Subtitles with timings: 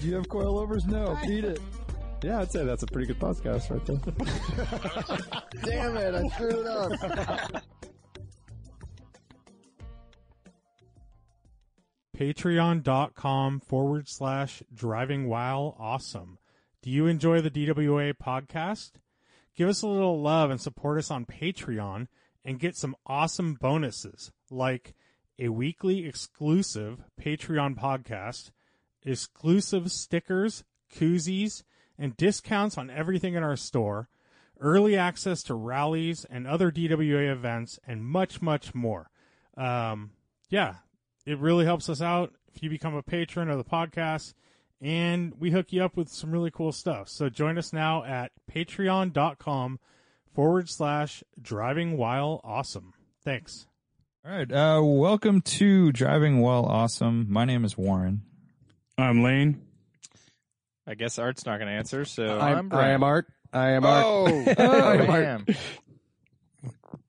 [0.00, 0.86] Do you have coilovers?
[0.86, 1.18] No.
[1.26, 1.60] Beat it.
[2.22, 3.98] Yeah, I'd say that's a pretty good podcast right there.
[5.64, 7.62] Damn it, I screwed it up.
[12.16, 16.38] Patreon.com forward slash driving while awesome.
[16.82, 18.92] Do you enjoy the DWA podcast?
[19.56, 22.06] Give us a little love and support us on Patreon
[22.44, 24.94] and get some awesome bonuses like
[25.38, 28.50] a weekly exclusive Patreon podcast,
[29.04, 31.62] exclusive stickers, koozies,
[31.98, 34.08] and discounts on everything in our store,
[34.60, 39.10] early access to rallies and other DWA events, and much, much more.
[39.56, 40.10] Um,
[40.48, 40.76] yeah,
[41.26, 44.34] it really helps us out if you become a patron of the podcast
[44.80, 47.08] and we hook you up with some really cool stuff.
[47.08, 49.78] So join us now at patreon.com
[50.34, 52.92] forward slash driving while awesome.
[53.22, 53.66] Thanks.
[54.26, 54.50] All right.
[54.50, 57.26] Uh, welcome to Driving While Awesome.
[57.28, 58.22] My name is Warren.
[58.96, 59.60] I'm Lane.
[60.86, 62.90] I guess Art's not going to answer, so I'm, I'm I Brian.
[62.94, 63.26] am Art.
[63.52, 64.04] I am Art.
[64.06, 64.26] Oh,
[64.58, 65.56] I I am am.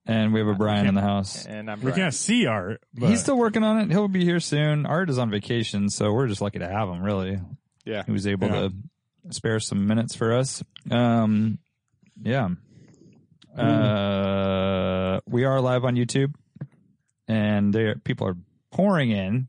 [0.08, 1.44] And we have a Brian in the house.
[1.46, 1.96] And I'm We Brian.
[1.96, 3.90] can't see art, but He's still working on it.
[3.90, 4.86] He'll be here soon.
[4.86, 7.38] Art is on vacation, so we're just lucky to have him, really.
[7.84, 8.02] Yeah.
[8.06, 8.68] He was able Yeah.
[8.68, 8.72] to
[9.30, 10.62] spare some minutes for us.
[10.90, 11.58] Um,
[12.22, 12.48] yeah.
[13.56, 16.34] Uh, we are live on YouTube,
[17.26, 18.36] and there people are
[18.70, 19.48] pouring in.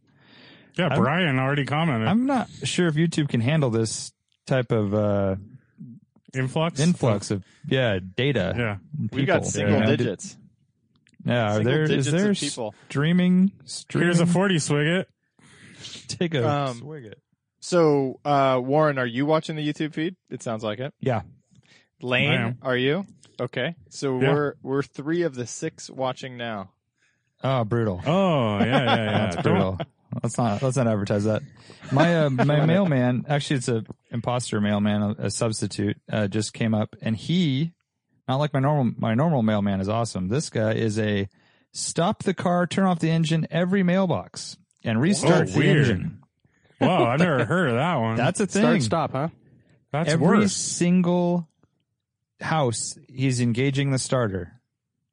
[0.77, 2.07] Yeah, I'm- Brian already commented.
[2.07, 4.11] I'm not sure if YouTube can handle this
[4.45, 5.35] type of uh,
[6.33, 6.79] influx.
[6.79, 8.53] influx of yeah data.
[8.57, 8.77] Yeah.
[9.11, 10.37] We got single You know, digits.
[11.25, 12.75] Yeah, are Single there is digits there people.
[12.89, 13.51] streaming?
[13.65, 14.05] streaming?
[14.07, 15.09] Here's a 40 swig it.
[16.07, 17.19] Take a Um, swig it.
[17.59, 20.15] So, uh, Warren, are you watching the YouTube feed?
[20.29, 20.93] It sounds like it.
[21.01, 21.23] Yeah.
[22.01, 23.05] Lane, are you?
[23.41, 23.75] Okay.
[23.89, 24.31] So Yeah.
[24.33, 26.71] we're we're three of the six watching now.
[27.43, 28.01] Oh, brutal.
[28.05, 28.85] Oh, yeah, yeah, yeah.
[29.29, 29.79] That's brutal.
[30.23, 31.41] Let's not let's not advertise that.
[31.91, 36.73] My uh, my mailman, actually, it's a imposter mailman, a, a substitute, uh, just came
[36.73, 37.73] up, and he,
[38.27, 40.27] not like my normal my normal mailman is awesome.
[40.29, 41.27] This guy is a
[41.73, 45.77] stop the car, turn off the engine every mailbox, and restart Oh, the weird.
[45.89, 46.19] engine.
[46.79, 48.15] Whoa, I've never heard of that one.
[48.17, 48.81] That's a thing.
[48.81, 49.27] Start, stop, huh?
[49.91, 50.53] That's every worse.
[50.55, 51.47] single
[52.39, 54.53] house, he's engaging the starter.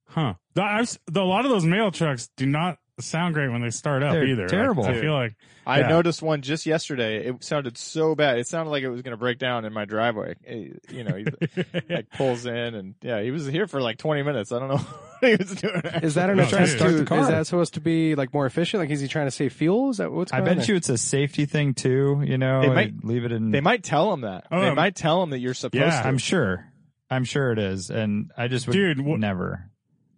[0.06, 0.34] Huh.
[0.54, 3.70] The, I've, the, a lot of those mail trucks do not sound great when they
[3.70, 4.42] start up They're either.
[4.42, 4.84] Like, terrible.
[4.84, 5.34] I feel like
[5.66, 5.88] I Yeah.
[5.88, 7.26] noticed one just yesterday.
[7.26, 8.38] It sounded so bad.
[8.38, 10.34] It sounded like it was going to break down in my driveway.
[10.46, 11.24] Eh, You know, he
[11.88, 14.52] like pulls in and yeah, he was here for like 20 minutes.
[14.52, 14.76] I don't know
[15.20, 15.80] what he was doing.
[16.02, 16.96] Is that an No, attempt start to?
[16.98, 17.20] the car.
[17.20, 18.80] Is that supposed to be like more efficient?
[18.82, 19.90] Like, is he trying to save fuel?
[19.90, 20.74] Is that what's I going on bet there?
[20.74, 22.22] you it's a safety thing too.
[22.24, 23.50] You know, They might- leave it in.
[23.50, 24.46] They might tell him that.
[24.52, 26.06] Oh, they um, might tell him that you're supposed yeah, to.
[26.08, 26.66] I'm sure.
[27.10, 29.70] I'm sure it is, and I just would Dude, wh- never.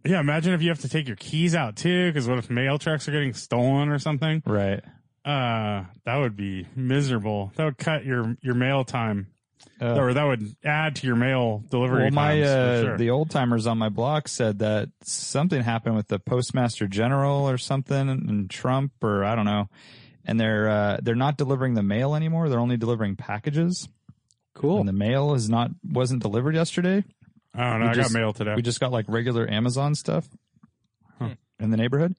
[0.07, 2.79] Yeah, imagine if you have to take your keys out too, because what if mail
[2.79, 4.43] trucks are getting stolen or something?
[4.47, 4.83] Right.
[5.25, 7.53] Uh, that would be miserable.
[7.57, 9.27] That would cut your your mail time,
[9.81, 12.03] Uh, or that would add to your mail delivery.
[12.05, 12.97] well, my times, for uh, sure.
[12.99, 17.59] the old timers on my block said that something happened with the postmaster general or
[17.59, 19.69] something, and Trump or I don't know,
[20.25, 22.49] and they're uh, they're not delivering the mail anymore.
[22.49, 23.89] They're only delivering packages.
[24.55, 24.79] cool.
[24.79, 27.03] And the mail is not wasn't delivered yesterday.
[27.57, 27.87] I don't know.
[27.87, 28.55] we I just- got mail today.
[28.55, 30.29] We just got like regular Amazon stuff
[31.19, 31.31] Huh.
[31.59, 32.15] in the neighborhood.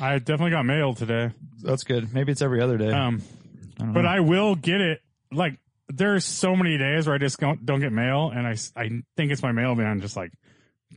[0.00, 1.30] I definitely got mail today.
[1.62, 2.12] That's good.
[2.12, 2.90] Maybe it's every other day.
[2.90, 3.22] Um,
[3.80, 4.08] I but know.
[4.08, 5.00] I will get it.
[5.32, 8.88] Like there's so many days where I just don't, don't get mail, and I I
[9.16, 10.32] think it's my mailman just like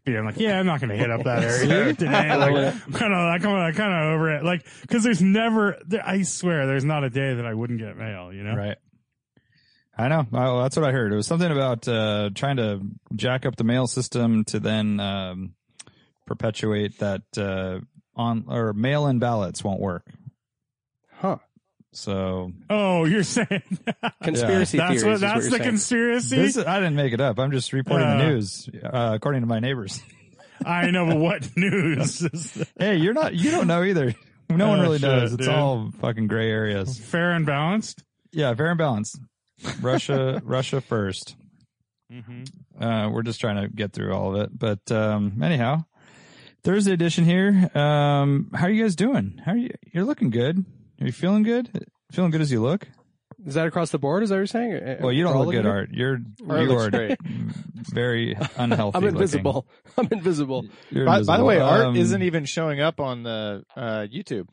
[0.06, 2.36] being like, yeah, I'm not going to hit up that area today.
[2.36, 4.44] Like, kind of, like, I'm kind of over it.
[4.44, 8.32] Like, because there's never, I swear, there's not a day that I wouldn't get mail.
[8.32, 8.56] You know?
[8.56, 8.78] Right.
[10.00, 10.26] I know.
[10.32, 11.12] Well, that's what I heard.
[11.12, 12.80] It was something about uh, trying to
[13.16, 15.54] jack up the mail system to then um,
[16.26, 17.80] perpetuate that uh,
[18.16, 20.06] on or mail-in ballots won't work.
[21.12, 21.38] Huh.
[21.92, 23.64] So Oh, you're saying
[24.24, 25.04] Conspiracy that's theories.
[25.04, 25.64] what is that's you're the saying.
[25.64, 26.36] conspiracy.
[26.38, 27.40] this I didn't make it up.
[27.40, 30.02] I'm just reporting Uh, the news uh, according to my neighbors.
[30.66, 32.64] I know, but what news?
[32.80, 33.34] hey, you're not.
[33.34, 34.14] You don't know either.
[34.50, 35.34] No one Oh, really shit, knows.
[35.34, 35.54] It's dude.
[35.54, 36.98] all fucking gray areas.
[37.00, 38.04] fair and balanced?
[38.32, 39.20] Yeah, fair and balanced.
[39.82, 41.36] Russia, Russia first.
[42.12, 42.84] Mm-hmm.
[42.84, 44.58] Uh, we're just trying to get through all of it.
[44.58, 45.86] But um, anyhow,
[46.64, 47.70] Thursday edition here.
[47.76, 49.42] Um, how are you guys doing?
[49.46, 49.72] How are you?
[49.94, 50.66] You're looking good.
[51.00, 51.88] Are you feeling good?
[52.12, 52.88] Feeling good as you look?
[53.46, 54.24] Is that across the board?
[54.24, 54.98] Is that what you're saying?
[55.00, 55.66] Well, you don't look good.
[55.66, 55.90] Art.
[55.92, 56.20] You're
[56.50, 57.18] Art you are great.
[57.90, 58.98] very unhealthy.
[58.98, 59.16] I'm looking.
[59.16, 59.68] invisible.
[59.98, 60.66] I'm invisible.
[60.90, 61.78] You're By, by the way, invisible.
[61.78, 64.48] art Um, isn't even showing up on the uh, YouTube.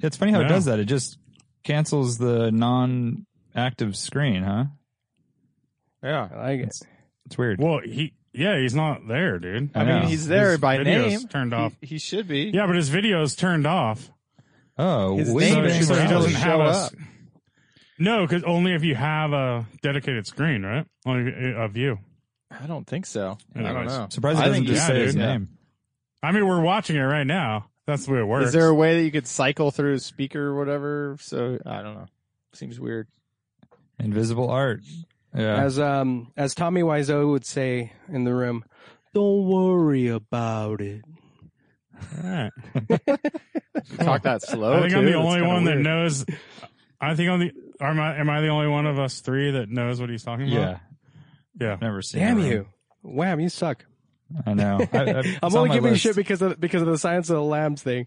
[0.00, 0.80] It's funny how it does that.
[0.80, 1.16] It just
[1.62, 2.50] cancels the
[3.54, 4.64] non-active screen, huh?
[6.02, 6.28] Yeah.
[6.32, 6.74] I like it.
[7.26, 7.60] It's weird.
[7.60, 9.70] Well, he yeah, he's not there, dude.
[9.74, 10.08] I I mean, know.
[10.08, 11.28] he's there His by video's name.
[11.28, 11.74] turned off.
[11.80, 12.50] He, he should be.
[12.52, 14.10] Yeah, but his video's turned off.
[14.78, 15.86] oh, His wait name a is- minute.
[15.86, 16.62] so he should doesn't show have a.
[16.64, 16.76] up.
[16.76, 16.94] s-
[17.98, 20.86] No, because only if you have a dedicated screen, right?
[21.06, 21.98] Only a view.
[22.50, 23.38] Uh, I don't think so.
[23.54, 24.06] I don't know.
[24.10, 25.22] Surprised it doesn't just yeah, say his dude.
[25.22, 25.48] name.
[26.22, 27.66] I mean, we're watching it right now.
[27.86, 28.46] That's the way it works.
[28.46, 31.16] Is there a way that you could cycle through a speaker or whatever?
[31.20, 32.06] So I don't know.
[32.54, 33.08] Seems weird.
[34.02, 34.80] Invisible art.
[35.34, 35.62] Yeah.
[35.62, 38.64] As um as Tommy Wiseau would say in the room,
[39.14, 41.02] don't worry about it.
[42.16, 42.50] All right.
[43.98, 44.74] Talk that slow.
[44.74, 46.24] I think I'm the It's only kinda one that knows.
[47.00, 47.52] I think I'm the.
[47.80, 50.46] Am I, am I the only one of us three that knows what he's talking
[50.46, 50.58] yeah.
[50.58, 50.80] about?
[51.60, 51.66] Yeah.
[51.68, 51.76] Yeah.
[51.80, 52.20] Never seen.
[52.20, 52.48] Damn it.
[52.48, 52.66] you.
[53.02, 53.84] Wham, you suck.
[54.46, 54.86] I know.
[54.92, 57.36] I, I, I'm only my giving you shit because of because of the Silence of
[57.36, 58.06] the Lambs thing.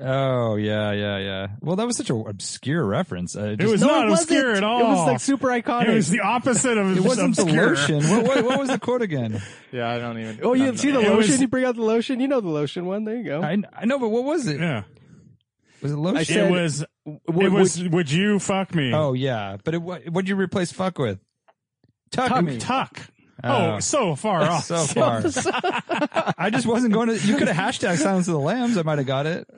[0.00, 1.46] Oh yeah, yeah, yeah.
[1.60, 3.36] Well, that was such an obscure reference.
[3.36, 4.80] I It was No, not it obscure at all.
[4.80, 5.88] It was like super iconic.
[5.88, 7.68] It was the opposite of it wasn't the obscure.
[7.70, 8.02] lotion.
[8.10, 9.40] What, what, what was the quote again?
[9.72, 10.38] Yeah, I don't even.
[10.44, 11.16] oh, you I'm see the It lotion?
[11.16, 12.20] was- you bring out the lotion.
[12.20, 13.04] You know the lotion one.
[13.04, 13.42] There you go.
[13.42, 14.60] I, I know, but what was it?
[14.60, 14.84] Yeah.
[15.82, 16.16] Was it lotion?
[16.16, 16.84] I said- it was.
[17.04, 17.82] Would- it was.
[17.82, 18.92] Would, you fuck me?
[18.94, 21.18] oh yeah, but it, what what'd you replace fuck with?
[22.12, 22.44] Tuck, Tuck.
[22.44, 22.58] me.
[22.58, 23.00] tuck.
[23.42, 23.74] Oh.
[23.74, 24.64] Oh, so far off.
[24.64, 25.22] So far.
[26.38, 27.16] I just wasn't going to.
[27.18, 28.78] You could have hashtag Silence of the Lambs.
[28.78, 29.48] I might have got it.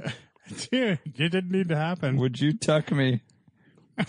[0.48, 2.16] Dude, it didn't need to happen.
[2.18, 3.22] Would you tuck me?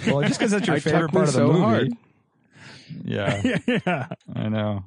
[0.05, 1.59] Well, just because that's your I favorite part of the so movie.
[1.59, 1.93] hard.
[3.03, 4.07] Yeah, yeah.
[4.35, 4.85] I know.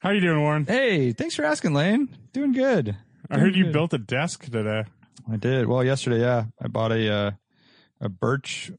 [0.00, 0.66] How are you doing, Warren?
[0.66, 2.08] Hey, thanks for asking, Lane.
[2.32, 2.96] Doing good.
[3.30, 3.72] I heard you good.
[3.72, 4.84] built a desk today.
[5.30, 5.66] I did.
[5.68, 7.30] Well, yesterday, yeah, I bought a uh,
[8.00, 8.72] a birch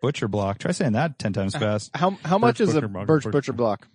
[0.00, 0.58] butcher block.
[0.58, 1.90] Try saying that ten times fast.
[1.94, 3.88] How how much Birch is a Butcher Block, birch Birch butcher block?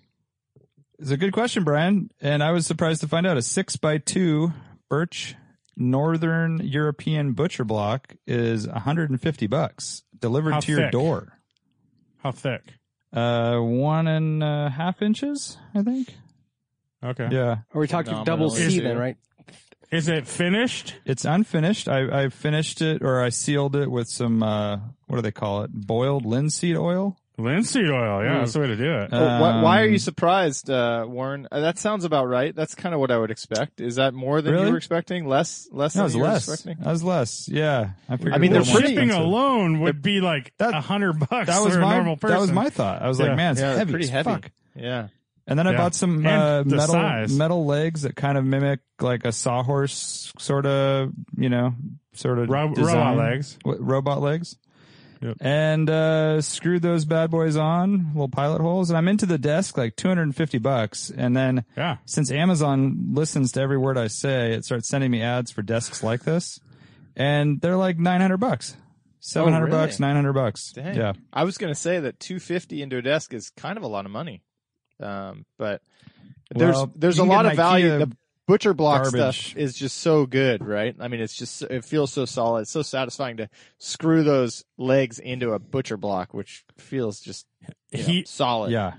[1.00, 2.10] It's a good question, Brian.
[2.22, 4.54] And I was surprised to find out a six by two
[4.90, 5.36] birch
[5.76, 10.92] Northern European butcher block is 150 bucks delivered How to your thick?
[10.92, 11.40] door.
[12.18, 12.62] How thick?
[13.12, 16.14] Uh, one and a half inches, I think.
[17.04, 17.28] Okay.
[17.32, 19.18] Yeah, Are we talking double C Is then, it- right?
[19.92, 20.96] Is it finished?
[21.06, 21.88] it's unfinished.
[21.88, 25.62] I, I finished it or I sealed it with some uh, what do they call
[25.64, 25.72] it?
[25.72, 27.16] Boiled linseed oil.
[27.38, 28.24] Linseed oil.
[28.24, 29.12] Yeah, that's the way to do it.
[29.12, 31.48] Well, why, why are Um, you surprised, uh, Warren?
[31.52, 32.56] Uh, that sounds about right.
[32.56, 33.82] That's kind of what I would expect.
[33.82, 34.66] Is that more than Really?
[34.68, 35.28] you were expecting?
[35.28, 36.48] Less, less No, than was you were less.
[36.48, 36.84] expecting?
[36.84, 37.50] That was less.
[37.50, 38.34] Yeah, I figured.
[38.36, 39.28] I mean, it they're was more pretty- shipping expensive.
[39.28, 42.36] alone would be like That- a hundred bucks That was for a my normal person.
[42.36, 43.02] that was my thought.
[43.02, 43.28] I was Yeah.
[43.28, 43.92] like, man, it's Yeah, heavy.
[43.92, 44.30] pretty as heavy.
[44.30, 44.52] fuck.
[44.76, 45.08] Yeah.
[45.48, 45.78] And then I Yeah.
[45.78, 47.36] bought some And uh, the metal size.
[47.38, 51.74] metal legs that kind of mimic like a sawhorse sort of, you know,
[52.14, 52.96] sort of Ro- design.
[52.96, 53.58] robot legs.
[53.64, 54.56] What, robot legs.
[55.24, 55.38] Yep.
[55.40, 59.78] And uh, screwed those bad boys on, little pilot holes, and I'm into the desk
[59.78, 61.10] like 250 bucks.
[61.10, 61.98] And then Yeah.
[62.06, 66.04] since Amazon listens to every word I say, it starts sending me ads for desks
[66.04, 66.60] like this,
[67.16, 68.76] and they're like 900 bucks,
[69.22, 69.72] 700 Oh, really?
[69.72, 70.72] bucks, 900 bucks.
[70.74, 70.96] Dang.
[70.96, 73.88] Yeah, I was going to say that 250 into a desk is kind of a
[73.88, 74.42] lot of money.
[75.00, 75.82] Um, but
[76.54, 77.90] there's, Well, there's a lot of value.
[77.90, 78.18] IKEA The
[78.54, 79.48] butcher block garbage.
[79.50, 80.96] stuff is just so good, right?
[81.00, 82.62] I mean, it's just, it feels so solid.
[82.62, 87.68] It's so satisfying to screw those legs into a butcher block, which feels just you
[88.00, 88.72] know, He- solid.
[88.72, 88.94] yeah.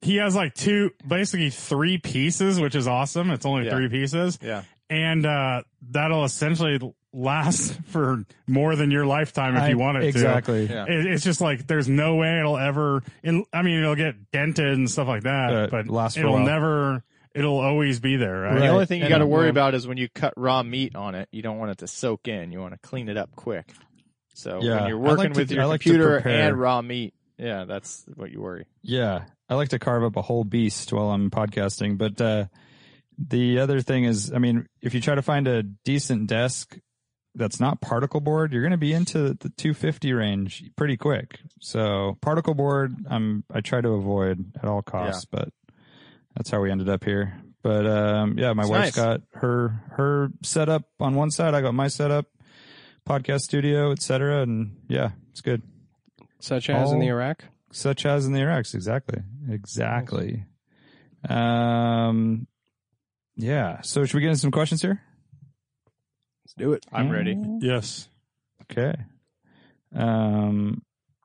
[0.00, 3.30] He has like two, basically three pieces, which is awesome.
[3.30, 3.76] It's only Yeah.
[3.76, 4.38] three pieces.
[4.42, 4.62] Yeah.
[4.90, 6.78] And, uh, that'll essentially
[7.12, 10.66] last for more than your lifetime if I- you want it exactly.
[10.66, 10.84] Yeah.
[10.86, 10.92] to.
[10.92, 14.72] It, it's just like, there's no way it'll ever, in, I mean, it'll get dented
[14.74, 17.04] and stuff like that, Uh, but last for it'll never,
[17.34, 18.58] it'll always be there, right?
[18.58, 20.62] The only thing you got to um, worry well- about is when you cut raw
[20.62, 22.52] meat on it, you don't want it to soak in.
[22.52, 23.72] You want to clean it up quick.
[24.34, 24.80] So Yeah.
[24.80, 28.04] when you're I like working to- with your like computer and raw meat, yeah, that's
[28.14, 28.66] what you worry.
[28.82, 31.98] Yeah, I like to carve up a whole beast while I'm podcasting.
[31.98, 32.46] But uh,
[33.18, 36.78] the other thing is, I mean, if you try to find a decent desk
[37.34, 41.40] that's not particle board, you're going to be into the 250 range pretty quick.
[41.60, 45.48] So particle board, I'm I try to avoid at all costs, but
[46.36, 47.38] that's how we ended up here.
[47.62, 49.04] But um, yeah, my It's wife's nice.
[49.04, 51.54] got her her setup on one side.
[51.54, 52.26] I got my setup,
[53.08, 54.42] podcast studio, etc.
[54.42, 55.62] And yeah, it's good
[56.40, 57.44] Such as in the Iraq.
[57.70, 58.74] such as in the Iraqs.
[58.74, 59.18] Exactly.
[59.48, 60.44] Exactly.
[61.28, 62.46] Um,
[63.36, 63.80] yeah.
[63.82, 65.00] So should we get into some questions here?
[66.44, 66.84] Let's do it.
[66.92, 67.36] I'm ready.
[67.60, 68.08] Yes.
[68.62, 68.94] Okay.
[69.94, 70.82] Um,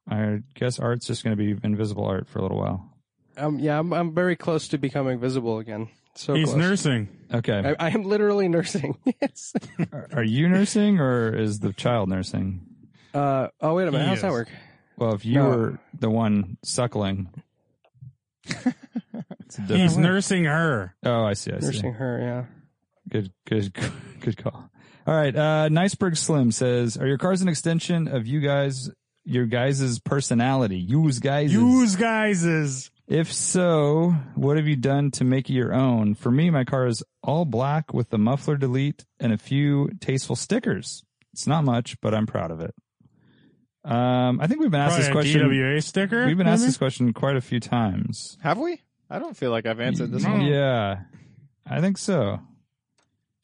[0.08, 2.94] I guess art's just going to be invisible art for a little while.
[3.38, 5.90] Um, yeah, I'm, I'm very close to becoming visible again.
[6.16, 6.58] So He's close.
[6.58, 7.10] nursing.
[7.34, 7.76] Okay.
[7.80, 8.98] I, I am literally nursing.
[9.22, 9.54] yes.
[9.92, 12.66] Are- Are you nursing or is the child nursing?
[13.14, 14.50] Uh, oh wait a minute, He how's that work?
[14.98, 15.50] Well, if you No.
[15.50, 17.30] were the one suckling,
[18.46, 18.74] it's a
[19.62, 19.98] He's different.
[20.00, 20.96] nursing her.
[21.04, 21.52] Oh, I see.
[21.52, 21.66] I see.
[21.68, 22.46] Nursing her, yeah.
[23.10, 23.74] Good, good,
[24.22, 24.70] good call.
[25.06, 25.36] All right.
[25.36, 28.90] Uh, Niceberg Slim says, "Are your cars an extension of you guys,
[29.24, 30.78] your guys' personality?
[30.78, 31.54] Use guys.
[31.54, 36.14] Use guys is If so, what have you done to make it your own?
[36.14, 40.36] For me, my car is all black with the muffler delete and a few tasteful
[40.36, 41.04] stickers.
[41.32, 42.76] It's not much, but I'm proud of it.
[43.86, 45.50] Um, I think we've been asked this probably a question.
[45.50, 46.26] DWA sticker.
[46.26, 46.70] We've been asked maybe?
[46.70, 48.38] this question quite a few times.
[48.42, 48.82] Have we?
[49.10, 50.42] I don't feel like I've answered this one.
[50.42, 51.04] Yeah,
[51.66, 52.42] I think so.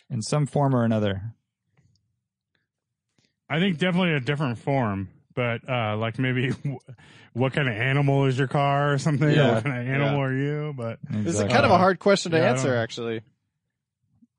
[0.10, 1.36] In some form or another.
[3.50, 6.51] I think definitely a different form, but uh, like maybe
[7.33, 9.29] what kind of animal is your car or something?
[9.29, 9.55] Yeah.
[9.55, 10.23] what kind of animal Yeah.
[10.23, 10.73] are you?
[10.75, 13.21] But This is kind of a hard question to Yeah, I answer, actually.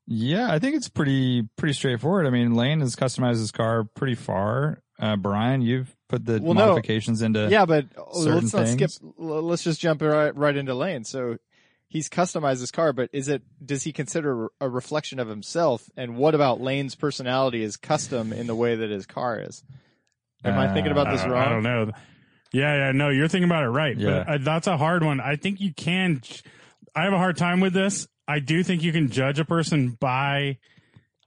[0.07, 2.27] Yeah, I think it's pretty pretty straightforward.
[2.27, 4.83] I mean, Lane has customized his car pretty far.
[4.99, 6.67] Uh, Brian, you've put the Well, no.
[6.69, 8.91] modifications into Yeah, but let's not skip.
[8.91, 9.01] things.
[9.19, 11.05] l- Let's just jump right, right into Lane.
[11.05, 11.39] So
[11.89, 13.43] he's customized his car, but is it?
[13.65, 15.89] Does he consider a reflection of himself?
[15.97, 19.65] And what about Lane's personality is custom in the way that his car is?
[20.45, 21.47] Am I thinking about this don't, wrong?
[21.47, 21.91] I don't know.
[22.53, 23.97] Yeah, yeah, no, you're thinking about it right.
[23.97, 24.25] Yeah.
[24.27, 25.21] But uh, that's a hard one.
[25.21, 26.23] I think you can.
[26.95, 28.07] I have a hard time with this.
[28.29, 30.59] I do think you can judge a person by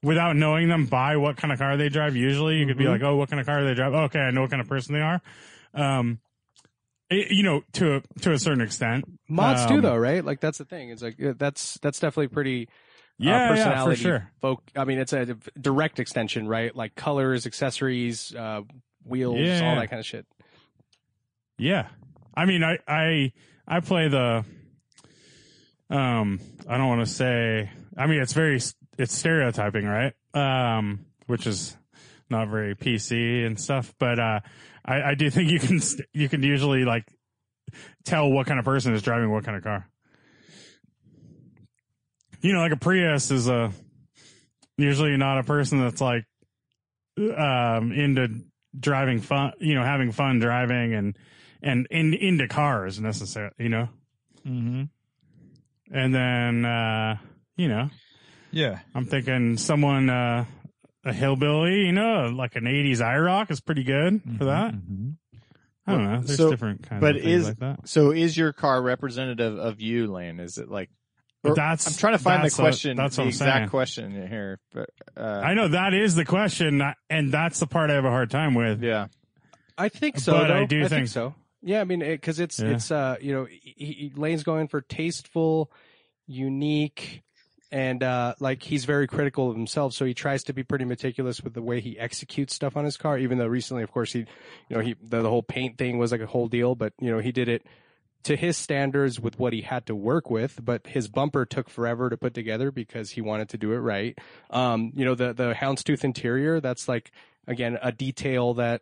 [0.01, 2.15] without knowing them by what kind of car they drive.
[2.15, 2.91] Usually, you could be Mhm.
[2.91, 4.93] like, "Oh, what kind of car they drive?" okay, I know what kind of person
[4.93, 5.21] they are.
[5.74, 6.19] Um,
[7.09, 10.24] it- you know, to a, to a certain extent, Mods Um, too, though, right?
[10.24, 10.89] Like that's the thing.
[10.91, 12.69] It's like uh, that's that's definitely pretty.
[13.19, 14.31] Yeah, uh, yeah, for sure.
[14.41, 15.25] Folk, I mean, it's a
[15.59, 16.74] direct extension, right?
[16.75, 18.62] Like colors, accessories, uh,
[19.07, 19.69] wheels, Yeah.
[19.69, 20.25] all that kind of shit.
[21.57, 21.87] Yeah.
[22.35, 23.31] I mean, I, I,
[23.67, 24.45] I play the,
[25.89, 28.59] um, I don't want to say, I mean, it's very,
[28.97, 30.13] it's stereotyping, right?
[30.33, 31.75] Um, which is
[32.29, 34.39] not very PC and stuff, but, uh,
[34.85, 37.05] I, I do think you can, st- you can usually like
[38.05, 39.89] tell what kind of person is driving what kind of car.
[42.41, 43.71] You know, like a Prius is a,
[44.77, 46.25] usually not a person that's like,
[47.17, 48.27] um, into
[48.79, 51.17] driving fun, you know, having fun driving and,
[51.62, 53.89] and in, into cars necessarily, you know?
[54.46, 54.84] Mm-hmm.
[55.91, 57.17] And then, uh,
[57.55, 57.89] you know,
[58.51, 58.79] Yeah.
[58.96, 60.46] I'm thinking someone, uh,
[61.05, 64.74] a hillbilly, you know, like an 80s IROC is pretty good for that.
[64.74, 65.15] Mhm.
[65.86, 66.19] I don't know.
[66.19, 67.88] There's So- different kinds but of things is- like that.
[67.88, 70.39] So is your car representative of you, Lane?
[70.41, 70.89] Is it like?
[71.48, 72.98] But or- that's- I'm trying to find the that's a- question.
[72.98, 73.70] that's the what I'm exact saying.
[73.70, 77.96] question here, but uh, I know that is the question, and that's the part I
[77.96, 78.84] have a hard time with.
[78.84, 79.08] yeah.
[79.77, 80.32] I think so.
[80.34, 80.54] But though.
[80.56, 81.36] I do think, think- so.
[81.62, 82.70] Yeah, I mean, because it's Yeah.
[82.70, 85.72] it's uh you know he, he, Lane's going for tasteful,
[86.27, 87.24] unique,
[87.72, 91.42] and uh like he's very critical of himself, so he tries to be pretty meticulous
[91.44, 93.18] with the way he executes stuff on his car.
[93.18, 94.25] Even though recently, of course, he you
[94.75, 97.20] know he the, the whole paint thing was like a whole deal, but you know
[97.20, 97.66] he did it
[98.24, 100.59] to his standards with what he had to work with.
[100.63, 104.17] But his bumper took forever to put together because he wanted to do it right.
[104.50, 107.12] Um, you know the the houndstooth interior that's like
[107.47, 108.81] again a detail that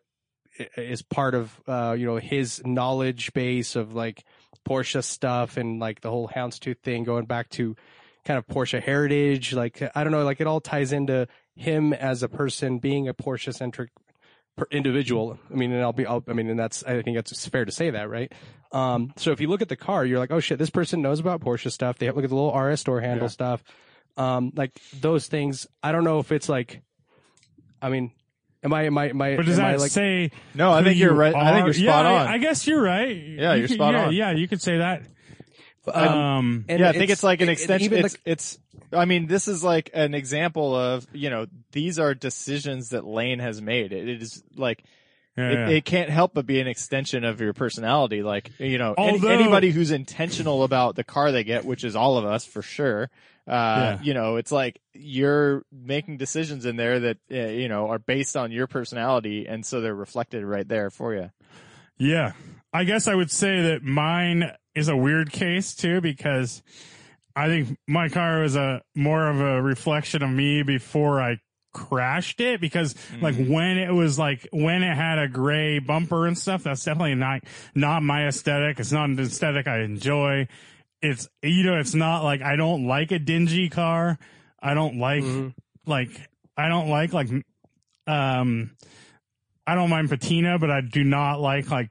[0.78, 4.24] is part of uh you know his knowledge base of like
[4.68, 7.76] Porsche stuff and like the whole houndstooth thing going back to
[8.24, 12.24] kind of Porsche heritage like I don't know like it all ties into him as
[12.24, 13.92] a person being a Porsche centric
[14.72, 17.66] individual I mean and I'll be I'll, I mean and that's I think that's fair
[17.66, 18.32] to say that right
[18.76, 21.20] um so if you look at the car you're like oh shit this person knows
[21.20, 23.64] about Porsche stuff they have look at the little RS door handle stuff
[24.18, 26.82] um like those things I don't know if it's like
[27.82, 28.12] I mean
[28.64, 28.86] Am I?
[28.86, 29.10] Am I?
[29.10, 29.36] Am I?
[29.36, 29.92] But does am I like?
[29.92, 30.32] say?
[30.56, 31.36] No, I think you're you right.
[31.36, 32.28] I think you're spot yeah, on.
[32.28, 33.16] I, I guess you're right.
[33.16, 34.14] Yeah, You you're spot yeah, on.
[34.16, 35.04] Yeah, you could say that.
[35.94, 37.86] um, Um, yeah, I think it's like an it- it extension.
[37.94, 38.58] even It's, like- it's,
[38.92, 43.38] I mean, this is like an example of, you know, these are decisions that Lane
[43.38, 43.94] has made.
[43.94, 44.84] It, it is like,
[45.38, 45.70] yeah, it, yeah.
[45.70, 48.24] it can't help but be an extension of your personality.
[48.24, 52.18] Like, you know, any- anybody who's intentional about the car they get, which is all
[52.18, 53.10] of us for sure.
[53.48, 54.00] Uh, Yeah.
[54.02, 58.36] you know, it's like you're making decisions in there that, uh, you know, are based
[58.36, 59.46] on your personality.
[59.48, 61.30] And so they're reflected right there for you.
[61.98, 62.32] Yeah.
[62.74, 66.64] I guess I would say that mine is a weird case too because
[67.36, 71.38] I think my car was a more of a reflection of me before I
[71.76, 76.38] crashed it because like when it was like when it had a gray bumper and
[76.38, 77.42] stuff that's definitely not
[77.76, 80.48] not my aesthetic it's not an aesthetic I enjoy
[81.02, 84.18] it's you know it's not like I don't like a dingy car
[84.60, 85.54] I don't like Mhm.
[85.86, 86.10] like
[86.58, 87.28] I don't like like
[88.08, 88.72] um
[89.68, 91.90] I don't mind patina, but I do not like like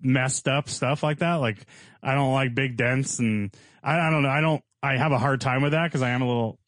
[0.00, 1.34] messed up stuff like that.
[1.34, 1.58] Like
[2.02, 4.30] I don't like big dents and I, I don't know.
[4.30, 4.62] I don't.
[4.82, 6.58] I have a hard time with that because I am a little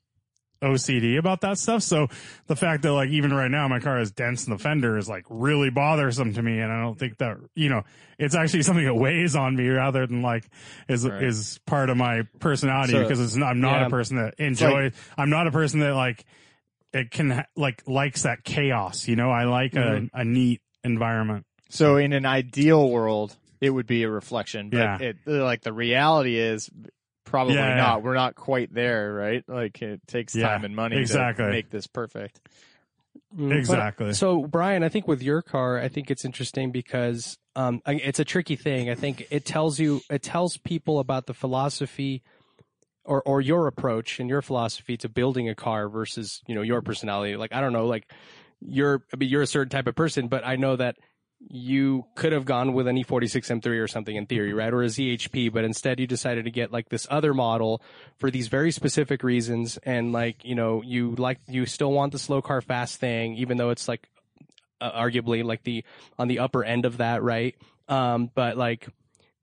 [0.63, 1.83] OCD about that stuff.
[1.83, 2.09] So
[2.47, 5.09] the fact that like even right now my car is dents in the fender is
[5.09, 6.61] like really bothersome to me.
[6.61, 7.83] And I don't think that, you know,
[8.19, 10.45] it's actually something that weighs on me rather than like
[10.89, 11.23] is, Right.
[11.23, 13.87] is part of my personality So- because it's not, I'm not Yeah.
[13.87, 16.25] a person that enjoys, I'm not a person that like,
[16.93, 20.07] it can like likes that chaos, you know, I like a, mm-hmm.
[20.21, 21.47] a neat environment.
[21.71, 24.99] So in an ideal world, it would be a reflection, but Yeah.
[25.01, 26.69] it like the reality is
[27.33, 27.77] probably Yeah, yeah.
[27.77, 28.03] not.
[28.05, 29.43] We're not quite there, right?
[29.49, 31.47] Like it takes Yeah, time and money exactly.
[31.47, 32.41] to make this perfect.
[33.37, 34.13] Mm, but- Exactly.
[34.13, 38.25] So, Brian, I think with your car, I think it's interesting because um, it's a
[38.25, 38.89] tricky thing.
[38.91, 42.23] I think it tells you, it tells people about the philosophy
[43.05, 46.83] or or your approach and your philosophy to building a car versus you know your
[46.83, 47.35] personality.
[47.37, 48.09] Like I don't know, like
[48.61, 50.97] you're I mean you're a certain type of person, but I know that
[51.49, 54.73] you could have gone with an E E46 M3 or something in theory, right?
[54.73, 57.83] Or a ZHP, but instead you decided to get like this other model
[58.19, 59.79] for these very specific reasons.
[59.85, 63.57] And like, you know, you like, you still want the slow car fast thing, even
[63.59, 64.09] though it's like
[64.81, 65.85] uh, arguably like the,
[66.19, 67.55] on the upper end of that, right?
[67.89, 68.89] Um, but like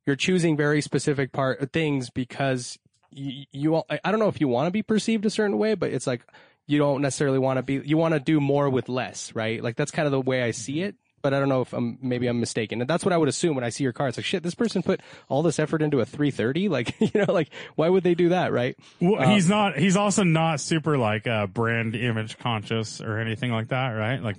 [0.05, 2.79] you're choosing very specific part things because
[3.11, 5.75] you, you I I don't know if you want to be perceived a certain way,
[5.75, 6.25] but it's like,
[6.69, 9.61] you don't necessarily want to be, you want to do more with less, right?
[9.63, 10.95] Like that's kind of the way I see it.
[11.21, 12.81] But I don't know if I'm maybe I'm mistaken.
[12.81, 14.07] And that's what I would assume when I see your car.
[14.07, 14.43] It's like shit.
[14.43, 16.69] This person put all this effort into a 330.
[16.69, 18.77] Like you know, like why would they do that, right?
[19.01, 19.77] Well, Um, he's not.
[19.77, 24.21] He's also not super like uh, brand image conscious or anything like that, right?
[24.21, 24.37] Like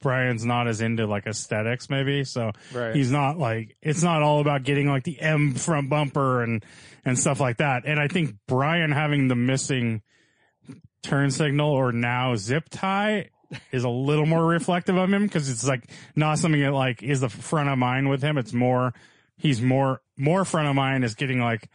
[0.00, 2.22] Brian's not as into like aesthetics, maybe.
[2.24, 2.94] So Right.
[2.94, 6.64] he's not like it's not all about getting like the M front bumper and
[7.04, 7.82] and stuff like that.
[7.84, 10.02] And I think Brian having the missing
[11.02, 13.30] turn signal or now zip tie
[13.72, 17.20] is a little more reflective of him because it's like not something that like is
[17.20, 18.38] the front of mind with him.
[18.38, 18.94] It's more
[19.36, 21.68] he's more more front of mind is getting like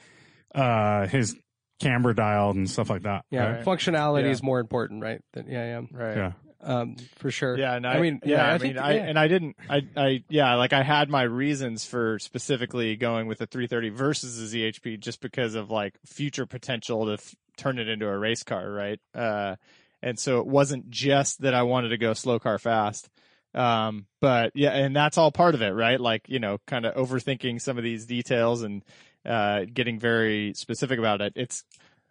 [0.55, 1.35] uh his
[1.79, 3.25] camber dialed and stuff like that.
[3.29, 3.65] Yeah, Right.
[3.65, 4.29] functionality Yeah.
[4.31, 5.21] is more important, right?
[5.33, 6.17] Than, yeah, Right.
[6.17, 6.31] Yeah.
[6.63, 7.55] yeah, um, for sure.
[7.57, 9.03] Yeah, and I, I mean, yeah, yeah, I, I think- mean, I yeah.
[9.03, 13.37] and I didn't, I, I, yeah, like I had my reasons for specifically going with
[13.37, 17.87] the 330 versus the ZHP just because of like future potential to f- turn it
[17.87, 18.99] into a race car, right?
[19.13, 19.57] Uh,
[20.01, 23.09] and so it wasn't just that I wanted to go slow car fast.
[23.53, 25.99] Um, but yeah, and that's all part of it, right?
[25.99, 28.83] Like, you know, kind of overthinking some of these details and,
[29.25, 31.33] uh, getting very specific about it.
[31.35, 31.63] It's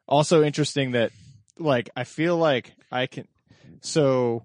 [0.08, 1.12] also interesting that,
[1.58, 3.28] like, I feel like I can,
[3.80, 4.42] so,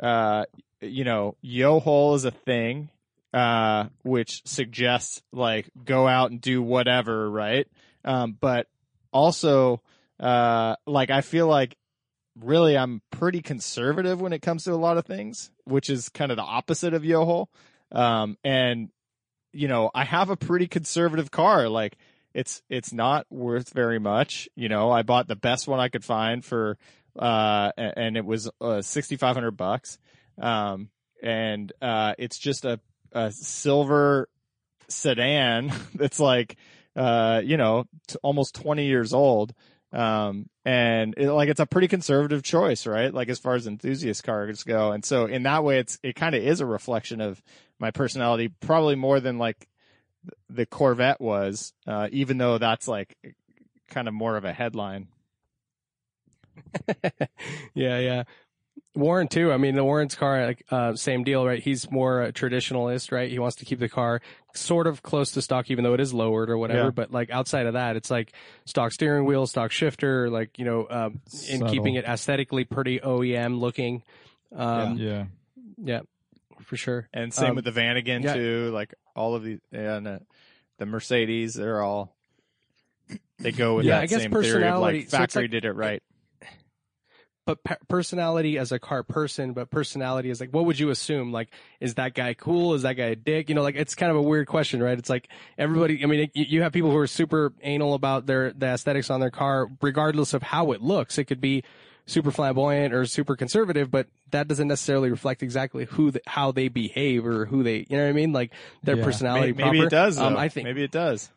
[0.00, 0.44] uh,
[0.80, 2.90] you know, yo hole is a thing,
[3.32, 7.66] uh, which suggests like go out and do whatever, right?
[8.04, 8.68] Um, but
[9.12, 9.82] also,
[10.20, 11.76] uh, like I feel like
[12.38, 16.30] really I'm pretty conservative when it comes to a lot of things, which is kind
[16.30, 17.50] of the opposite of yo hole.
[17.92, 18.88] Um, and
[19.52, 21.68] you know, I have a pretty conservative car.
[21.68, 21.96] Like
[22.34, 24.48] it's it's not worth very much.
[24.56, 26.76] You know, I bought the best one I could find for
[27.16, 29.98] uh and it was uh 6500 bucks.
[30.40, 30.90] Um
[31.22, 32.80] and uh it's just a
[33.12, 34.28] a silver
[34.88, 36.56] sedan that's like
[36.96, 39.54] uh you know, t- almost 20 years old.
[39.94, 43.14] Um and it, like it's a pretty conservative choice, right?
[43.14, 44.92] Like as far as enthusiast cars go.
[44.92, 47.42] And so in that way it's it kind of is a reflection of
[47.78, 49.68] my personality probably more than like
[50.48, 53.16] the Corvette was, uh, even though that's like
[53.88, 55.08] kind of more of a headline.
[57.74, 58.22] yeah, yeah.
[58.94, 59.50] Warren too.
[59.52, 61.60] I mean, the Warren's car, uh, same deal, right?
[61.60, 63.28] He's more a traditionalist, right?
[63.28, 64.20] He wants to keep the car
[64.54, 66.84] sort of close to stock, even though it is lowered or whatever.
[66.84, 66.90] Yeah.
[66.90, 68.32] But like outside of that, it's like
[68.66, 73.58] stock steering wheel, stock shifter, like you know, um, in keeping it aesthetically pretty OEM
[73.58, 74.02] looking.
[74.54, 75.24] Um, Yeah.
[75.82, 76.00] yeah.
[76.62, 77.08] for sure.
[77.12, 78.34] And same Um, with the Vanagon yeah.
[78.34, 78.70] too.
[78.72, 80.18] Like all of these, and uh,
[80.78, 82.14] the Mercedes, they're all
[83.40, 85.50] they go with Yeah, that I guess same theory of personality- like so factory like-
[85.50, 86.00] did it right.
[87.46, 91.32] But pe- personality as a car person, but personality is like, what would you assume?
[91.32, 92.74] Like, is that guy cool?
[92.74, 93.48] Is that guy a dick?
[93.48, 94.98] You know, like it's kind of a weird question, right?
[94.98, 95.28] It's like
[95.58, 96.02] everybody.
[96.02, 99.20] I mean, it, you have people who are super anal about their the aesthetics on
[99.20, 101.18] their car, regardless of how it looks.
[101.18, 101.64] It could be
[102.06, 106.68] super flamboyant or super conservative, but that doesn't necessarily reflect exactly who the, how they
[106.68, 107.86] behave or who they.
[107.88, 108.32] You know what I mean?
[108.32, 108.52] Like
[108.82, 109.04] their Yeah.
[109.04, 109.52] personality.
[109.52, 110.18] Maybe, maybe it does.
[110.18, 111.30] Um, I think maybe it does.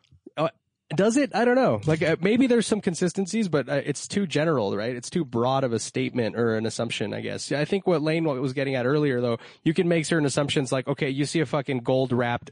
[0.94, 1.34] Does it?
[1.34, 1.80] I don't know.
[1.86, 4.94] Like uh, maybe there's some consistencies, but uh, it's too general, right?
[4.94, 7.52] It's too broad of a statement or an assumption, I guess.
[7.52, 10.88] I think what Lane was getting at earlier, though, you can make certain assumptions like,
[10.88, 12.50] okay, you see a fucking gold wrapped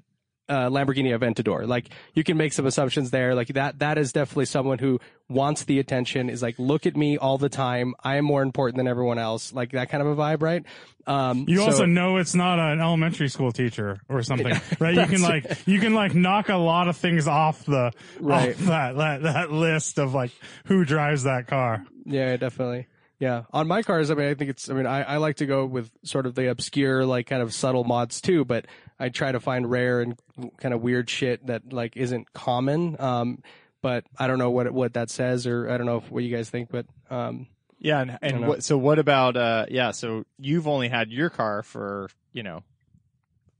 [0.48, 1.66] uh, Lamborghini Aventador.
[1.66, 3.34] Like you can make some assumptions there.
[3.34, 6.30] Like that, that is definitely someone who wants the attention.
[6.30, 7.94] Is like, look at me all the time.
[8.04, 9.52] I am more important than everyone else.
[9.52, 10.64] Like that kind of a vibe, right?
[11.08, 14.94] Um, You so- also know it's not an elementary school teacher or something, right?
[14.94, 18.50] You can like you can like knock a lot of things off the Right.
[18.50, 20.30] off that, that that list of like
[20.66, 21.84] who drives that car.
[22.04, 22.86] Yeah, definitely.
[23.18, 24.68] Yeah, on my cars, I mean, I think it's.
[24.68, 27.54] I mean, I, I like to go with sort of the obscure, like kind of
[27.54, 28.44] subtle mods too.
[28.44, 28.66] But
[28.98, 30.18] I try to find rare and
[30.58, 32.96] kind of weird shit that like isn't common.
[32.98, 33.42] Um,
[33.82, 36.50] but I don't know what what that says, or I don't know what you guys
[36.50, 36.70] think.
[36.70, 37.46] But um,
[37.78, 41.62] Yeah, and, and what, so what about uh yeah, so you've only had your car
[41.62, 42.62] for, you know,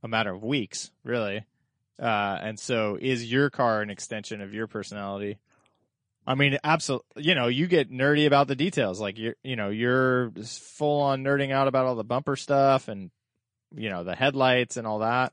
[0.03, 1.44] a matter of weeks, really.
[2.01, 5.38] Uh and so is your car an extension of your personality?
[6.27, 9.01] I mean, absolutely, you know, you get nerdy about the details.
[9.01, 12.88] Like you're, you know, you're just full on nerding out about all the bumper stuff
[12.88, 13.11] and
[13.74, 15.33] you know, the headlights and all that.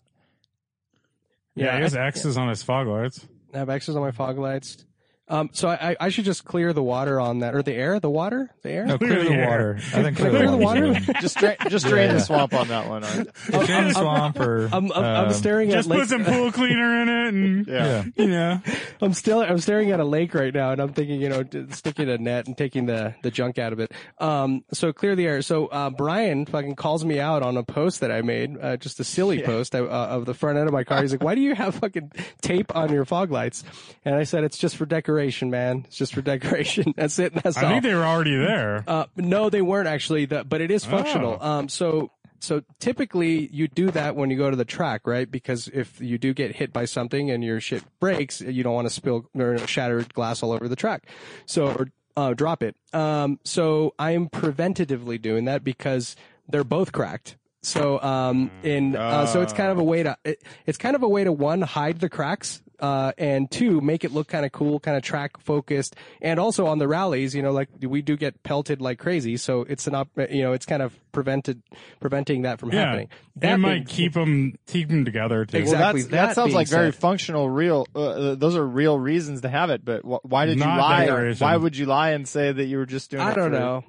[1.55, 3.25] Yeah, Yeah, he has I- X's on his fog lights.
[3.53, 4.85] I have X's on my fog lights.
[5.33, 7.99] Um, so I, I- I should just clear the water on that, or the air,
[7.99, 8.85] the water, the air.
[8.85, 9.75] No, clear Clear the the water.
[9.77, 10.93] I think Can I clear the water?
[11.21, 12.13] Just drain, just drain Yeah.
[12.15, 13.03] the swamp on that one.
[13.03, 13.27] Art.
[13.47, 16.09] If you're the swamp or I'm, I'm, I'm um, staring Just at put lake.
[16.09, 17.85] some pool cleaner in it, and Yeah.
[17.85, 18.03] Yeah.
[18.23, 18.61] you know,
[19.01, 22.09] I'm still I'm staring at a lake right now, and I'm thinking, you know, sticking
[22.09, 23.91] a net and taking the the junk out of it.
[24.19, 25.41] Um, so clear the air.
[25.41, 28.99] So uh, Brian fucking calls me out on a post that I made, uh, just
[28.99, 31.01] a silly post uh, of the front end of my car.
[31.01, 33.63] He's like, "Why do you have fucking tape on your fog lights?"
[34.05, 35.85] And I said, "It's just for decoration, man.
[35.87, 36.93] It's just for decoration.
[36.97, 37.33] That's it.
[37.33, 38.83] That's I all." think they were already there.
[38.87, 40.25] Uh, no, they weren't actually.
[40.25, 41.37] The, but it is functional.
[41.39, 41.49] Oh.
[41.49, 42.11] Um, so
[42.43, 45.29] so typically you do that when you go to the track, right?
[45.29, 48.85] Because if you do get hit by something and your shit breaks, you don't want
[48.85, 51.07] to spill or shatter glass all over the track.
[51.45, 52.75] So or uh, drop it.
[52.91, 56.17] Um, so I am preventatively doing that because
[56.49, 57.37] they're both cracked.
[57.61, 61.03] So um, in uh, so it's kind of a way to it, it's kind of
[61.03, 64.51] a way to one hide the cracks uh, and two, make it look kind of
[64.51, 68.17] cool, kind of track focused, and also on the rallies, you know, like we do
[68.17, 71.61] get pelted like crazy, so it's an op, you know, it's kind of prevented
[72.01, 73.07] preventing that from Yeah, happening.
[73.37, 75.57] That might being- keep them keep them together too.
[75.57, 76.01] Exactly.
[76.01, 77.87] Well, that, That sounds being like very functional, real.
[77.95, 79.85] Uh, uh, those are real reasons to have it.
[79.85, 81.05] But wh- why did you lie?
[81.05, 81.45] decoration.
[81.45, 83.23] Why would you lie and say that you were just doing?
[83.23, 83.83] I it don't for- know.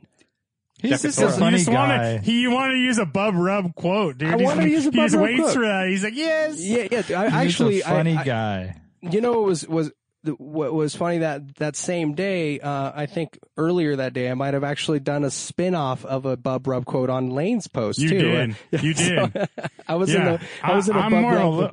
[0.81, 1.75] He's just a You funny just guy.
[1.75, 4.29] wanna, he wanted to use a Bubb Rubb quote, dude.
[4.29, 5.89] I He's- wanted to use a he Bub just Rub waits for that.
[5.89, 6.61] He's like, yes.
[6.61, 6.99] Yeah, yeah.
[7.21, 8.77] I, He's actually, a funny I, I, guy.
[9.11, 9.93] You know, it was was
[10.39, 12.59] what was funny that that same day.
[12.61, 16.25] Uh, I think earlier that day, I might have actually done a spin off of
[16.25, 18.19] a Bubb Rubb quote on Lane's post You too.
[18.19, 18.57] did.
[18.83, 19.49] You So, did.
[19.89, 21.55] I was in yeah, the I was in a I'm Bub more a Rub.
[21.55, 21.71] li-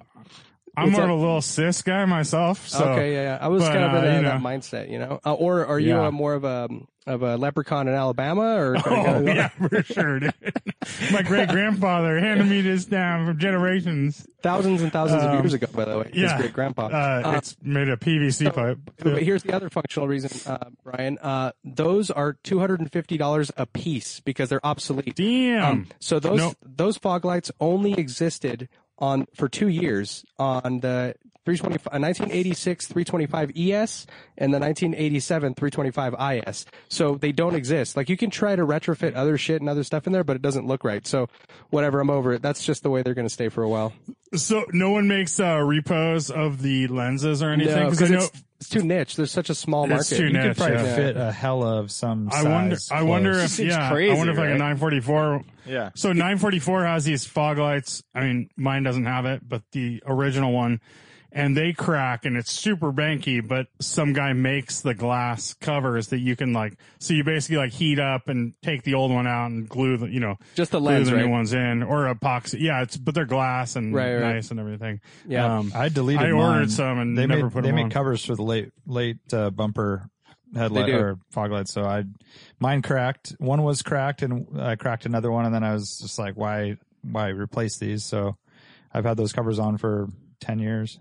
[0.78, 2.68] I'm more of a little cis guy myself.
[2.68, 3.38] So okay, yeah, yeah.
[3.42, 5.20] I was but, kind of in uh, that, you that mindset, you know.
[5.26, 6.08] Uh, or are you Yeah.
[6.08, 6.70] a more of a
[7.08, 10.20] of a leprechaun in Alabama, or Oh yeah, for sure.
[11.12, 14.26] My great grandfather handed me this down from generations.
[14.44, 16.86] thousands and thousands of Um, years ago, by the way, his Yeah, great grandpa.
[16.88, 18.78] Uh, it's made of PVC pipe.
[18.98, 21.18] But here's the other functional reason, uh, Brian.
[21.20, 25.16] Uh, those are two hundred and fifty dollars a piece because they're obsolete.
[25.16, 25.64] Damn.
[25.66, 26.54] Um, so those No.
[26.64, 28.70] those fog lights only existed
[29.02, 34.06] on for two years on the 325, uh, 1986 325 ES
[34.38, 36.66] and the 1987 325 IS.
[36.88, 37.98] So they don't exist.
[37.98, 40.44] Like you can try to retrofit other shit and other stuff in there, but it
[40.44, 41.06] doesn't look right.
[41.08, 41.30] So
[41.72, 42.44] whatever, I'm over it.
[42.44, 43.92] That's just the way they're going to stay for a while.
[44.36, 48.12] so no one makes uh, repos of the lenses or anything No, 'Cause I because
[48.12, 48.18] know.
[48.34, 49.16] it's, it's too niche.
[49.16, 50.18] There's such a small It's market.
[50.18, 50.96] too You could niche, probably yeah.
[50.96, 52.78] fit a hell of some I wonder.
[52.92, 53.90] I wonder if yeah.
[53.90, 54.56] crazy, I wonder if like right?
[54.56, 55.44] a 944.
[55.66, 55.90] Yeah.
[55.96, 58.04] So 944 has these fog lights.
[58.16, 60.82] I mean, mine doesn't have it, but the original one,
[61.34, 63.46] and they crack and it's super banky.
[63.48, 66.74] But some guy makes the glass covers that you can like.
[67.00, 70.08] So you basically like heat up and take the old one out and glue the
[70.10, 71.26] you know just the glue lens, the right?
[71.26, 72.60] new ones in or epoxy.
[72.60, 74.34] Yeah, it's but they're glass and Right, right.
[74.36, 75.00] nice and everything.
[75.26, 75.60] Yeah.
[75.60, 76.22] Um, I deleted.
[76.22, 76.70] I ordered mine.
[76.70, 77.90] some and they never made put they them made on.
[77.92, 80.10] covers for the late late uh, bumper
[80.56, 81.74] headlight or fog lights.
[81.74, 82.04] So I
[82.60, 83.36] mine cracked.
[83.40, 86.78] One was cracked, and I cracked another one, and then I was just like, why
[87.04, 88.04] why replace these?
[88.04, 88.36] So
[88.94, 90.08] I've had those covers on for
[90.40, 91.00] ten years.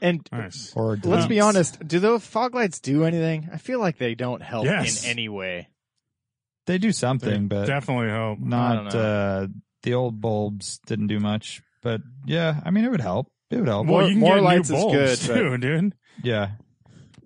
[0.00, 0.72] And nice.
[0.76, 3.48] Or let's be honest, do those fog lights do anything?
[3.52, 5.02] I feel like they don't help Yes.
[5.04, 5.68] in any way.
[6.66, 8.38] they do something, but definitely help.
[8.38, 8.52] Don't
[8.94, 9.48] uh,
[9.82, 11.62] the old bulbs didn't do much.
[11.82, 13.26] But yeah, I mean, it would help.
[13.50, 13.86] It would help.
[13.88, 15.94] Well, More- you can more get lights new is bulbs good, but- too, dude.
[16.22, 16.50] yeah,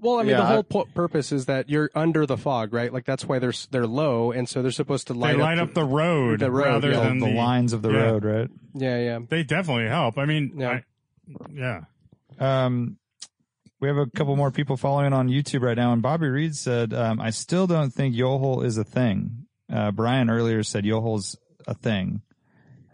[0.02, 2.74] Well, I mean, Yeah, the I- whole pu- purpose is that you're under the fog,
[2.74, 2.92] right?
[2.92, 5.74] Like that's why they're they're low, and so they're supposed to light they light up
[5.74, 7.00] the road, the road, rather yeah.
[7.04, 7.98] than the lines of the yeah.
[8.02, 8.50] road, right?
[8.74, 9.18] Yeah, yeah.
[9.28, 10.18] They definitely help.
[10.18, 10.70] I mean, Yeah.
[10.70, 10.82] I,
[11.54, 11.80] yeah.
[12.40, 12.98] Um,
[13.80, 16.92] we have a couple more people following on YouTube right now, and Bobby Reed said,
[16.92, 21.74] um, "I still don't think Yohol is a thing." Uh, Brian earlier said Yohol's a
[21.74, 22.22] thing,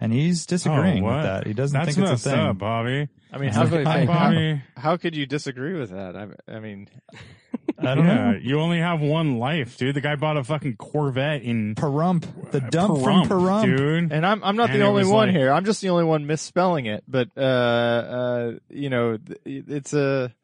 [0.00, 1.46] and he's disagreeing Oh, with that.
[1.46, 2.38] He doesn't That's think it's a thing.
[2.38, 3.08] up, Bobby.
[3.32, 4.62] I mean, how, definitely could, a how, Bobby.
[4.76, 6.16] how could you disagree with that?
[6.16, 6.88] I, I mean,
[7.78, 8.38] I don't yeah, know.
[8.40, 9.94] you only have one life, dude.
[9.94, 13.64] The guy bought a fucking Corvette in Pahrump, the dump Pahrump, from Pahrump.
[13.76, 14.12] dude.
[14.12, 15.52] and I'm I'm not And the it only was one like- here.
[15.52, 17.04] I'm just the only one misspelling it.
[17.06, 20.34] But uh, uh, you know, th- it's a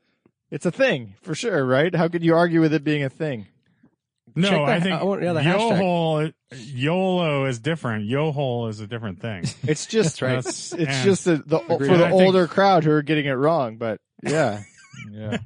[0.50, 1.92] it's a thing for sure, right?
[1.94, 3.46] How could you argue with it being a thing?
[4.36, 5.78] No, Check I think I yeah, the hashtag.
[5.78, 8.08] YOLO, YOLO is different.
[8.08, 9.44] YOHOL is a different thing.
[9.62, 10.38] It's just right.
[10.38, 13.32] It's, it's just the, the for the I think- older crowd who are getting it
[13.32, 13.76] wrong.
[13.76, 14.62] But yeah,
[15.12, 15.38] Yeah.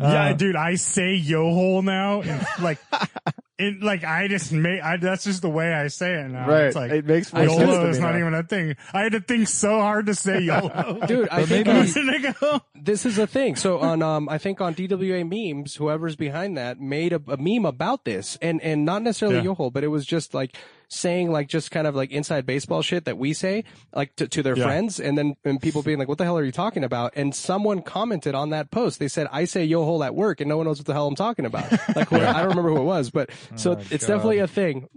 [0.00, 2.22] Yeah, Uh, dude, I say YOHOL now.
[2.22, 2.78] And like,
[3.58, 6.48] it, like I just make, I, that's just the way I say it now.
[6.48, 6.64] right.
[6.64, 8.18] It's like, it makes more sense YOLO is not now.
[8.20, 8.76] even a thing.
[8.92, 11.00] I had to think so hard to say YOLO.
[11.06, 13.56] Dude, I think maybe- I go, this is a thing.
[13.56, 17.64] So on, um, I think on DWA memes, whoever's behind that made a, a meme
[17.64, 19.44] about this, and and not necessarily Yeah.
[19.44, 20.54] Yoho, but it was just like
[20.88, 24.42] saying like just kind of like inside baseball shit that we say like to, to
[24.42, 24.64] their Yeah.
[24.64, 27.34] friends, and then and people being like, "What the hell are you talking about?" And
[27.34, 28.98] someone commented on that post.
[28.98, 31.16] They said, "I say Yoho at work, and no one knows what the hell I'm
[31.16, 34.06] talking about." Like who- I don't remember who it was, but oh so Oh, it's
[34.06, 34.14] God.
[34.14, 34.88] definitely a thing.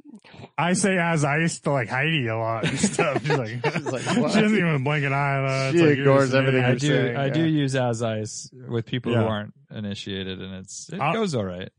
[0.57, 3.21] I say as I used to like Heidi a lot and stuff.
[3.21, 5.41] She's like, like, she doesn't even blink an eye.
[5.41, 5.69] Though.
[5.69, 6.63] It's She like, you're ignores everything.
[6.63, 6.87] I do.
[6.87, 11.13] saying, I do use as ice with people who aren't initiated, and it's it I'll-
[11.13, 11.69] goes all right.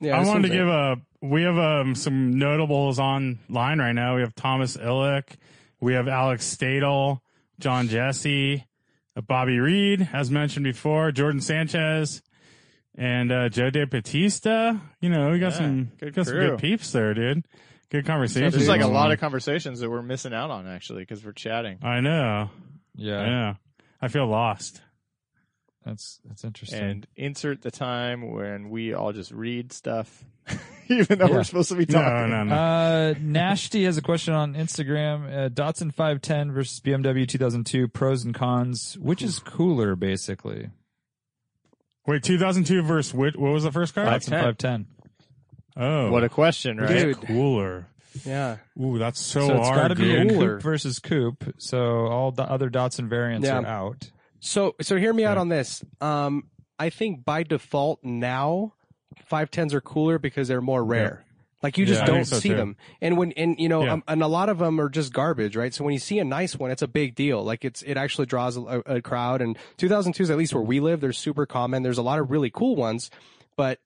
[0.00, 0.96] Yeah, I it wanted to seems give a.
[1.24, 4.14] We have um, some notables online right now.
[4.16, 5.36] We have Thomas Illick,
[5.80, 7.20] we have Alex Stadel,
[7.58, 8.64] John Jesse,
[9.16, 12.20] uh, Bobby Reed, as mentioned before, Jordan Sanchez,
[12.94, 14.74] and uh, Joe De Batista.
[15.00, 17.46] You know, we got Yeah, some good got some good peeps there, dude.
[17.90, 18.50] Good conversation.
[18.50, 21.78] There's like a lot of conversations that we're missing out on actually because we're chatting.
[21.82, 22.50] I know.
[22.96, 23.54] Yeah, I know.
[24.02, 24.82] I feel lost.
[25.84, 26.80] that's that's interesting.
[26.82, 30.24] And insert the time when we all just read stuff,
[30.88, 31.32] even though Yeah.
[31.34, 32.30] we're supposed to be talking.
[32.30, 32.54] no, no.
[32.54, 35.26] Uh, Nashty has a question on Instagram.
[35.26, 37.88] Uh, Datsun 510 versus BMW 2002.
[37.88, 38.96] Pros and cons.
[39.00, 40.70] Which is cooler, basically?
[42.06, 43.36] Wait, 2002 versus what?
[43.36, 44.04] What was the first car?
[44.06, 44.86] Datsun 510.
[45.76, 46.88] Oh, What a question, right?
[46.88, 47.20] Dude.
[47.22, 47.86] cooler.
[48.24, 48.58] yeah.
[48.80, 49.80] Ooh, that's so, So, it's hard.
[49.80, 51.52] got to be a coupe versus coupe.
[51.58, 53.58] So all the other Datsun variants Yeah.
[53.60, 54.10] are out.
[54.40, 55.82] So so hear me out on this.
[56.00, 56.44] Um,
[56.78, 58.74] I think by default now,
[59.26, 61.24] five tens are cooler because they're more rare.
[61.62, 62.56] Like you just Yeah, don't so, see too.
[62.56, 63.94] them, and when and you know, Yeah.
[63.94, 65.72] um, and a lot of them are just garbage, right?
[65.72, 67.42] So when you see a nice one, it's a big deal.
[67.42, 69.40] Like it's it actually draws a, a crowd.
[69.40, 71.82] And 2002s, at least where we live, they're super common.
[71.82, 73.10] There's a lot of really cool ones,
[73.56, 73.78] but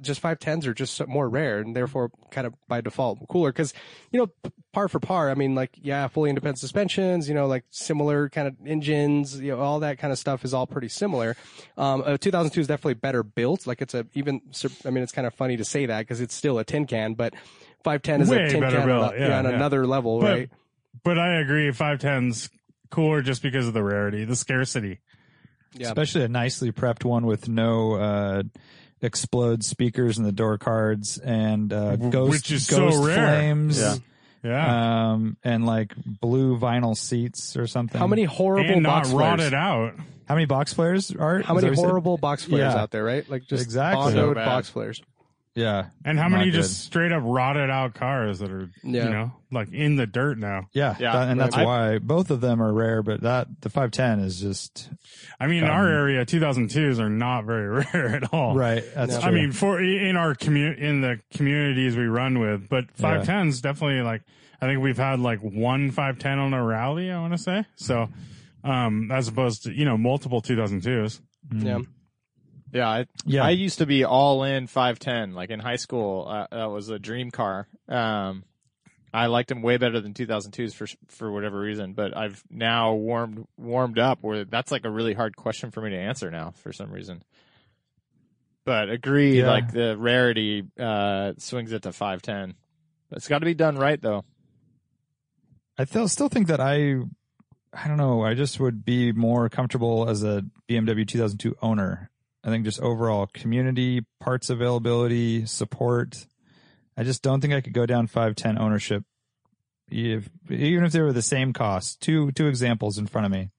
[0.00, 3.50] just five tens are just more rare, and therefore kind of by default cooler.
[3.50, 3.74] Because
[4.10, 7.46] you know, p- par for par, I mean, like yeah, fully independent suspensions, you know,
[7.46, 10.88] like similar kind of engines, you know, all that kind of stuff is all pretty
[10.88, 11.36] similar.
[11.76, 13.66] Um, uh, 2002 is definitely better built.
[13.66, 14.40] Like it's a even,
[14.84, 17.14] I mean, it's kind of funny to say that because it's still a tin can,
[17.14, 17.34] but
[17.84, 19.50] 510 is Way a tin better can on, built, a- yeah, on yeah.
[19.50, 20.50] another level, But- right?
[21.04, 22.50] But I agree, 510's
[22.90, 25.00] cooler just because of the rarity, the scarcity.
[25.74, 25.88] Yeah.
[25.88, 28.42] Especially a nicely prepped one with no uh,
[29.02, 33.16] explode speakers in the door cards and uh, W- ghost, which is so ghost rare.
[33.16, 33.80] flames.
[33.80, 33.96] Yeah.
[34.42, 35.10] Yeah.
[35.12, 37.98] Um, and like blue vinyl seats or something.
[37.98, 39.30] How many horrible and not box flares?
[39.40, 39.94] rotted out.
[40.28, 41.40] How many box flares are?
[41.40, 41.84] How many that said?
[41.84, 42.80] horrible box flares Yeah.
[42.80, 43.28] out there, right?
[43.28, 44.12] Like just Exactly.
[44.12, 44.44] bondoed So bad.
[44.46, 45.02] box flares.
[45.58, 45.86] Yeah.
[46.04, 46.52] And how many good.
[46.58, 49.04] just straight up rotted out cars that are, Yeah.
[49.04, 50.68] you know, like in the dirt now?
[50.72, 50.94] Yeah.
[51.00, 51.12] Yeah.
[51.12, 51.66] that- and that's Right.
[51.66, 54.90] why both of them are rare, but that, the 510 is just,
[55.40, 58.54] I mean, in our area, 2002s are not very rare at all.
[58.54, 58.84] right.
[58.94, 59.20] That's No.
[59.20, 59.28] true.
[59.28, 64.02] I mean, for in our community, in the communities we run with, but 510s definitely
[64.02, 64.22] like,
[64.60, 67.64] I think we've had like one 510 on a rally, I want to say.
[67.76, 68.08] So,
[68.64, 71.20] um, as opposed to, you know, multiple 2002s.
[71.52, 71.80] Yeah.
[72.72, 73.44] Yeah, I, Yeah.
[73.44, 75.34] I used to be all in 510.
[75.34, 77.66] Like in high school, uh, that was a dream car.
[77.88, 78.44] Um,
[79.12, 81.94] I liked them way better than 2002s for for whatever reason.
[81.94, 85.90] But I've now warmed warmed up where that's like a really hard question for me
[85.90, 87.22] to answer now for some reason.
[88.66, 89.48] But agree, Yeah.
[89.50, 92.54] like the rarity uh, swings it to 510.
[93.12, 94.26] It's got to be done right though.
[95.78, 96.96] I still still think that I,
[97.72, 98.22] I don't know.
[98.22, 102.10] I just would be more comfortable as a BMW 2002 owner.
[102.48, 106.26] I think just overall community, parts availability, support.
[106.96, 109.04] I just don't think I could go down 510 ownership.
[109.90, 113.50] If, even if they were the same cost, two two examples in front of me.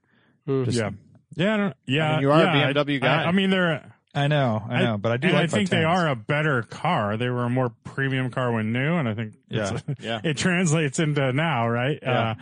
[0.45, 0.63] Hmm.
[0.65, 0.89] Just- yeah.
[1.35, 1.53] Yeah.
[1.53, 2.07] I don't, yeah.
[2.07, 3.23] I mean, you are a BMW guy.
[3.23, 5.69] I, I mean, they're, I know, I know, but I do and like I think
[5.69, 7.15] they are a better car.
[7.17, 10.19] They were a more premium car when new, and I think it's- Yeah.
[10.23, 11.99] it translates into now, right?
[12.01, 12.31] Yeah.
[12.31, 12.35] Uh,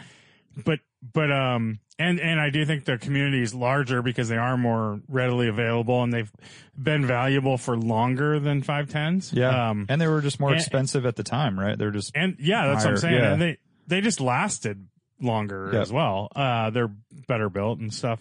[0.66, 0.80] but
[1.14, 5.00] but um and and I do think the community is larger because they are more
[5.08, 6.32] readily available and they've
[6.82, 9.32] been valuable for longer than five tens.
[9.34, 11.78] Yeah, Um and they were just more and- expensive at the time, right?
[11.78, 13.16] They're just and yeah, that's what I'm saying.
[13.16, 13.34] yeah.
[13.34, 13.58] And they
[13.88, 14.88] they just lasted
[15.22, 15.82] longer Yep.
[15.82, 16.30] as well.
[16.36, 16.92] Uh, they're
[17.28, 18.20] better built and stuff.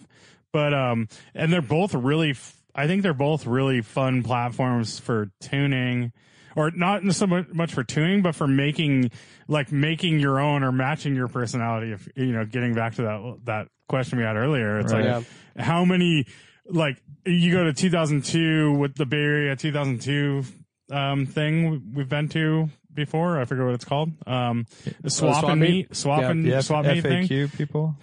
[0.51, 2.31] But um, and they're both really.
[2.31, 6.13] F- I think they're both really fun platforms for tuning,
[6.57, 9.11] or not so much for tuning, but for making
[9.47, 11.91] like making your own or matching your personality.
[11.93, 15.05] If you know, getting back to that that question we had earlier, it's Right.
[15.05, 15.25] like
[15.57, 16.25] how many
[16.69, 20.43] like you go to 2002 with the Bay Area 2002
[20.91, 23.39] um, thing we've been to before.
[23.39, 24.11] I forget what it's called.
[24.25, 24.65] Um,
[25.07, 25.95] swap, swap and meet?
[25.95, 26.31] swap Yeah.
[26.31, 27.27] and The F- swap meet thing.
[27.27, 27.95] FAQ people.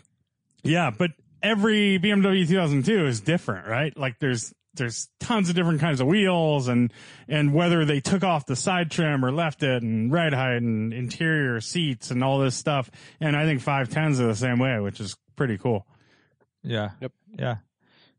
[0.62, 1.10] Yeah, but
[1.42, 3.94] every BMW 2002 is different, right?
[3.98, 6.92] Like there's there's tons of different kinds of wheels and
[7.28, 10.92] and whether they took off the side trim or left it and ride height and
[10.92, 12.90] interior seats and all this stuff.
[13.20, 15.86] And I think 510s are the same way, which is pretty cool.
[16.62, 16.90] Yeah.
[17.00, 17.12] Yep.
[17.38, 17.56] Yeah.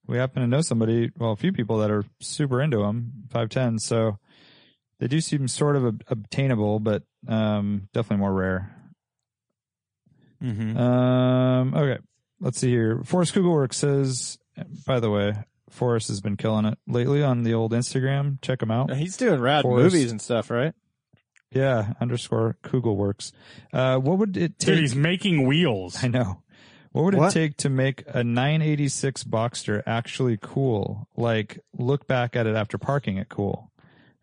[0.08, 3.82] We happen to know somebody, well, a few people that are super into them, 510s.
[3.82, 4.20] So
[5.00, 8.72] they do seem sort of ob- obtainable, but um, definitely more rare.
[10.44, 10.78] Mm-hmm.
[10.78, 12.02] Um, okay.
[12.40, 13.02] Let's see here.
[13.04, 14.38] Forrest Kugelwork says,
[14.86, 15.34] by the way,
[15.70, 18.42] Forrest has been killing it lately on the old Instagram.
[18.42, 18.94] Check him out.
[18.94, 19.84] He's doing rad Forrest.
[19.94, 20.74] movies and stuff, right?
[21.52, 21.94] Yeah.
[22.02, 23.32] Underscore Kugelworks.
[23.74, 24.68] Uh, what would it take?
[24.76, 26.04] Dude, he's making wheels.
[26.04, 26.42] I know.
[26.92, 31.10] What would it take to make a 986 Boxster actually cool?
[31.18, 33.70] Like, look back at it after parking it cool.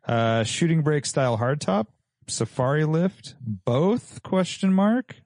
[0.06, 1.88] Uh, shooting brake style hardtop,
[2.26, 4.22] safari lift, both?
[4.22, 5.16] Question mark.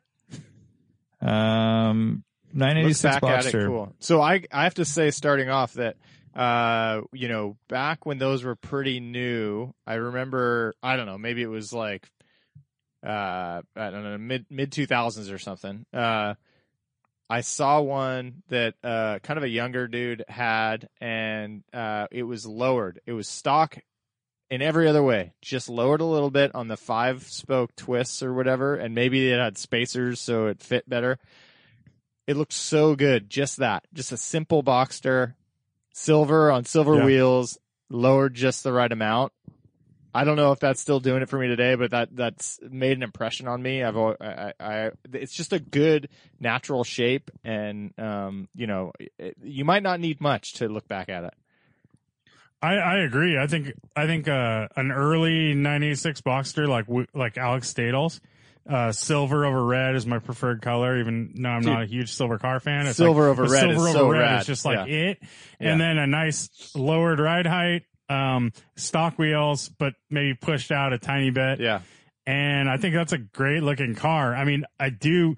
[1.20, 2.25] Um, Looks
[2.56, 3.66] 986 back at it, Boxster.
[3.66, 3.94] cool.
[4.00, 5.96] So I I have to say, starting off, that
[6.34, 11.42] uh, you know, back when those were pretty new, I remember I don't know, maybe
[11.42, 12.10] it was like
[13.04, 15.86] uh, I don't know, mid mid two thousands or something.
[15.92, 16.34] Uh,
[17.28, 22.46] I saw one that uh, kind of a younger dude had, and uh, it was
[22.46, 23.00] lowered.
[23.06, 23.78] It was stock
[24.48, 28.32] in every other way, just lowered a little bit on the five spoke twists or
[28.32, 31.18] whatever, and maybe it had spacers so it fit better.
[32.26, 35.34] It looks so good, just that, just a simple Boxster,
[35.92, 37.04] silver on silver Yeah.
[37.04, 37.58] wheels,
[37.88, 39.32] lowered just the right amount.
[40.12, 42.96] I don't know if that's still doing it for me today, but that that's made
[42.96, 43.82] an impression on me.
[43.84, 46.08] I've I, I, it's just a good
[46.40, 51.10] natural shape, and um, you know, it, you might not need much to look back
[51.10, 51.34] at it.
[52.62, 53.38] I, I agree.
[53.38, 58.22] I think I think uh, an early '96 Boxster like like Alex Stadles,
[58.68, 60.98] uh, silver over red is my preferred color.
[60.98, 61.72] Even though I'm Dude.
[61.72, 64.08] not a huge silver car fan, it's Silver like, over red Silver is over so
[64.10, 64.40] red rad.
[64.40, 64.94] is just like Yeah.
[64.94, 65.18] it,
[65.60, 65.86] and Yeah.
[65.88, 71.30] then a nice lowered ride height, um, stock wheels, but maybe pushed out a tiny
[71.30, 71.60] bit.
[71.60, 71.80] Yeah,
[72.26, 74.34] and I think that's a great looking car.
[74.34, 75.36] I mean, I do.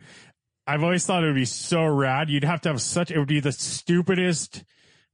[0.67, 2.29] I've always thought it would be so rad.
[2.31, 3.11] You'd have to have such.
[3.11, 4.65] It would be the stupidest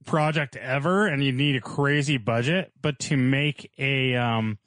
[0.05, 2.73] project ever, and you'd need a crazy budget.
[2.83, 4.59] But to make a um,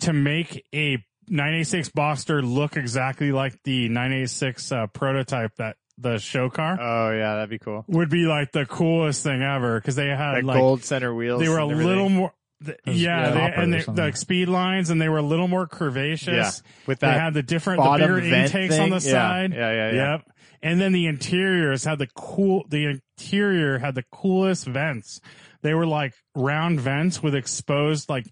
[0.00, 6.48] to make a 986 Boxster look exactly like the 986 uh, prototype that the show
[6.48, 7.84] car oh yeah, that'd be cool.
[7.88, 11.40] would be like the coolest thing ever because they had Like, like gold center wheels.
[11.42, 12.32] they were a and little more.
[12.64, 14.04] th- Those Yeah, they, choppers and they, something.
[14.10, 16.26] the speed lines, and they were a little more curvaceous.
[16.28, 16.50] Yeah,
[16.86, 18.96] with that, they had the different, the bigger vent intakes on the.
[18.96, 19.52] Yeah, side.
[19.54, 20.10] yeah, yeah, yeah.
[20.12, 20.30] Yep.
[20.62, 22.64] And then the interiors had the cool.
[22.68, 25.20] The interior had the coolest vents.
[25.62, 28.26] They were like round vents with exposed like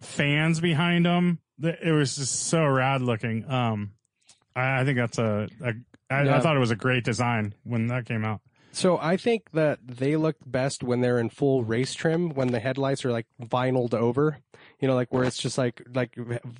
[0.00, 1.38] fans behind them.
[1.62, 3.50] It was just so rad looking.
[3.50, 3.92] Um,
[4.54, 5.48] I, I think that's a.
[5.62, 5.72] a
[6.08, 6.40] I, I Yeah.
[6.40, 8.40] thought it was a great design when that came out.
[8.72, 12.60] So I think that they look best when they're in full race trim, when the
[12.60, 14.38] headlights are like vinyled over.
[14.80, 16.14] You know, like where it's just like like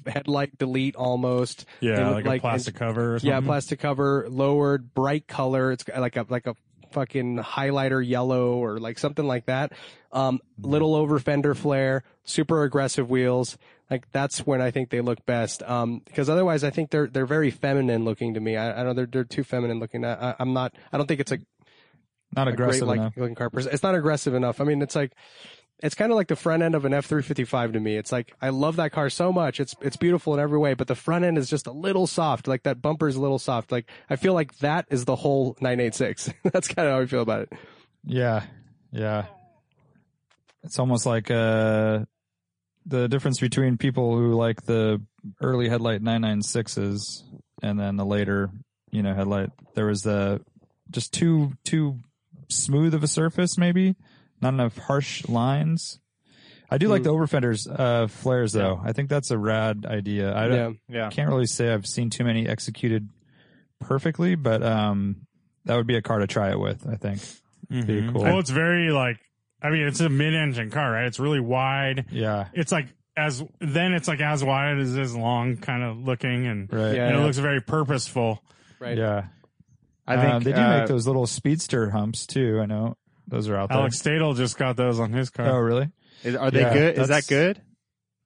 [0.07, 1.67] headlight delete almost.
[1.81, 3.17] Yeah, look like, a plastic cover.
[3.17, 5.71] Or Yeah, plastic cover, lowered, bright color.
[5.73, 6.55] It's like a like a
[6.93, 9.73] fucking highlighter yellow or like something like that.
[10.13, 13.59] Um, little over fender flare, super aggressive wheels.
[13.91, 15.63] Like that's when I think they look best.
[15.63, 18.57] Um, because otherwise I think they're they're very feminine looking to me.
[18.57, 20.05] I, I know they're they're too feminine looking.
[20.05, 20.75] I, I, I'm not.
[20.93, 21.39] I don't think it's a
[22.35, 23.71] Not a aggressive great like looking car person.
[23.73, 24.61] It's not aggressive enough.
[24.61, 25.13] I mean, it's like
[25.81, 27.97] it's kind of like the front end of an F three fifty five to me.
[27.97, 29.61] It's like I love that car so much.
[29.61, 32.49] It's it's beautiful in every way, but the front end is just a little soft.
[32.49, 33.71] Like that bumper is a little soft.
[33.71, 36.33] Like I feel like that is the whole nine eight six.
[36.45, 37.53] That's kind of how I feel about it.
[38.05, 38.45] Yeah,
[38.91, 39.27] yeah.
[40.65, 42.01] It's almost like uh,
[42.87, 45.03] the difference between people who like the
[45.41, 47.23] early headlight 996s
[47.63, 48.51] and then the later,
[48.91, 49.51] you know, headlight.
[49.75, 50.41] There was the
[50.91, 52.01] just too too
[52.49, 53.95] smooth of a surface, maybe
[54.41, 55.99] not enough harsh lines.
[56.71, 58.81] I do like the overfenders uh, flares though.
[58.85, 60.37] I think that's a rad idea.
[60.37, 60.97] I don't, Yeah.
[61.05, 61.11] Yeah.
[61.11, 63.09] can't really say I've seen too many executed
[63.81, 65.27] perfectly, but um,
[65.65, 66.87] that would be a car to try it with.
[66.89, 67.21] I think.
[67.71, 68.23] Be cool.
[68.23, 69.19] Well, it's very like.
[69.63, 71.07] I mean, it's a mid-engine car, right?
[71.07, 72.07] It's really wide.
[72.11, 72.49] Yeah.
[72.53, 76.73] It's like as then it's like as wide as is long, kind of looking, and
[76.73, 76.95] Right.
[76.95, 77.09] Yeah.
[77.09, 78.43] and it looks very purposeful.
[78.79, 78.99] Right.
[78.99, 79.25] Yeah.
[80.07, 82.61] I think Um, they do uh, make those little speedster humps too.
[82.61, 82.97] I know
[83.29, 83.79] those are out there.
[83.79, 85.47] Alex Stadel just got those on his car.
[85.49, 85.91] oh, really?
[86.25, 86.93] Is, are they Yeah, good?
[86.99, 87.61] Is that that's- good?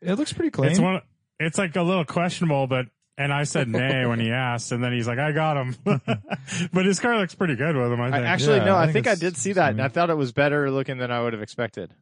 [0.03, 0.71] It looks pretty clean.
[0.71, 1.03] it's one.
[1.39, 2.87] It's like a little questionable, but
[3.19, 5.77] and I said nay when he asked, and then he's like, "I got him,"
[6.73, 8.01] but his car looks pretty good with him.
[8.01, 8.25] I I, think.
[8.27, 8.77] actually, Yeah, no.
[8.77, 10.33] I I think think I it's- did see that, and I I thought it was
[10.33, 11.93] better looking than I would have expected.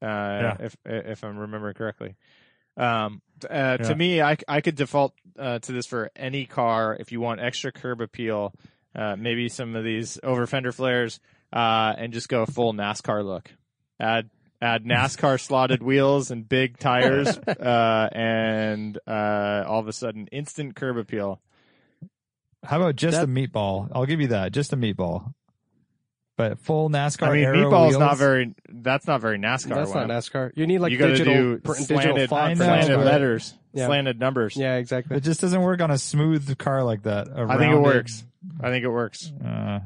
[0.00, 2.16] Uh, if if I'm remembering correctly.
[2.76, 3.76] Um, uh, Yeah.
[3.88, 7.40] To me, I, I could default uh, to this for any car if you want
[7.40, 8.54] extra curb appeal,
[8.94, 11.18] uh, maybe some of these over fender flares,
[11.52, 13.50] uh, and just go full NASCAR look.
[14.00, 14.30] Add
[14.60, 20.74] add NASCAR slotted wheels and big tires, uh, and uh, all of a sudden instant
[20.76, 21.40] curb appeal.
[22.64, 23.88] How about just That- a meatball?
[23.92, 24.52] I'll give you that.
[24.52, 25.32] Just a meatball.
[26.36, 27.26] But full NASCAR.
[27.28, 28.54] I mean, aero meatball's wheels, not very.
[28.68, 29.74] That's not very NASCAR.
[29.74, 30.52] That's not NASCAR.
[30.54, 33.54] You need like you digital, do pr- digital slanted, font for I know, slanted letters,
[33.72, 33.86] Yeah.
[33.86, 34.56] slanted numbers.
[34.56, 35.16] Yeah, exactly.
[35.16, 37.26] It just doesn't work on a smooth car like that.
[37.26, 38.24] a I think it works.
[38.60, 39.32] I think it works.
[39.44, 39.80] Uh,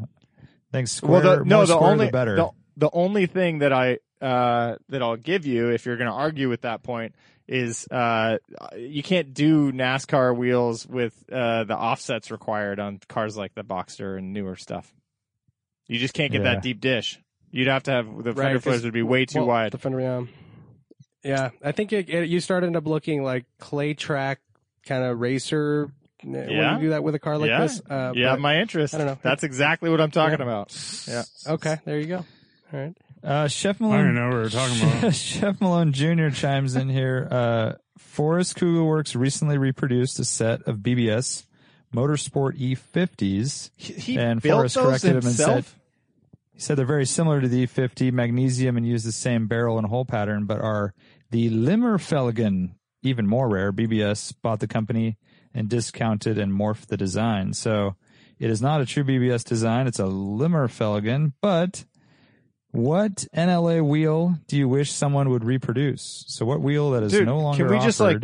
[0.73, 1.23] I think square.
[1.23, 2.37] well, the, no, the square, only the better.
[2.37, 6.17] The, the only thing that I uh, that I'll give you if you're going to
[6.17, 7.15] argue with that point
[7.49, 8.39] is uh,
[8.77, 14.17] you can't do NASCAR wheels with uh, the offsets required on cars like the Boxster
[14.17, 14.95] and newer stuff.
[15.89, 16.55] You just can't get Yeah.
[16.55, 17.21] that deep dish.
[17.51, 19.73] You'd have to have the Right, fender 'cause- flares would be way too Well, wide.
[19.73, 20.23] The fender, yeah.
[21.25, 24.41] Yeah, I think it, it, you start end up looking like clay track
[24.87, 25.91] kind of racer
[26.25, 27.61] uh, when you do that with a car like Yeah.
[27.63, 27.81] this.
[27.89, 28.95] Uh, you have but- my interest.
[28.95, 29.19] I don't know.
[29.23, 30.75] That's exactly what I'm talking about.
[31.09, 31.23] Yeah.
[31.47, 32.25] okay, there you go.
[32.73, 32.95] All right.
[33.25, 34.15] Uh, Chef I don't Malone.
[34.15, 35.15] know what we were talking about.
[35.15, 36.31] Chef Malone Jr.
[36.31, 37.29] chimes in here.
[37.31, 41.45] Uh, Forrest Kugel Works recently reproduced a set of BBS
[41.95, 43.71] Motorsport E50s.
[43.77, 45.55] He, he And built Forrest those corrected him and himself.
[45.69, 45.81] said-
[46.55, 49.87] He said they're very similar to the E50 magnesium and use the same barrel and
[49.87, 50.93] hole pattern, but are
[51.31, 52.71] the Limmerfelgen,
[53.03, 53.73] even more rare.
[53.73, 55.17] BBS bought the company
[55.55, 57.53] and discounted and morphed the design.
[57.53, 57.97] So
[58.39, 59.87] it is not a true BBS design.
[59.87, 61.85] It's a Limmerfelgen, but
[62.71, 66.25] what NLA wheel do you wish someone would reproduce?
[66.29, 68.23] So what wheel that is Dude, no longer can we just, like,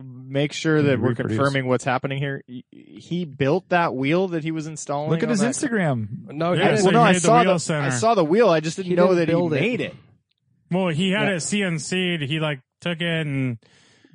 [0.00, 1.36] Make sure that we're Reproduce.
[1.36, 2.42] confirming what's happening here.
[2.46, 5.10] He- He built that wheel that he was installing.
[5.10, 6.30] look at on his that- Instagram.
[6.32, 6.78] No, Yeah, he didn't.
[6.78, 7.74] so well, no, I made the saw the.
[7.74, 8.48] I saw the wheel.
[8.48, 9.60] I just didn't He know didn't that he build it.
[9.60, 9.96] made it.
[10.70, 11.34] Well, he had Yeah.
[11.34, 12.22] it CNC'd.
[12.22, 13.58] He like took it and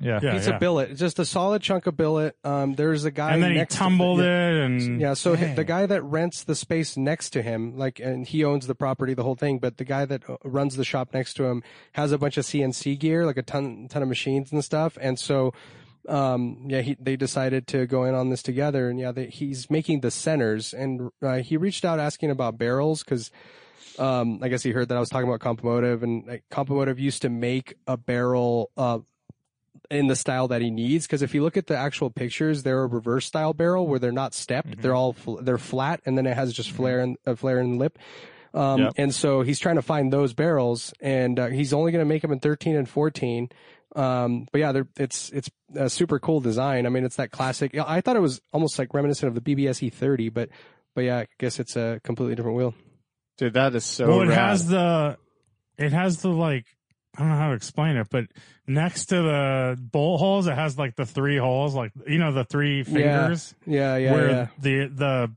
[0.00, 0.20] Yeah.
[0.22, 0.56] yeah, It's yeah.
[0.56, 0.96] a billet.
[0.96, 2.36] Just a solid chunk of billet.
[2.44, 4.48] Um, there's a guy and then he next to- tumbled yeah.
[4.48, 5.54] it and Yeah, so Dang.
[5.54, 9.14] the guy that rents the space next to him, like, and he owns the property,
[9.14, 12.10] the whole thing, but the guy that uh, runs the shop next to him has
[12.12, 14.98] a bunch of CNC gear, like a ton, ton of machines and stuff.
[15.00, 15.52] And so,
[16.08, 18.90] um, yeah, he, they decided to go in on this together.
[18.90, 23.02] And yeah, they, he's making the centers and, uh, he reached out asking about barrels
[23.04, 23.30] because,
[23.98, 27.22] um, I guess he heard that I was talking about Compomotive and like, Compomotive used
[27.22, 28.98] to make a barrel, uh,
[29.90, 31.06] in the style that he needs.
[31.06, 34.12] Because if you look at the actual pictures, they're a reverse style barrel where they're
[34.12, 37.36] not stepped; they're all fl- they're flat, and then it has just flare and a
[37.36, 37.98] flare and lip.
[38.52, 38.92] Um, Yep.
[38.98, 42.22] And so he's trying to find those barrels, and uh, he's only going to make
[42.22, 43.48] them in 13 and 14.
[43.96, 46.86] Um, but yeah, they're, it's it's a super cool design.
[46.86, 47.76] I mean, it's that classic.
[47.76, 50.48] I thought it was almost like reminiscent of the BBS E30, but
[50.94, 52.74] but yeah, I guess it's a completely different wheel.
[53.38, 54.38] Dude, that is so well, it rad.
[54.38, 55.18] has the
[55.78, 56.66] it has the like
[57.16, 58.26] I don't know how to explain it, but
[58.66, 62.44] next to the bolt holes, it has like the three holes, like you know the
[62.44, 63.54] three fingers.
[63.66, 64.46] Yeah, yeah, where yeah.
[64.58, 65.30] the the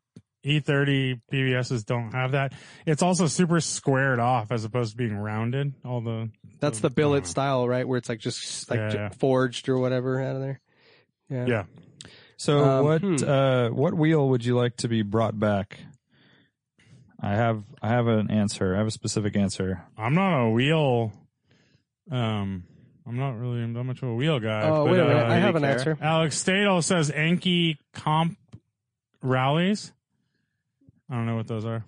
[0.47, 2.53] E30 BBSs don't have that.
[2.85, 5.73] It's also super squared off as opposed to being rounded.
[5.85, 7.87] All the That's the billet style, right?
[7.87, 9.09] Where it's like just like Yeah, yeah.
[9.09, 10.61] forged or whatever out of there.
[11.29, 11.45] Yeah.
[11.45, 11.63] yeah.
[12.37, 13.15] So Um, what hmm.
[13.27, 15.79] uh, what wheel would you like to be brought back?
[17.19, 18.73] I have I have an answer.
[18.75, 19.83] I have a specific answer.
[19.97, 21.11] I'm not a wheel.
[22.11, 22.63] Um,
[23.05, 24.63] I'm not really that much of a wheel guy.
[24.63, 25.71] Oh but, wait a minute, uh, I have an care?
[25.71, 25.97] answer.
[26.01, 28.37] Alex Stadel says Enkei comp
[29.21, 29.91] rallies.
[31.09, 31.85] I don't know what those are.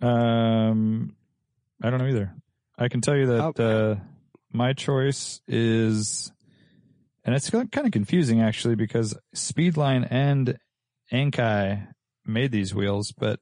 [0.00, 1.14] Um,
[1.82, 2.34] I don't know either.
[2.78, 3.64] I can tell you that Oh.
[3.92, 3.96] uh,
[4.52, 6.32] my choice is,
[7.24, 10.58] and it's kind of confusing actually because Speedline and
[11.12, 11.86] Enkei
[12.24, 13.38] made these wheels, but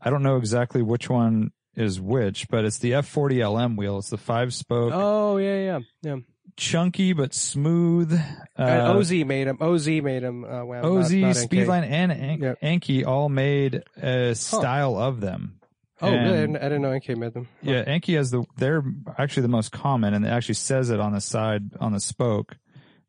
[0.00, 2.48] I don't know exactly which one is which.
[2.48, 3.98] But it's the F40 LM wheel.
[3.98, 6.16] It's the five spoke, Oh yeah, yeah, yeah.
[6.56, 8.12] chunky but smooth.
[8.56, 9.58] and Uh, OZ made them.
[9.60, 10.44] OZ made them.
[10.44, 12.60] Uh, well, OZ, not, not Speedline, and An- Yep.
[12.60, 15.58] Enkei all made a style of them.
[16.00, 16.18] Oh, really?
[16.18, 17.48] I And- didn't, I didn't know Enkei made them.
[17.62, 18.82] Yeah, Enkei has the they're
[19.18, 22.56] actually the most common, and it actually says it on the side on the spoke.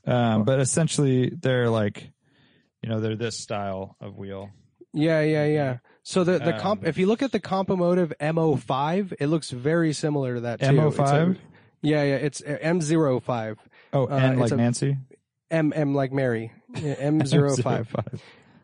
[0.05, 2.11] Um, but essentially, they're like,
[2.82, 4.49] you know, they're this style of wheel.
[4.93, 5.78] Yeah, yeah, yeah.
[6.04, 9.93] So the the comp, Um, if you look at the Compomotive MO5, it looks very
[9.93, 10.66] similar to that too.
[10.68, 11.36] MO5?
[11.36, 11.38] A-
[11.82, 12.16] yeah, yeah.
[12.16, 13.56] It's uh, M05.
[13.93, 14.97] Oh, Uh, like a- Nancy.
[15.49, 16.51] M M like Mary.
[16.76, 18.20] Yeah, M05.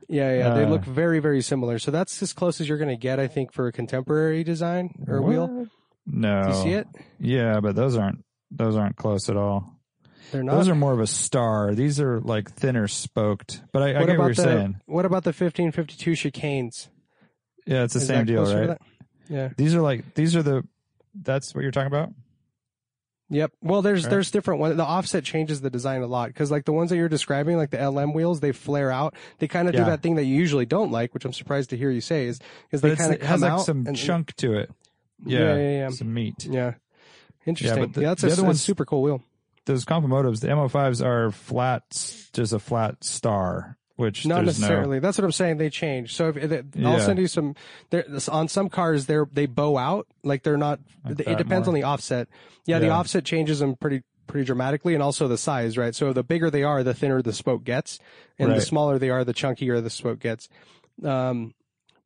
[0.07, 0.53] Yeah, yeah.
[0.55, 1.77] They Uh, look very, very similar.
[1.77, 5.05] So that's as close as you're going to get, I think, for a contemporary design
[5.07, 5.67] or wheel.
[6.07, 6.87] No, Do you see it?
[7.19, 9.75] Yeah, but those aren't those aren't close at all.
[10.31, 10.55] They're not.
[10.55, 11.75] Those are more of a star.
[11.75, 13.61] These are like thinner spoked.
[13.71, 14.81] But I, I get what you're the saying.
[14.87, 16.87] what about the 1552 chicanes?
[17.69, 18.77] Yeah, it's the Is same deal, right?
[19.29, 19.49] Yeah.
[19.57, 20.63] These are like these are the.
[21.13, 22.11] That's what you're talking about.
[23.31, 23.51] Yep.
[23.61, 24.09] Well, there's Right.
[24.09, 24.75] there's different ones.
[24.77, 27.69] The offset changes the design a lot because like the ones that you're describing, like
[27.69, 29.13] the LM wheels, they flare out.
[29.37, 29.81] They kind of Yeah.
[29.81, 32.25] do that thing that you usually don't like, which I'm surprised to hear you say
[32.25, 32.39] is
[32.71, 34.71] is But they kind of has come like out some and- chunk to it.
[35.25, 35.89] Yeah, Yeah, yeah, yeah.
[35.89, 36.45] Some meat.
[36.45, 36.73] Yeah.
[37.45, 37.77] Interesting.
[37.79, 39.21] Yeah, but the- that's the a, other ones- super cool wheel.
[39.65, 41.83] Those Compomotives, the MO5s are flat,
[42.33, 44.99] just a flat star, which Not there's necessarily.
[44.99, 45.57] That's what I'm saying.
[45.57, 46.15] They change.
[46.15, 46.99] So if, if I'll Yeah.
[46.99, 47.55] send you some.
[47.89, 50.07] There on some cars, they're they bow out.
[50.23, 50.79] Like they're not.
[51.03, 51.75] Like it depends more.
[51.75, 52.29] on the offset.
[52.65, 55.77] Yeah, the offset changes them pretty pretty dramatically, and also the size.
[55.77, 55.93] Right.
[55.93, 57.99] So the bigger they are, the thinner the spoke gets,
[58.37, 60.47] and the smaller they are, the chunkier the spoke gets.
[61.03, 61.53] Um,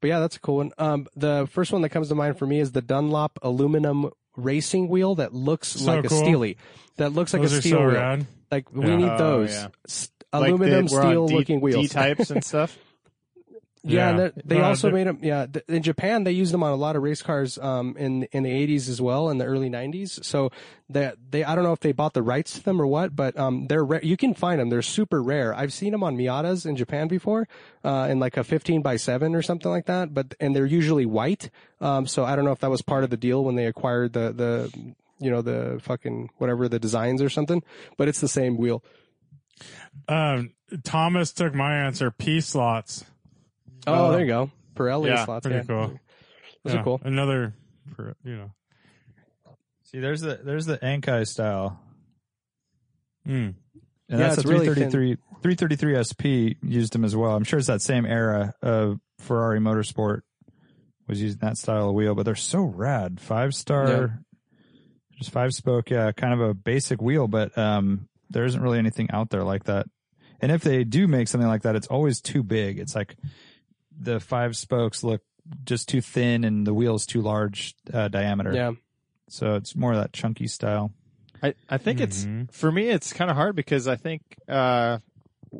[0.02, 0.72] but yeah, that's a cool one.
[0.80, 4.90] Um, the first one that comes to mind for me is the Dunlop aluminum racing
[4.90, 6.20] wheel that looks So like cool.
[6.20, 6.58] a steely.
[6.98, 7.94] That looks like Those a are steel so wheel.
[7.96, 8.26] rad.
[8.52, 8.96] Like we Yeah.
[8.98, 9.68] need Oh, those yeah.
[10.34, 11.84] Like aluminum they were steel D- looking wheels.
[11.84, 12.78] D types and stuff.
[13.86, 14.30] Yeah, Yeah.
[14.46, 15.20] they also made them.
[15.22, 18.24] Yeah, th- in Japan they used them on a lot of race cars um, in
[18.32, 20.24] in the 80s as well, in the early 90s.
[20.24, 20.52] So
[20.88, 23.38] that they, I don't know if they bought the rights to them or what, but
[23.38, 24.70] um, they're ra- you can find them.
[24.70, 25.54] They're super rare.
[25.54, 27.46] I've seen them on Miatas in Japan before,
[27.84, 30.14] uh, in like a 15 by 7 or something like that.
[30.14, 31.50] But and they're usually white.
[31.82, 34.14] Um, so I don't know if that was part of the deal when they acquired
[34.14, 37.62] the the you know the fucking whatever the designs or something.
[37.98, 38.82] But it's the same wheel.
[40.08, 42.12] Um, Thomas took my answer.
[42.12, 43.06] P slots.
[43.88, 44.12] Oh, Oh.
[44.12, 44.52] there you go.
[44.76, 45.46] Pirelli Yeah, slots.
[45.46, 45.64] Pretty yeah.
[45.66, 46.00] cool.
[46.64, 47.02] Those Yeah, are cool.
[47.04, 47.54] Another,
[48.24, 48.52] you know.
[49.84, 51.80] See, there's the there's the Enkei style,
[53.28, 53.32] Mm.
[53.32, 53.56] and
[54.10, 57.36] Yeah, that's it's a really 333 333 SP used them as well.
[57.36, 60.22] I'm sure it's that same era of Ferrari Motorsport
[61.08, 63.20] was using that style of wheel, but they're so rad.
[63.20, 64.08] Five star, Yeah.
[65.18, 69.10] just five spoke, yeah, kind of a basic wheel, but um, there isn't really anything
[69.12, 69.88] out there like that.
[70.42, 72.78] And if they do make something like that, it's always too big.
[72.80, 73.16] It's like
[73.98, 75.22] the five spokes look
[75.64, 78.54] just too thin, and the wheel's too large uh, diameter.
[78.54, 78.72] Yeah.
[79.30, 80.92] So it's more of that chunky style.
[81.42, 82.04] I, I think Mhm.
[82.04, 82.28] it's
[82.58, 85.00] for me it's kind of hard because I think uh,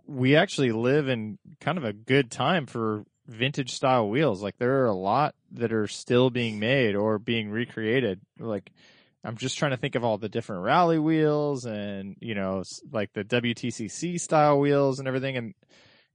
[0.08, 4.42] we actually live in kind of a good time for vintage style wheels.
[4.42, 8.22] Like there are a lot that are still being made or being recreated.
[8.40, 8.72] Like
[9.24, 13.14] I'm just trying to think of all the different rally wheels and you know like
[13.14, 15.54] the WTCC style wheels and everything and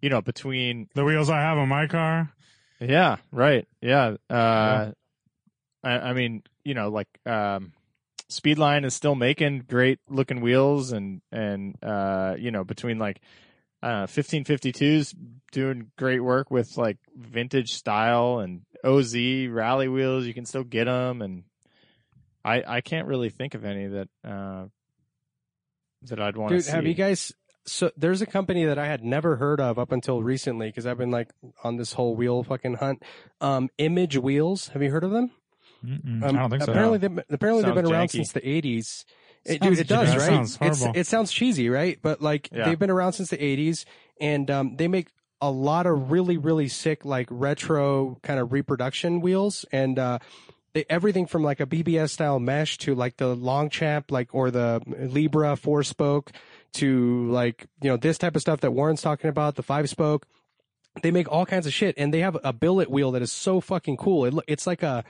[0.00, 2.30] you know between The wheels I have on my car.
[2.80, 3.66] yeah, right.
[3.80, 4.16] Yeah.
[4.30, 4.92] Uh,
[5.82, 7.72] I, I mean, you know, like, um,
[8.30, 13.20] Speedline is still making great looking wheels and, and, uh, you know, between like,
[13.82, 15.14] uh, 1552s
[15.52, 19.14] doing great work with like vintage style and OZ
[19.48, 20.26] rally wheels.
[20.26, 21.22] You can still get them.
[21.22, 21.44] And
[22.45, 24.64] I, I can't really think of any that, uh,
[26.03, 26.70] that I'd want to see.
[26.70, 27.32] have you guys?
[27.66, 30.97] So there's a company that I had never heard of up until recently because I've
[30.99, 31.28] been like
[31.62, 33.03] on this whole wheel fucking hunt.
[33.41, 34.68] Um, Image Wheels.
[34.68, 35.30] Have you heard of them?
[35.84, 36.72] Um, I don't think so.
[36.72, 38.11] apparently, they've, apparently they've Sounds been around janky.
[38.12, 39.05] since the 80s.
[39.45, 40.18] It, Sounds dude, it does, janky.
[40.18, 40.49] right?
[40.49, 41.99] Sounds It's, it sounds cheesy, right?
[42.03, 42.64] But like Yeah.
[42.64, 43.84] they've been around since the 80s,
[44.20, 45.09] and um, they make
[45.41, 50.18] a lot of really, really sick like retro kind of reproduction wheels, and uh,
[50.72, 54.80] they, everything from like a BBS style mesh to like the Longchamp, like or the
[54.86, 56.32] Libra four spoke
[56.74, 60.26] to like you know this type of stuff that Warren's talking about, the five spoke.
[61.02, 63.60] They make all kinds of shit, and they have a billet wheel that is so
[63.60, 64.24] fucking cool.
[64.24, 65.04] It, it's like a,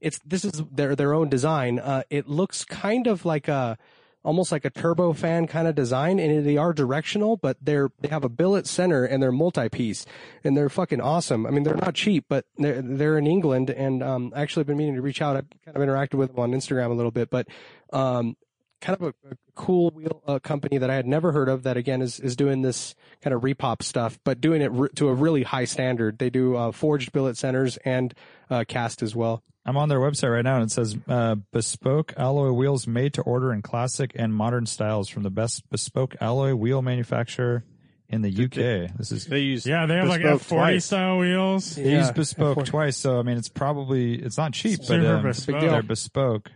[0.00, 1.78] it's this is their their own design.
[1.78, 3.78] Uh, it looks kind of like a,
[4.22, 8.08] almost like a turbo fan kind of design, and they are directional, but they're they
[8.08, 10.04] have a billet center and they're multi piece,
[10.44, 11.46] and they're fucking awesome.
[11.46, 14.76] I mean, they're not cheap, but they're they're in England, and um, I actually been
[14.76, 15.36] meaning to reach out.
[15.36, 17.48] I've kind of interacted with them on Instagram a little bit, but
[17.92, 18.36] um,
[18.80, 21.62] kind of a, a cool wheel uh, company that I had never heard of.
[21.64, 25.08] That again is is doing this kind of repop stuff, but doing it re- to
[25.08, 26.18] a really high standard.
[26.18, 28.14] They do uh, forged billet centers and
[28.50, 29.42] uh, cast as well.
[29.66, 33.22] I'm on their website right now and it says uh, bespoke alloy wheels made to
[33.22, 37.62] order in classic and modern styles from the best bespoke alloy wheel manufacturer
[38.08, 38.96] in the UK.
[38.96, 40.84] This is They use Yeah, they have like bespoke F40 twice.
[40.86, 41.74] style wheels.
[41.76, 42.64] they use bespoke F40.
[42.66, 45.60] twice, so I mean it's probably it's not cheap, Super but um, bespoke.
[45.60, 46.50] they're bespoke.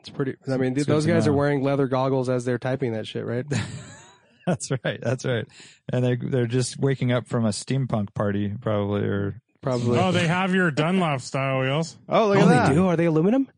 [0.00, 0.34] It's pretty.
[0.48, 2.92] I mean, It's th- those good to guys are wearing leather goggles as they're typing
[2.92, 3.44] that shit, right?
[4.46, 4.98] That's right.
[5.00, 5.46] That's right.
[5.92, 9.96] And they they're just waking up from a steampunk party, probably, or Probably.
[9.98, 11.96] Oh, they have your Dunlop style wheels.
[12.08, 12.68] Oh, look Oh, at that.
[12.70, 12.86] they do.
[12.88, 13.48] Are they aluminum?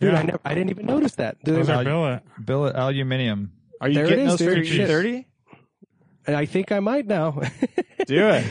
[0.00, 0.18] Dude, Yeah.
[0.18, 0.40] I never.
[0.44, 1.36] I didn't even notice that.
[1.44, 2.22] Do Those they, are billet.
[2.44, 3.52] billet aluminium.
[3.80, 4.58] Are you There getting is, those dude.
[4.58, 4.88] for Shit.
[4.88, 5.24] G30?
[6.26, 7.40] I think I might now.
[8.06, 8.44] Do it.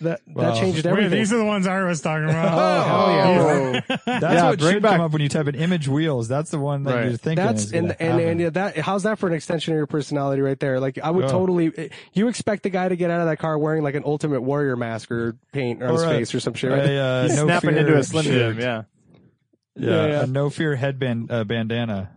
[0.00, 1.10] That Well, that changed Wait, everything.
[1.18, 2.52] these are the ones I was talking about.
[2.58, 3.80] Oh, hell yeah.
[3.90, 3.96] Oh.
[4.06, 6.28] That's Yeah, what should back- come up when you type in image wheels.
[6.28, 7.04] That's the one that Right.
[7.08, 7.44] you're thinking.
[7.44, 8.40] That's is gonna and and, happen.
[8.40, 10.80] and that how's that for an extension of your personality right there?
[10.80, 11.30] Like I would Yeah.
[11.30, 11.90] totally.
[12.14, 14.76] You expect the guy to get out of that car wearing like an Ultimate Warrior
[14.76, 16.80] mask or paint on his Or a- face or some shit, right?
[16.88, 18.56] A, uh, He's no snapping into a Slim shirt.
[18.56, 18.82] Jim, yeah.
[19.78, 20.22] Yeah, Yeah, yeah.
[20.22, 22.10] a no fear headband uh, bandana.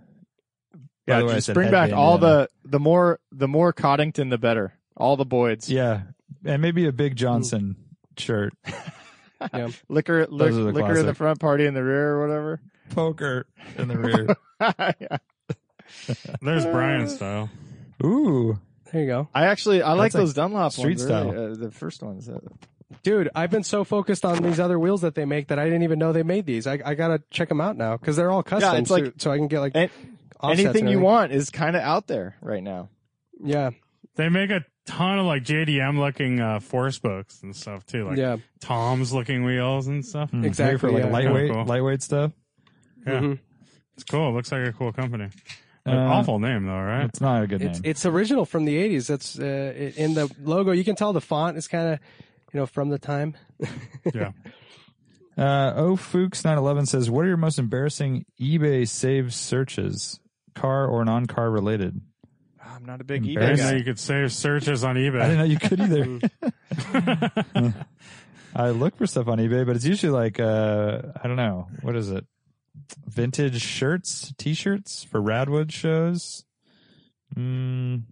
[1.07, 4.73] Yeah, way, just bring back all the the more the more Coddington the better.
[4.95, 5.67] All the Boyds.
[5.69, 6.01] Yeah,
[6.45, 7.75] and maybe a Big Johnson
[8.17, 8.53] shirt.
[9.89, 12.61] Liquor Those are the liquor in the front, party in the rear, or whatever.
[12.89, 13.45] Poker
[13.77, 14.35] in the rear.
[14.99, 15.17] yeah.
[16.41, 17.49] There's Brian style.
[18.03, 18.59] Ooh,
[18.91, 19.29] There you go.
[19.33, 21.03] I actually I like That's like those Dunlop street ones.
[21.03, 21.31] style.
[21.31, 22.27] really, uh, the first ones.
[22.29, 22.39] Uh,
[23.03, 25.83] Dude, I've been so focused on these other wheels that they make that I didn't
[25.83, 26.67] even know they made these.
[26.67, 28.73] I, I gotta check them out now because they're all custom.
[28.73, 29.89] Yeah, it's like- so, so I can get like and
[30.43, 32.89] anything and you want is kind of out there right now.
[33.41, 33.69] Yeah,
[34.15, 38.17] They make a ton of like JDM looking uh, four spokes and stuff too, like
[38.17, 40.31] yeah, Toms looking wheels and stuff.
[40.31, 41.11] Hmm, Exactly, for like yeah.
[41.11, 41.65] lightweight, Cool.
[41.65, 42.31] lightweight stuff.
[43.05, 43.39] Yeah, Mhm.
[43.95, 44.29] it's cool.
[44.29, 45.29] It looks like a cool company.
[45.85, 47.05] Uh, awful name though, right?
[47.05, 47.89] It's not a good it's name.
[47.89, 49.09] it's original from the '80s.
[49.09, 50.71] It's uh, it- in the logo.
[50.71, 51.99] You can tell the font is kind of
[52.53, 53.35] you know from the time.
[54.13, 54.31] Yeah.
[55.37, 60.19] Uh, oh, Fuchs nine eleven says, "What are your most embarrassing eBay save searches,
[60.53, 62.01] car or non-car related?"
[62.79, 63.75] I'm not a big I eBay didn't know guy.
[63.77, 65.21] you could save searches on eBay.
[65.21, 67.73] I didn't know you could either.
[68.55, 71.95] I look for stuff on eBay, but it's usually like uh, I don't know what
[71.95, 72.25] is it,
[73.07, 76.45] vintage shirts, T-shirts for Radwood shows.
[77.35, 78.03] Mm,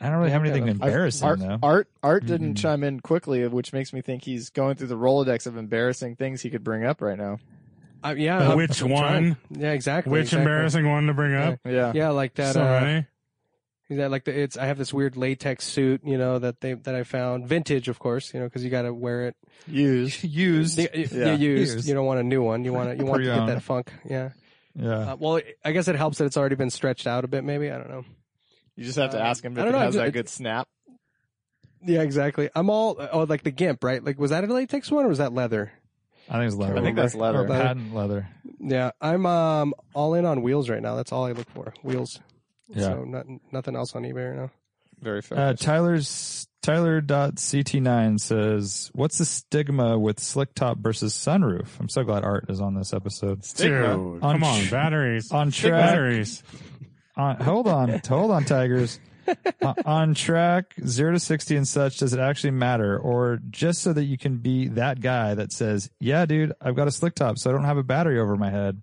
[0.00, 1.58] I don't really have anything I- embarrassing Art, though.
[1.62, 2.58] Art, Art didn't Mm-mm.
[2.62, 6.40] chime in quickly, which makes me think he's going through the Rolodex of embarrassing things
[6.40, 7.38] he could bring up right now.
[8.02, 9.00] Uh, yeah, I'm- Which I'm one?
[9.02, 9.36] trying.
[9.50, 10.10] Yeah, exactly.
[10.12, 10.42] Which exactly.
[10.42, 11.58] embarrassing one to bring up?
[11.66, 11.92] Yeah.
[11.94, 12.54] Yeah, like that.
[12.54, 12.98] so uh, many.
[13.00, 13.04] Is
[13.98, 14.56] that like the, it's?
[14.56, 17.98] I have this weird latex suit, you know, that they that I found vintage, of
[17.98, 19.36] course, you know, because you got to wear it.
[19.66, 20.22] Used.
[20.24, 21.34] Used, You, you- Yeah.
[21.34, 21.74] used.
[21.74, 21.88] Used.
[21.88, 22.64] You don't want a new one.
[22.64, 23.92] You want to, you want to get that funk.
[24.08, 24.30] Yeah.
[24.74, 25.12] yeah.
[25.12, 27.44] Uh, well, I guess it helps that it's already been stretched out a bit.
[27.44, 28.04] Maybe I don't know.
[28.76, 30.08] You just have to Um, ask him I if don't it know, has it- that
[30.08, 30.68] it- good snap.
[31.86, 32.48] Yeah, exactly.
[32.54, 34.02] I'm all oh like the gimp, right?
[34.02, 35.70] Like was that a latex one or was that leather?
[36.30, 36.78] I think it's leather.
[36.78, 37.40] I think that's leather.
[37.40, 38.26] Or patent leather.
[38.58, 40.96] Yeah, I'm um all in on wheels right now.
[40.96, 41.74] That's all I look for.
[41.82, 42.20] Wheels.
[42.68, 42.82] Yeah.
[42.82, 44.50] So not, nothing else on eBay right now.
[45.00, 45.62] Very Uh, focused.
[45.62, 52.46] Tyler's Tyler.ct9 says, "What's the stigma with slick top versus sunroof?" I'm so glad Art
[52.48, 53.44] is on this episode.
[53.44, 53.94] Stigma.
[53.96, 55.30] Dude, On come on, batteries.
[55.30, 56.42] On track, batteries.
[57.16, 58.98] on, hold on, hold on, Tigers.
[59.62, 63.90] Uh, on track zero to sixty and such, does it actually matter, or just so
[63.90, 67.38] that you can be that guy that says, "Yeah, dude, I've got a slick top,
[67.38, 68.82] so I don't have a battery over my head."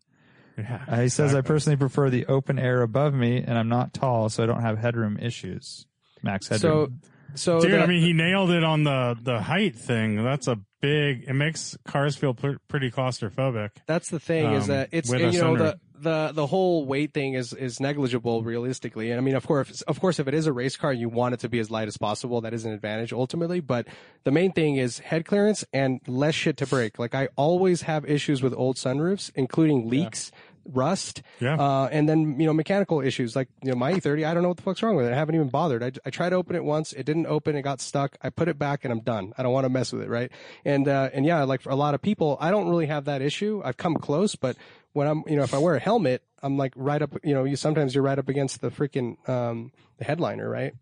[0.57, 3.93] Yeah, Uh, he says, "I personally prefer the open air above me, and I'm not
[3.93, 5.85] tall, so I don't have headroom issues."
[6.21, 7.01] Max headroom.
[7.01, 7.10] So
[7.59, 10.23] Dude, the- I mean, he nailed it on the the height thing.
[10.23, 11.25] That's a big.
[11.27, 13.69] It makes cars feel pr- pretty claustrophobic.
[13.85, 17.33] That's the thing is um, that it's you know the the the whole weight thing
[17.35, 19.11] is is negligible realistically.
[19.11, 21.35] And I mean, of course, of course, if it is a race car, you want
[21.35, 22.41] it to be as light as possible.
[22.41, 23.59] That is an advantage ultimately.
[23.59, 23.87] But
[24.23, 26.97] the main thing is head clearance and less shit to break.
[26.97, 30.31] Like I always have issues with old sunroofs, including leaks.
[30.65, 31.55] Rust, Yeah.
[31.55, 34.25] uh, and then you know mechanical issues like you know my E30.
[34.25, 35.13] I don't know what the fuck's wrong with it.
[35.13, 35.83] I haven't even bothered.
[35.83, 38.17] I, I tried to open it once, it didn't open, it got stuck.
[38.21, 39.33] I put it back, and I'm done.
[39.37, 40.31] I don't want to mess with it, right?
[40.65, 43.21] And uh, and yeah, like for a lot of people, I don't really have that
[43.21, 43.61] issue.
[43.65, 44.55] I've come close, but
[44.93, 47.45] when I'm, you know, if I wear a helmet, I'm like right up, you know,
[47.45, 50.73] you sometimes you're right up against the freaking um, the headliner, right?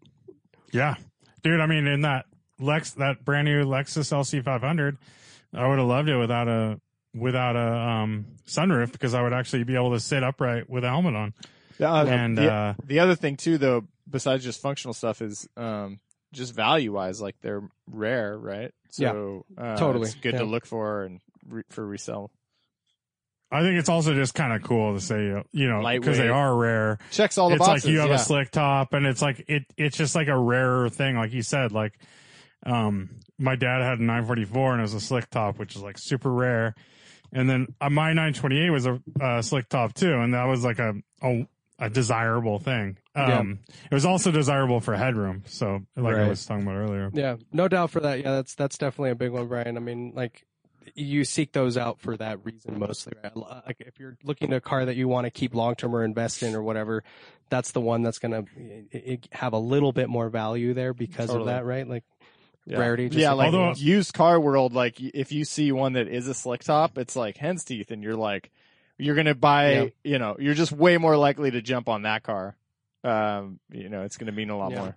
[0.72, 0.96] Yeah,
[1.44, 1.60] dude.
[1.60, 2.26] I mean, in that
[2.60, 4.98] Lex, that brand new Lexus LC500,
[5.54, 6.80] I would have loved it without a
[7.14, 10.90] without a um, sunroof because I would actually be able to sit upright with a
[10.90, 11.34] helmet on.
[11.82, 16.00] Uh, and, the, uh, the other thing too, though, besides just functional stuff, is um,
[16.34, 18.74] just value wise, like they're rare, right?
[18.90, 20.40] So uh, totally, it's good yeah.
[20.40, 22.32] to look for and re- for resell.
[23.52, 26.56] I think it's also just kind of cool to say, you know, because they are
[26.56, 27.00] rare.
[27.12, 27.86] Checks all the it's boxes.
[27.86, 28.16] like you have yeah.
[28.16, 29.64] a slick top, and it's like it.
[29.76, 31.72] It's just like a rarer thing, like you said.
[31.72, 31.98] Like,
[32.64, 35.98] um, my dad had a 944 and it was a slick top, which is like
[35.98, 36.76] super rare.
[37.32, 40.80] And then uh, my 928 was a uh, slick top too, and that was like
[40.80, 42.98] a a, a desirable thing.
[43.16, 43.60] Um,
[43.92, 45.44] it was also desirable for headroom.
[45.46, 47.10] So, like I was talking about earlier.
[47.14, 48.20] Yeah, no doubt for that.
[48.20, 49.78] Yeah, that's that's definitely a big one, Brian.
[49.78, 50.46] I mean, like
[50.96, 53.36] you seek those out for that reason mostly, right?
[53.36, 56.04] Like if you're looking at a car that you want to keep long term or
[56.04, 57.04] invest in or whatever,
[57.50, 61.42] that's the one that's going to have a little bit more value there because Totally.
[61.42, 61.88] of that, right?
[61.88, 62.04] Like
[62.70, 62.78] Yeah.
[62.80, 63.10] rarity.
[63.10, 66.34] Just yeah, like Although- used car world, like if you see one that is a
[66.34, 68.52] slick top, it's like hen's teeth, and you're like,
[68.98, 69.86] you're gonna buy, Yeah.
[70.04, 72.56] you know, you're just way more likely to jump on that car.
[73.04, 74.80] Um, you know, it's gonna mean a lot Yeah.
[74.80, 74.96] more.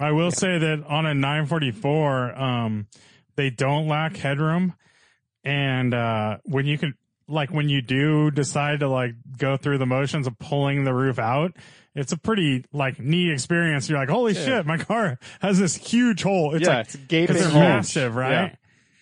[0.00, 2.86] I will say that on a 944, um,
[3.36, 4.74] they don't lack headroom.
[5.44, 6.94] And, uh, when you can,
[7.26, 11.18] like, when you do decide to, like, go through the motions of pulling the roof
[11.18, 11.56] out,
[11.98, 13.88] it's a pretty, like, neat experience.
[13.88, 14.44] You're like, holy Yeah.
[14.44, 16.54] shit, my car has this huge hole.
[16.54, 17.60] It's yeah, like, it's gaping hole.
[17.60, 18.56] massive, right?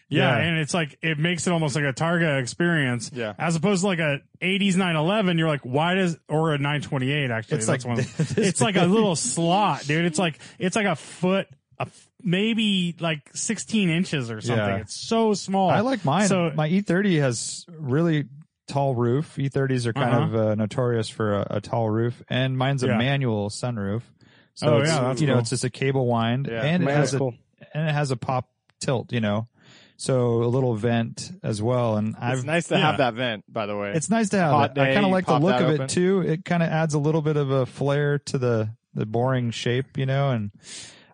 [0.09, 0.45] Yeah, Yeah.
[0.47, 3.11] and it's like it makes it almost like a Targa experience.
[3.13, 3.33] Yeah.
[3.39, 7.59] As opposed to like a 80s 911, you're like, why does or a 928 actually?
[7.59, 8.07] It's that's like one.
[8.37, 10.05] it's like a little slot, dude.
[10.05, 11.49] It's like it's like a foot,
[11.81, 14.65] a f- maybe like 16 inches or something.
[14.65, 14.77] Yeah.
[14.77, 15.71] It's so small.
[15.71, 16.29] I like mine.
[16.29, 18.27] So my E30 has really
[18.67, 19.37] tall roof.
[19.37, 20.25] E30s are kind Uh-huh.
[20.25, 22.99] of uh, notorious for a, a tall roof, and mine's a Yeah.
[22.99, 24.03] manual sunroof.
[24.55, 26.63] So Oh, it's, yeah, that's you know, it's just a cable wind, Yeah.
[26.63, 27.35] and it Man, has that's a cool.
[27.75, 28.49] and it has a pop
[28.81, 29.13] tilt.
[29.13, 29.49] You know,
[29.99, 31.97] so a little vent as well.
[31.97, 32.87] And It's I've nice to yeah.
[32.87, 33.93] have that vent, by the way.
[33.95, 34.81] it's nice to have Hot it.
[34.81, 35.83] I kind of like the look that of open.
[35.83, 36.21] it too.
[36.23, 39.99] It kind of adds a little bit of a flair to the the boring shape,
[39.99, 40.31] you know.
[40.31, 40.51] And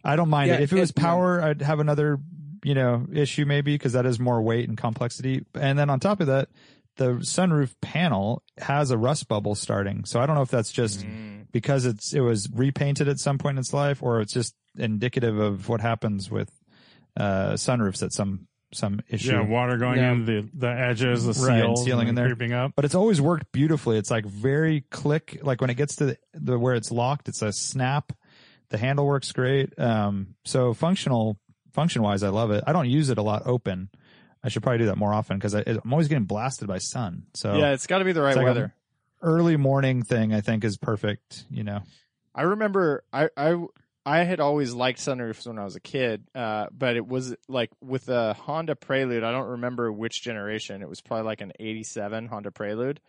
[0.05, 0.63] I don't mind Yeah, it.
[0.63, 2.19] If it was it- power, I'd have another
[2.65, 5.45] you know issue maybe because that is more weight and complexity.
[5.55, 6.49] And then on top of that,
[6.97, 10.05] the sunroof panel has a rust bubble starting.
[10.05, 11.47] So I don't know if that's just Mm.
[11.53, 15.39] because it's it was repainted at some point in its life, or it's just indicative
[15.39, 16.51] of what happens with
[17.17, 19.33] uh, sunroofs at some some issue.
[19.33, 20.13] yeah, water going Yeah.
[20.13, 22.35] into the the edges, the Right, seals, sealing and in there.
[22.35, 22.73] creeping up.
[22.75, 23.99] but it's always worked beautifully.
[23.99, 25.39] It's like very click.
[25.43, 28.13] Like when it gets to the, the where it's locked, it's a snap.
[28.71, 29.79] The handle works great.
[29.79, 31.39] Um, so functional,
[31.75, 32.65] function wise, I love it.
[32.67, 33.91] I don't use it a lot open.
[34.45, 37.25] I should probably do that more often because I'm always getting blasted by sun.
[37.35, 38.75] So Yeah, it's got to be the right like weather.
[39.21, 41.45] early morning thing I think is perfect.
[41.51, 41.81] You know,
[42.35, 43.57] I remember I, I
[44.05, 47.71] I had always liked sunroofs when I was a kid, uh, but it was like
[47.81, 49.23] with a Honda Prelude.
[49.23, 50.83] I don't remember which generation.
[50.83, 53.01] It was probably like an '87 Honda Prelude.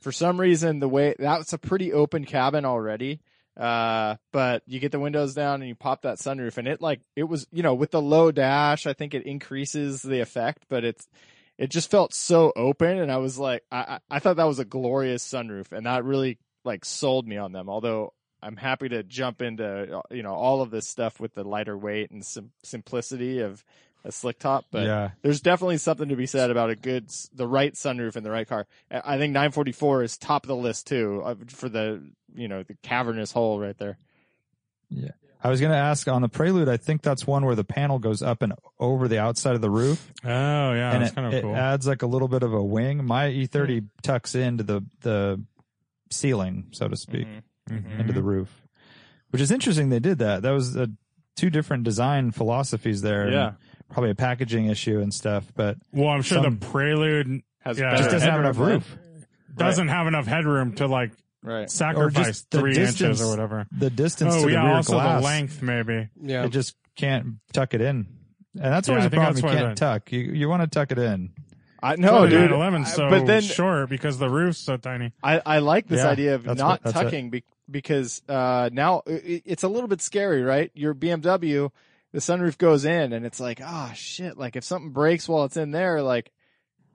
[0.00, 3.20] For some reason, the way that's a pretty open cabin already.
[3.56, 7.00] Uh, but you get the windows down and you pop that sunroof, and it like
[7.16, 10.84] it was you know with the low dash, I think it increases the effect, but
[10.84, 11.06] it's
[11.58, 14.64] it just felt so open, and I was like, I I, thought that was a
[14.64, 17.68] glorious sunroof, and that really like sold me on them.
[17.68, 21.44] Although I'm happy to jump into uh, you know all of this stuff with the
[21.44, 23.64] lighter weight and sim- simplicity of
[24.04, 27.46] a slick top, but yeah, there's definitely something to be said about a good, the
[27.46, 28.66] right sunroof in the right car.
[28.90, 32.02] I I think 944 is top of the list too for the
[32.34, 33.98] you know the cavernous hole right there.
[34.88, 35.10] Yeah.
[35.42, 36.68] I was going to ask on the Prelude.
[36.68, 39.70] I think that's one where the panel goes up and over the outside of the
[39.70, 40.12] roof.
[40.22, 42.62] Oh yeah, and that's it, kind of it adds like a little bit of a
[42.62, 43.06] wing.
[43.06, 45.42] My E30 tucks into the the
[46.10, 47.26] ceiling, so to speak,
[47.70, 48.00] Mhm.
[48.00, 48.66] into the roof,
[49.30, 49.88] which is interesting.
[49.88, 50.42] They did that.
[50.42, 50.86] That was uh
[51.36, 53.22] two different design philosophies there.
[53.22, 53.52] and Yeah.
[53.90, 57.94] Probably a packaging issue and stuff, but Well, I'm sure the Prelude Has Yeah.
[57.96, 58.96] just doesn't have enough roof.
[59.54, 61.12] doesn't have enough headroom to like
[61.42, 61.70] Right.
[61.70, 63.66] sacrifice the three distance- inches or whatever.
[63.72, 66.08] The distance Oh to the yeah, rear also glass, the length maybe.
[66.22, 66.44] Yeah.
[66.44, 68.06] it just can't tuck it in.
[68.54, 69.34] And that's Yeah, always I a think problem.
[69.42, 70.12] that's You can't the- tuck.
[70.12, 71.30] You you want to tuck it in.
[71.82, 72.50] I No, no, dude.
[72.50, 75.12] 911 I- so but then short because the roof's so tiny.
[75.22, 77.04] I, I like this Yeah, idea of not what- that's it.
[77.04, 80.70] tucking be, because uh, now it, it's a little bit scary, right?
[80.74, 81.70] Your BMW,
[82.12, 84.36] the sunroof goes in, and it's like, ah, shit!
[84.36, 86.32] Like if something breaks while it's in there, like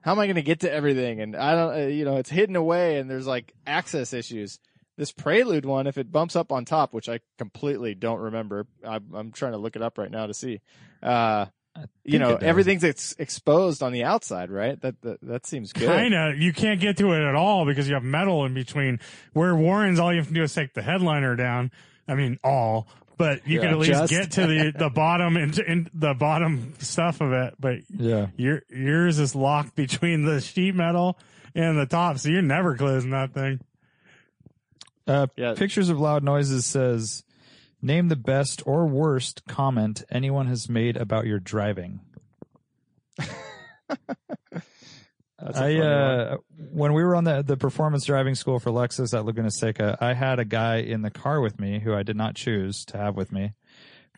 [0.06, 1.20] how am I going to get to everything?
[1.20, 4.60] And I don't, uh, you know, it's hidden away, and there's like access issues.
[4.96, 9.04] This Prelude one, if it bumps up on top, which I completely don't remember, I'm,
[9.12, 10.60] I'm trying to look it up right now to see.
[11.02, 11.46] Uh,
[12.04, 14.80] you know, everything's ex- exposed on the outside, right?
[14.80, 15.88] That that, that seems good.
[15.88, 16.34] Kinda.
[16.38, 19.00] You can't get to it at all because you have metal in between.
[19.32, 21.72] Where Warren's, all you have to do is take the headliner down.
[22.06, 22.86] I mean, all,
[23.16, 24.10] but you Yeah, can at least just.
[24.10, 27.54] get to the the bottom and in the bottom stuff of it.
[27.58, 28.28] But Yeah.
[28.36, 31.18] your yours is locked between the sheet metal
[31.54, 33.60] and the top, so you're never closing that thing.
[35.06, 35.54] Uh, Yeah.
[35.54, 37.22] Pictures of loud noises says,
[37.80, 42.00] name the best or worst comment anyone has made about your driving.
[45.38, 46.36] That's a I funny uh,
[46.72, 50.14] when we were on the the performance driving school for Lexus at Laguna Seca, I
[50.14, 53.16] had a guy in the car with me who I did not choose to have
[53.16, 53.52] with me,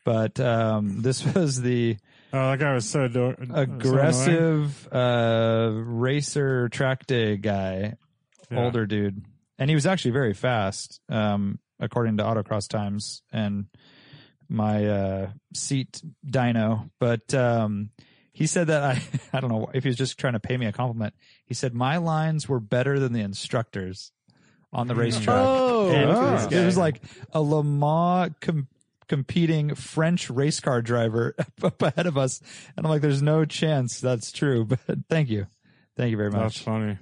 [0.04, 1.96] but um, this was the
[2.32, 7.94] Oh, that guy was so do- so aggressive uh, racer track day guy,
[8.50, 8.64] Yeah.
[8.64, 9.24] older dude,
[9.58, 13.66] and he was actually very fast, um, according to autocross times and
[14.48, 16.90] my uh, seat dyno.
[17.00, 17.90] But um,
[18.38, 19.02] he said that I
[19.36, 21.12] I don't know if he was just trying to pay me a compliment.
[21.44, 24.12] He said my lines were better than the instructors
[24.72, 25.36] on the racetrack.
[25.36, 26.56] Oh, And look oh.
[26.56, 28.68] it was- like a Le Mans com-
[29.08, 31.34] competing French race car driver
[31.64, 32.40] up ahead of us.
[32.76, 35.48] And I'm like, there's no chance that's true, but thank you.
[35.96, 36.40] Thank you very much.
[36.54, 36.98] That's funny.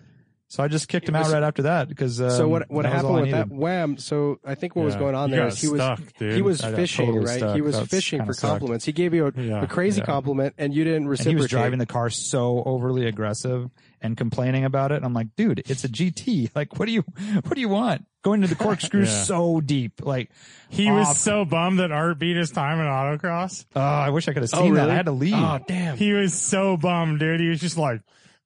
[0.49, 2.21] So I just kicked It him out right after that because.
[2.21, 3.97] Um, so what what that happened I with that wham?
[3.99, 6.35] So I think what was going on You there got is he was stuck, dude.
[6.35, 7.39] he was fishing, totally right?
[7.39, 7.55] stuck.
[7.57, 8.51] He was That's fishing kinda for sucked.
[8.53, 8.85] compliments.
[8.85, 9.63] He gave you a, Yeah.
[9.63, 10.07] a crazy Yeah.
[10.07, 11.37] compliment, and you didn't And reciprocate.
[11.37, 13.71] he was driving the car so overly aggressive
[14.01, 15.03] and complaining about it.
[15.03, 16.51] I'm like, dude, it's a GT.
[16.55, 17.03] Like, what do you,
[17.43, 18.05] what do you want?
[18.23, 19.25] Going to the corkscrew Yeah.
[19.25, 20.01] so deep.
[20.07, 20.31] Like,
[20.69, 21.09] He off.
[21.09, 23.65] was so bummed that Art beat his time in autocross.
[23.75, 24.91] oh, I wish I could have Oh, seen that.
[24.91, 25.35] I had to leave.
[25.35, 25.97] Oh damn!
[25.97, 27.41] He was so bummed, dude.
[27.41, 28.01] He was just like,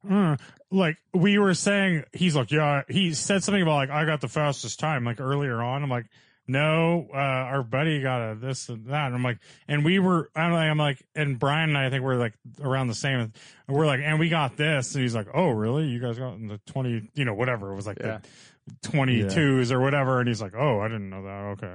[0.09, 0.39] "Mm."
[0.71, 2.05] Like we were saying.
[2.13, 2.83] He's like, yeah.
[2.89, 5.83] He said something about like I got the fastest time like earlier on.
[5.83, 6.07] I'm like,
[6.47, 9.07] no, uh, our buddy got a this and that.
[9.07, 10.31] And I'm like, and we were.
[10.35, 13.21] I'm like, I'm like, and Brian and I, I think we're like around the same.
[13.21, 13.33] And
[13.69, 14.95] we're like, and we got this.
[14.95, 15.87] And he's like, oh really?
[15.87, 17.73] You guys got in the twenty, you know, whatever.
[17.73, 18.19] It was like Yeah.
[18.19, 18.29] the.
[18.83, 21.75] 22s or whatever and he's like oh i didn't know that okay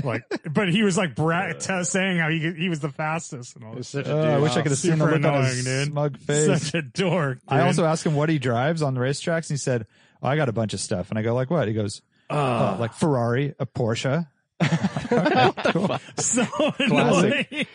[0.04, 3.64] like but he was like bra- t- saying how he he was the fastest and
[3.64, 5.24] all was this such a Oh, I wish I could have seen the Super look
[5.32, 5.88] on his dude.
[5.88, 6.62] smug face.
[6.62, 9.56] such a dork I also asked him what he drives on the racetracks, and he
[9.56, 9.86] said,
[10.22, 12.76] oh, "I got a bunch of stuff." And I go, "Like what?" He goes, Ah.
[12.76, 14.26] "Oh, like Ferrari, a Porsche."
[16.18, 16.46] so
[16.78, 17.66] annoying.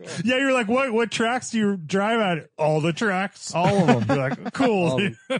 [0.24, 0.92] Yeah, you're like, what?
[0.92, 2.48] What tracks do you drive at?
[2.58, 4.16] All the tracks, All of them.
[4.18, 4.92] You're like, cool.
[4.92, 5.38] All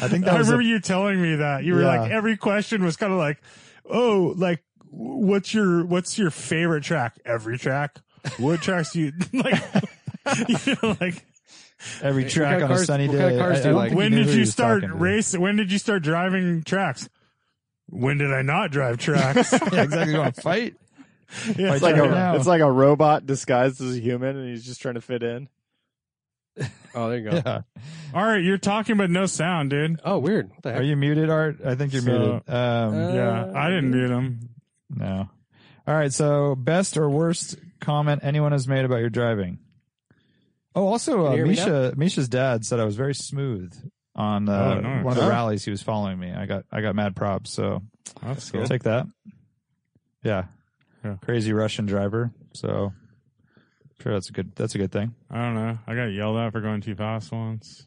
[0.00, 1.64] I think that I was a- remember you telling me that.
[1.64, 2.00] You were Yeah.
[2.00, 3.40] like, every question was kind of like,
[3.88, 7.18] oh, like, what's your what's your favorite track?
[7.24, 7.98] Every track.
[8.38, 9.62] What tracks do you like?
[10.48, 11.24] you know, like
[12.00, 13.18] every track kind of on a sunny day.
[13.38, 13.92] kind of I- do I like?
[13.92, 15.02] when did you start talking to.
[15.02, 15.36] race?
[15.36, 17.08] When did you start driving tracks?
[17.88, 19.52] When did I not drive tracks?
[19.72, 20.12] yeah, exactly.
[20.14, 20.74] You want to fight?
[21.56, 22.36] Yeah, It's like right a now.
[22.36, 25.48] it's like a robot disguised as a human, and he's just trying to fit in.
[26.94, 27.36] Oh, there you go.
[27.42, 27.60] Yeah.
[28.12, 29.98] all right, you're talking but no sound, dude.
[30.04, 30.50] Oh, weird.
[30.50, 30.80] What the heck?
[30.80, 31.56] Are you muted, Art?
[31.64, 32.50] I think you're So- muted.
[32.50, 34.50] Um, Uh, Yeah, I didn't mute him.
[34.90, 35.30] no.
[35.86, 36.12] All right.
[36.12, 39.58] So, best or worst comment anyone has made about your driving?
[40.74, 43.72] Oh, also, uh, you hear me Misha, Misha's dad said I was very smooth
[44.14, 45.04] on uh, Oh, nice.
[45.04, 46.30] one of the rallies he was following me.
[46.32, 47.50] I got, I got mad props.
[47.50, 47.80] So
[48.22, 48.66] That's cool.
[48.66, 49.06] take that.
[50.22, 50.44] Yeah.
[51.04, 51.16] Yeah.
[51.24, 52.30] Crazy Russian driver.
[52.54, 52.92] So
[54.00, 55.14] sure that's a good, that's a good thing.
[55.30, 55.78] I don't know.
[55.86, 57.86] I got yelled at for going too fast once.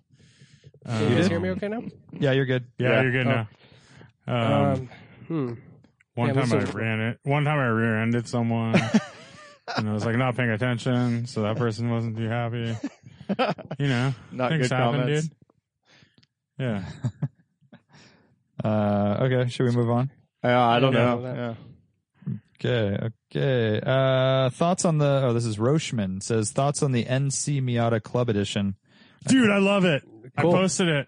[0.86, 1.82] Can you guys Um, hear me okay now?
[2.13, 2.66] Yeah, you're good.
[2.78, 3.01] Yeah, Yeah.
[3.01, 3.32] you're good Oh.
[3.32, 3.47] now.
[4.28, 4.89] Um, Um,
[5.28, 5.53] hmm.
[6.16, 7.20] one yeah, time I is- ran it.
[7.24, 8.76] One time I rear-ended someone,
[9.78, 12.76] and I was like not paying attention, so that person wasn't too happy.
[13.80, 15.28] You know, Not things good happen, comments.
[15.30, 15.38] dude.
[16.59, 16.86] Yeah.
[18.63, 19.49] Uh, okay.
[19.49, 20.09] Should we move on?
[20.43, 21.22] Yeah, I don't know.
[21.22, 21.57] Yeah, know.
[22.62, 23.08] That- Yeah.
[23.10, 23.82] Okay, okay.
[23.86, 28.30] Uh, thoughts on the, oh, this is Rochman says thoughts on the NC Miata Club
[28.30, 28.76] Edition.
[29.28, 30.03] Dude, I love it.
[30.39, 30.51] Cool.
[30.56, 31.08] I posted it.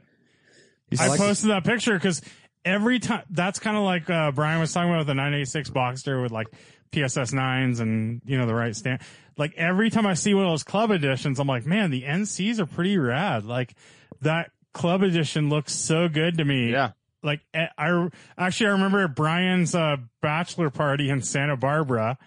[0.89, 2.21] He's I like- posted that picture because
[2.65, 6.21] every time that's kind of like uh, Brian was talking about with the 986 Boxster
[6.21, 6.47] with like
[6.91, 9.01] PSS nines and you know the right stand.
[9.37, 12.59] Like every time I see one of those club editions, I'm like, man, the NCs
[12.59, 13.45] are pretty rad.
[13.45, 13.75] Like
[14.21, 16.71] that club edition looks so good to me.
[16.71, 16.91] Yeah.
[17.23, 22.17] Like eh, I actually I remember at Brian's uh, bachelor party in Santa Barbara.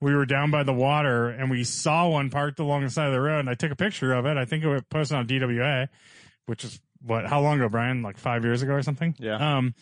[0.00, 3.12] We were down by the water and we saw one parked along the side of
[3.12, 4.36] the road and I took a picture of it.
[4.36, 5.88] I think it was posted on DWA,
[6.46, 8.02] which is what, how long ago, Brian?
[8.02, 9.14] Like five years ago or something?
[9.18, 9.56] Yeah.
[9.56, 9.74] Um,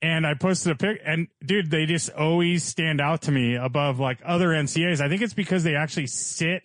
[0.00, 4.00] and I posted a pic and dude, they just always stand out to me above
[4.00, 5.00] like other NCAs.
[5.00, 6.62] I think it's because they actually sit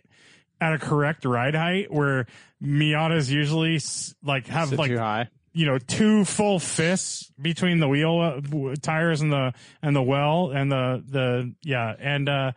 [0.61, 2.25] at a correct ride height where
[2.61, 3.79] Miatas usually
[4.23, 5.29] like have Sit like too high.
[5.53, 10.51] You know two full fists between the wheel uh, tires and the and the well
[10.51, 12.51] and the the yeah and uh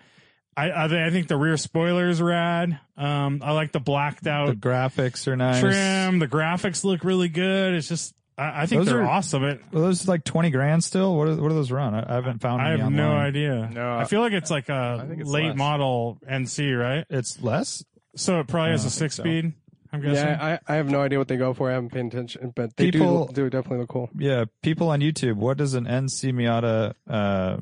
[0.56, 2.80] I I, I think the rear spoiler is rad.
[2.96, 5.60] Um, I like the blacked the out graphics are nice.
[5.60, 6.18] trim.
[6.18, 7.74] The graphics look really good.
[7.74, 9.44] It's just I, I think Those they're are- awesome.
[9.44, 11.14] It Well, those like 20 grand still?
[11.16, 11.94] What are, what are those run?
[11.94, 13.68] I, I haven't found I any have no idea.
[13.72, 15.56] No, I feel like it's like a it's late less.
[15.58, 17.04] model NC, right?
[17.10, 17.84] It's less?
[18.14, 19.22] So it probably has a don't six so.
[19.24, 19.52] speed.
[19.96, 20.26] I'm guessing.
[20.28, 21.70] Yeah, I, I have no idea what they go for.
[21.70, 24.10] I haven't paid attention, but they People- do do definitely look cool.
[24.16, 24.44] Yeah.
[24.62, 27.58] People on YouTube, what does an NC Miata, uh,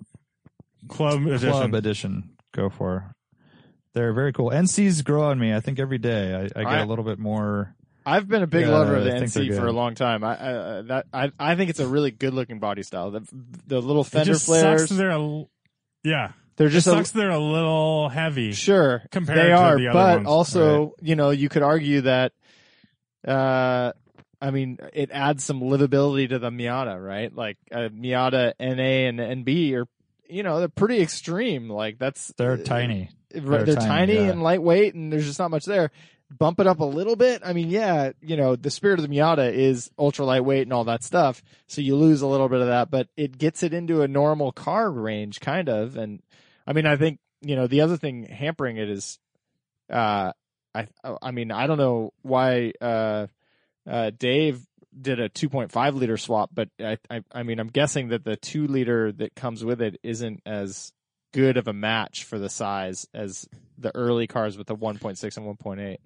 [0.89, 1.51] Club edition.
[1.51, 3.15] Club edition go for?
[3.95, 4.51] They're very cool.
[4.51, 5.55] NCs grow on me.
[5.55, 7.75] I think every day I, I get I- a little bit more.
[8.07, 10.23] I've been a big Yeah, lover of the I NC for a long time.
[10.25, 13.11] I, I uh, that I I think it's a really good looking body style.
[13.11, 13.27] The
[13.67, 15.45] the little It fender just flares, sucks they're a,
[16.03, 16.33] yeah.
[16.57, 18.53] They're It just a, sucks they're a little heavy.
[18.53, 20.27] Sure, compared they to are, the other but ones.
[20.29, 22.33] also, you know, you could argue that,
[23.27, 23.93] uh,
[24.41, 27.35] I mean, it adds some livability to the Miata, right?
[27.35, 29.87] Like uh, Miata NA and NB are,
[30.29, 31.69] you know, they're pretty extreme.
[31.71, 33.11] Like that's They're uh, tiny.
[33.31, 34.31] They're, They're tiny, tiny, yeah.
[34.31, 35.91] and lightweight, and there's just not much there.
[36.39, 37.43] Bump it up a little bit.
[37.45, 40.85] I mean, yeah, you know, the spirit of the Miata is ultra lightweight and all
[40.85, 41.43] that stuff.
[41.67, 44.53] So you lose a little bit of that, but it gets it into a normal
[44.53, 45.97] car range, kind of.
[45.97, 46.23] And
[46.67, 49.19] I mean, I think you know the other thing hampering it is,
[49.91, 50.33] uh,
[50.75, 50.87] I
[51.23, 53.27] I mean, I don't know why uh,
[53.89, 54.65] uh, Dave
[54.99, 58.67] did a 2.5 liter swap, but I, I, I mean, I'm guessing that the two
[58.69, 60.93] liter that comes with it isn't as
[61.33, 65.59] good of a match for the size as the early cars with the 1.6 and
[65.59, 65.97] 1.8.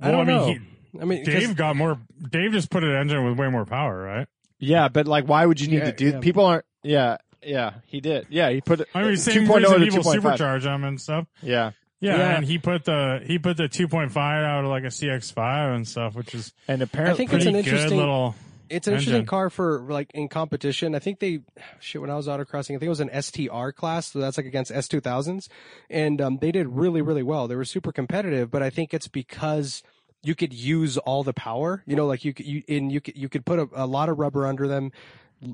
[0.00, 0.52] I don't Well, know.
[0.52, 0.60] he-
[1.00, 2.00] I mean, 'cause- Dave got more.
[2.30, 4.26] Dave just put an engine with way more power, right?
[4.58, 6.10] Yeah, but like, why would you need Yeah, to do?
[6.10, 6.20] yeah.
[6.20, 6.64] People aren't.
[6.82, 8.26] Yeah, yeah, he did.
[8.30, 8.86] Yeah, he put.
[8.94, 10.20] I mean, same 2.0 reason to people 2.5.
[10.38, 11.26] supercharge them and stuff.
[11.42, 12.36] Yeah, Yeah, Yeah.
[12.36, 16.14] and he put the he put the 2.5 out of like a CX5 and stuff,
[16.14, 18.34] which is and apparently, I think it's an interesting- little.
[18.68, 20.96] It's an interesting car for like in competition.
[20.96, 21.38] I think they
[21.78, 22.74] shit when I was autocrossing.
[22.74, 25.46] I think it was an STR class, so that's like against S2000s,
[25.88, 27.46] and um, they did really really well.
[27.46, 29.84] They were super competitive, but I think it's because
[30.24, 31.84] you could use all the power.
[31.86, 34.08] You know, like you could you and you could you could put a, a lot
[34.08, 34.90] of rubber under them.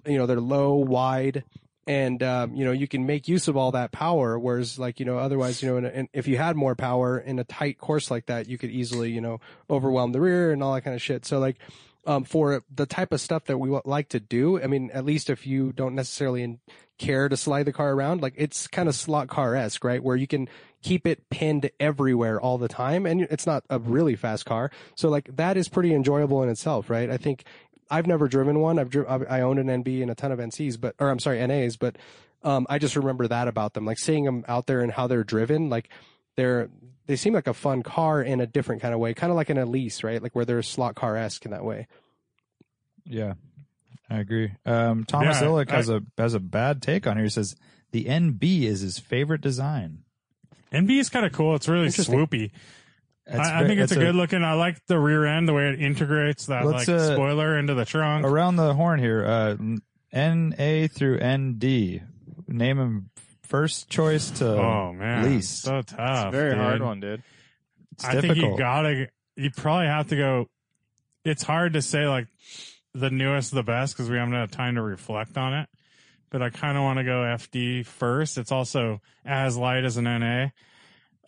[0.06, 1.44] You know, they're low, wide,
[1.86, 4.38] and um, you know you can make use of all that power.
[4.38, 7.78] Whereas, like you know, otherwise, you know, if you had more power in a tight
[7.78, 10.94] course like that, you could easily you know overwhelm the rear and all that kind
[10.94, 11.24] of shit.
[11.24, 11.58] So like
[12.06, 14.60] um, for the type of stuff that we like to do.
[14.60, 16.58] I mean, at least if you don't necessarily
[16.98, 20.02] care to slide the car around, like it's kind of slot car esque, right?
[20.02, 20.48] Where you can
[20.82, 24.70] keep it pinned everywhere all the time, and it's not a really fast car.
[24.96, 27.10] So like that is pretty enjoyable in itself, right?
[27.10, 27.44] I think
[27.92, 28.78] I've never driven one.
[28.78, 31.18] I've dri- I've- I own an NB and a ton of NCs, but or I'm
[31.20, 31.96] sorry, NAs, but
[32.42, 35.22] um, I just remember that about them, like seeing them out there and how they're
[35.24, 35.88] driven, like
[36.36, 36.70] they're
[37.06, 39.50] they seem like a fun car in a different kind of way, kind of like
[39.50, 40.22] an Elise, right?
[40.22, 41.86] Like where they're slot car esque in that way.
[43.04, 43.34] Yeah,
[44.08, 44.52] I agree.
[44.64, 47.24] Um, Thomas Yeah, Illick I- has a has a bad take on here.
[47.24, 47.56] He says
[47.90, 49.98] the NB is his favorite design.
[50.72, 51.54] NB is kind of cool.
[51.54, 52.50] It's really swoopy.
[53.32, 54.44] It's I, I think it's, a good looking.
[54.44, 57.86] I like the rear end, the way it integrates that like uh, spoiler into the
[57.86, 58.26] trunk.
[58.26, 59.24] around the horn here.
[59.24, 59.56] Uh,
[60.12, 62.02] N A through N D.
[62.46, 63.10] Name him
[63.42, 65.62] first choice to oh man, least.
[65.62, 66.26] so tough.
[66.26, 66.58] it's a very dude.
[66.58, 67.22] hard one, dude.
[67.92, 68.58] It's I think you difficult.
[68.58, 69.08] gotta.
[69.36, 70.50] You probably have to go.
[71.24, 72.26] It's hard to say like
[72.92, 75.70] the newest, the best because we haven't had time to reflect on it.
[76.28, 78.36] But I kind of want to go FD first.
[78.36, 80.48] It's also as light as an NA,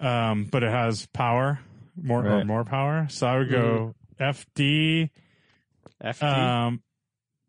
[0.01, 1.61] um, but it has power
[2.01, 3.07] more or more power.
[3.11, 5.11] So I would go FD.
[6.03, 6.23] FD.
[6.23, 6.83] Um,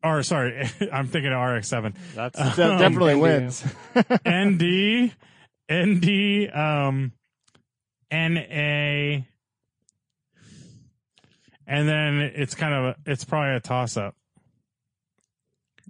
[0.04, 1.96] or sorry, I'm thinking of RX-7.
[2.14, 3.22] That's um, that definitely ND.
[3.22, 3.64] wins.
[4.28, 5.12] ND,
[5.72, 7.12] ND, um,
[8.12, 9.24] NA,
[11.68, 14.16] and then it's kind of a, it's probably a toss up.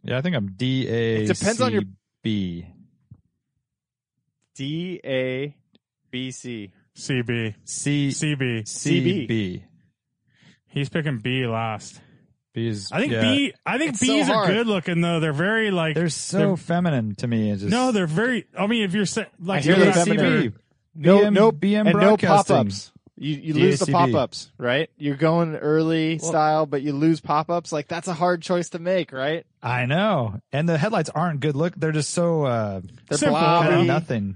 [0.03, 1.23] Yeah, I think I'm D A.
[1.23, 1.83] It depends on your-
[2.23, 2.65] B.
[4.55, 5.55] D A
[6.09, 6.71] B C.
[6.97, 8.67] CB, C CB.
[8.67, 9.63] C B.
[10.67, 11.99] He's picking B last.
[12.53, 12.89] B's.
[12.91, 13.21] I think yeah.
[13.21, 13.53] B.
[13.65, 14.47] I think It's so B's are hard.
[14.47, 15.19] good looking though.
[15.19, 15.95] They're very like.
[15.95, 17.51] They're so they're- feminine to me.
[17.51, 18.45] It's just no, they're very.
[18.57, 20.51] I mean, if you're sa- like hear you're the not- feminine.
[20.51, 20.53] CB.
[20.97, 22.55] No, BM, no, BM and no broadcasting.
[22.55, 22.91] pop-ups.
[23.17, 23.91] You you lose the DACB.
[24.13, 24.89] pop-ups, right?
[24.97, 27.71] You're going early style, but you lose pop-ups.
[27.73, 29.45] Like that's a hard choice to make, right?
[29.61, 31.75] I know, and the headlights aren't good look.
[31.75, 33.37] They're just so uh, They're Simple.
[33.39, 34.35] kind of nothing.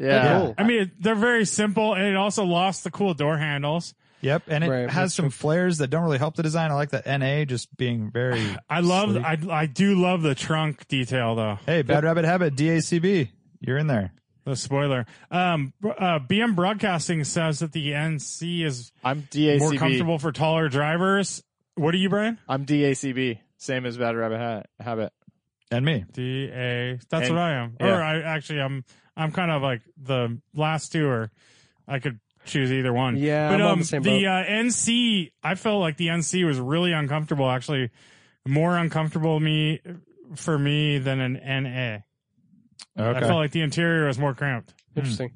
[0.00, 0.40] Yeah.
[0.40, 0.54] Cool.
[0.58, 3.94] I mean, they're very simple, and it also lost the cool door handles.
[4.22, 6.70] Yep, and it Right, has some flares that don't really help the design.
[6.70, 8.42] I like that NA just being very.
[8.68, 9.12] I love.
[9.12, 9.24] sleek.
[9.24, 11.58] I I do love the trunk detail though.
[11.66, 13.30] Hey, Bad Rabbit Habit, DACB,
[13.60, 14.12] you're in there.
[14.44, 15.04] The spoiler.
[15.30, 19.58] Um, uh, BM Broadcasting says that the NC is I'm DACB.
[19.60, 21.42] more comfortable for taller drivers.
[21.76, 22.38] What are you, Brian?
[22.48, 23.38] I'm DACB.
[23.58, 25.12] Same as Bad Rabbit ha- Habit.
[25.70, 26.04] And me.
[26.12, 26.98] D A.
[27.10, 27.76] That's And- what I am.
[27.80, 27.86] yeah.
[27.96, 28.84] Or I actually, I'm.
[29.16, 31.30] I'm kind of like the last two, or
[31.86, 33.16] I could choose either one.
[33.16, 34.26] Yeah, but I'm on um, the same the boat.
[34.26, 37.50] uh, NC, I felt like the NC was really uncomfortable.
[37.50, 37.90] Actually,
[38.46, 39.80] more uncomfortable me
[40.36, 41.98] for me than an NA.
[42.96, 45.32] I felt like the interior was more cramped, Interesting.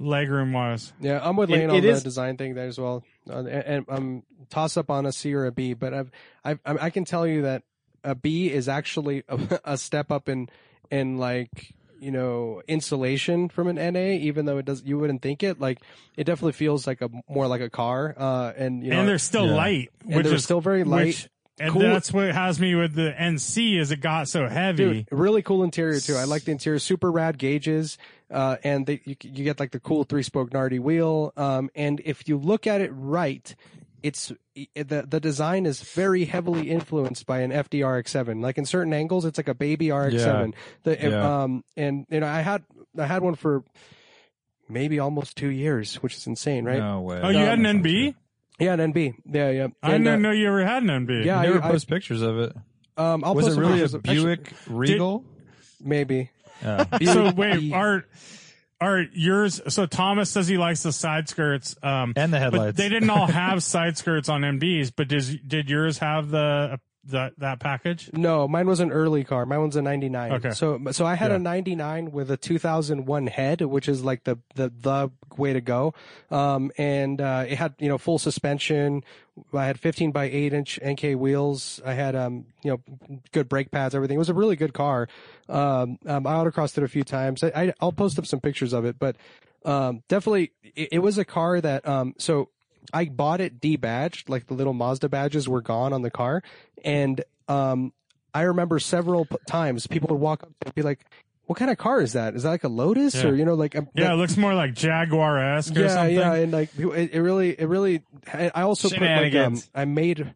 [0.00, 0.92] legroom wise.
[1.00, 3.38] Yeah, I'm with It- Lane on it the is- design thing there as well, uh,
[3.38, 5.72] and, and um, toss up on a C or a B.
[5.74, 6.10] But I've,
[6.44, 7.62] I've, I can tell you that
[8.04, 10.48] a B is actually a, a step up in,
[10.90, 15.42] in like you know insulation from an NA, even though it does you wouldn't think
[15.42, 15.60] it.
[15.60, 15.80] Like
[16.16, 19.18] it definitely feels like a more like a car, uh, and you know, and they're
[19.18, 19.54] still yeah.
[19.54, 21.06] light, and which they're is still very light.
[21.06, 21.28] Which,
[21.60, 21.82] and Cool.
[21.82, 25.04] that's what has me with the NC is it got so heavy.
[25.04, 26.16] Dude, really cool interior too.
[26.16, 27.98] I like the interior, super rad gauges,
[28.30, 31.32] uh, and they, you, you get like the cool three spoke Nardi wheel.
[31.36, 33.54] Um, and if you look at it right,
[34.02, 34.32] it's
[34.74, 38.42] the the design is very heavily influenced by an FDRX7.
[38.42, 40.54] Like in certain angles, it's like a baby RX7.
[40.82, 41.42] The, Yeah.
[41.42, 42.64] um, and you know, I had
[42.98, 43.62] I had one for
[44.68, 46.78] maybe almost two years, which is insane, right?
[46.78, 47.20] No way.
[47.22, 48.14] oh, you had an NB?
[48.58, 49.14] Yeah, an NB.
[49.26, 49.66] Yeah, yeah.
[49.82, 51.24] I And, uh, didn't know you ever had an NB.
[51.24, 52.52] yeah, I never I- post pictures of it.
[52.96, 55.24] Um, I'll Was post it really a pictures of- actually, Buick Regal?
[55.80, 56.30] Maybe.
[56.62, 56.84] Yeah.
[57.04, 57.72] So wait, B.
[58.82, 59.60] are yours?
[59.68, 62.76] So Thomas says he likes the side skirts, um, And the headlights.
[62.76, 64.92] they didn't all have side skirts on MDs.
[64.94, 68.10] But does did yours have the that that package?
[68.12, 69.44] No, mine was an early car.
[69.44, 70.32] Mine was a 99.
[70.32, 70.50] Okay.
[70.50, 71.36] So so I had Yeah.
[71.36, 75.94] a 99 with a 2001 head, which is like the the the way to go.
[76.30, 79.02] Um and uh it had, you know, full suspension.
[79.52, 81.80] I had 15 by 8 inch Enkei wheels.
[81.84, 82.80] I had um you know
[83.32, 84.16] good brake pads, everything.
[84.16, 85.08] It was a really good car.
[85.48, 87.42] Um, um I autocrossed it a few times.
[87.42, 89.16] I, I I'll post up some pictures of it, but
[89.64, 92.48] um definitely it, it was a car that um so
[92.92, 96.42] I bought it debadged, like the little Mazda badges were gone on the car,
[96.84, 97.92] and um,
[98.34, 101.00] I remember several p- times people would walk up and be like,
[101.46, 102.34] "What kind of car is that?
[102.34, 103.28] Is that like a Lotus Yeah.
[103.30, 106.16] or you know like a, Yeah, it looks more like Jaguar esque or yeah, something.
[106.16, 108.02] yeah, and like it, it really, it really.
[108.32, 110.34] I also put like um, I made,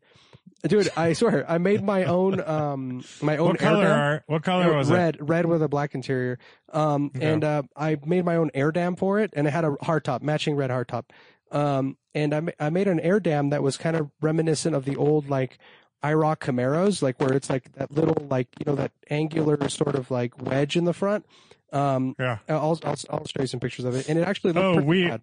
[0.67, 3.99] dude, I swear, I made my own um my own What color dam.
[3.99, 4.95] are what color was it?
[4.95, 6.39] red, red with a black interior.
[6.73, 9.71] Um, and uh, I made my own air dam for it, and it had a
[9.83, 11.05] hardtop, matching red hardtop.
[11.53, 14.85] Um, and I, ma- I made an air dam that was kind of reminiscent of
[14.85, 15.59] the old like
[16.03, 20.11] IROC Camaros, like where it's like that little like you know that angular sort of
[20.11, 21.25] like wedge in the front.
[21.73, 22.39] Um, Yeah.
[22.49, 24.89] I'll, I'll I'll show you some pictures of it, and it actually looked Oh, pretty
[24.89, 25.21] we- bad.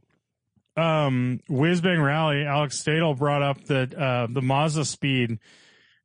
[0.76, 5.40] um Whizbang Rally, Alex Stadel brought up that uh the Mazda Speed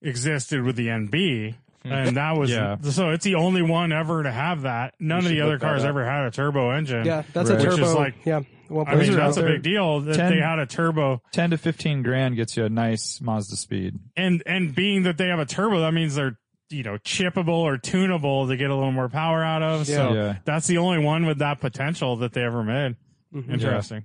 [0.03, 1.55] existed with the NB.
[1.85, 2.77] And that was Yeah.
[2.83, 4.95] so it's the only one ever to have that.
[5.01, 7.07] None of the other cars ever had a turbo engine.
[7.07, 7.59] Yeah, that's Right.
[7.61, 7.89] a Which turbo.
[7.89, 10.67] is like- yeah, one I mean that's a big deal that Ten- they had a
[10.67, 13.99] turbo Ten to fifteen grand gets you a nice Mazda Speed.
[14.17, 16.39] and and being that they have a turbo that means they're
[16.71, 19.87] you know chippable or tunable to get a little more power out of.
[19.87, 20.37] So Yeah.
[20.45, 22.97] that's the only one with that potential that they ever made.
[23.35, 23.55] Mm-hmm.
[23.55, 24.05] Interesting.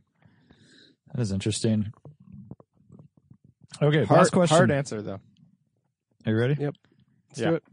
[1.14, 1.92] That is interesting.
[3.82, 4.56] Okay, Hard, last question.
[4.58, 5.20] hard answer though.
[6.26, 6.56] Are you ready?
[6.60, 6.76] Yep.
[7.30, 7.50] Let's Yeah.
[7.50, 7.64] do it.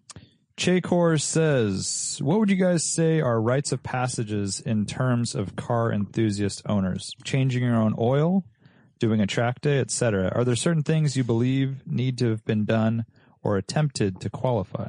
[0.60, 5.90] Chakor says, "What would you guys say are rites of passages in terms of car
[5.90, 7.14] enthusiast owners?
[7.24, 8.44] Changing your own oil,
[8.98, 10.30] doing a track day, etc.
[10.34, 13.06] Are there certain things you believe need to have been done
[13.42, 14.88] or attempted to qualify?"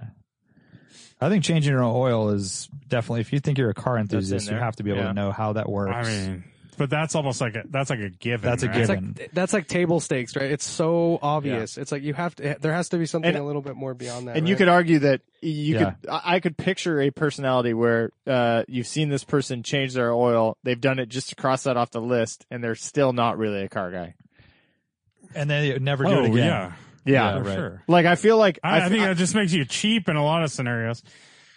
[1.22, 3.22] I think changing your own oil is definitely.
[3.22, 5.08] If you think you're a car enthusiast, you have to be able Yeah.
[5.08, 5.94] to know how that works.
[5.96, 6.44] I mean,
[6.78, 8.50] but that's almost like a that's like a given.
[8.50, 8.78] That's a right?
[8.78, 9.16] It's given.
[9.20, 10.52] like that's like table stakes, right?
[10.52, 11.78] It's so obvious.
[11.78, 12.58] It's like you have to.
[12.60, 14.38] There has to be something And- a little bit more beyond that.
[14.38, 15.92] And you could argue that you Yeah.
[16.02, 16.10] could.
[16.10, 20.58] I I could picture a personality where uh, you've seen this person change their oil.
[20.64, 23.62] They've done it just to cross that off the list, and they're still not really
[23.64, 24.16] a car guy.
[25.36, 26.36] and then you never do oh it again.
[26.38, 26.72] yeah,
[27.06, 27.56] Yeah, for right.
[27.56, 27.84] sure.
[27.88, 30.52] like I feel like I think that just makes you cheap in a lot of
[30.52, 31.04] scenarios.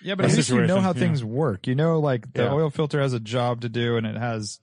[0.03, 1.01] Yeah, but at least you know how yeah.
[1.01, 1.67] things work.
[1.67, 2.53] You know, like the Yeah.
[2.53, 4.61] oil filter has a job to do, and it has,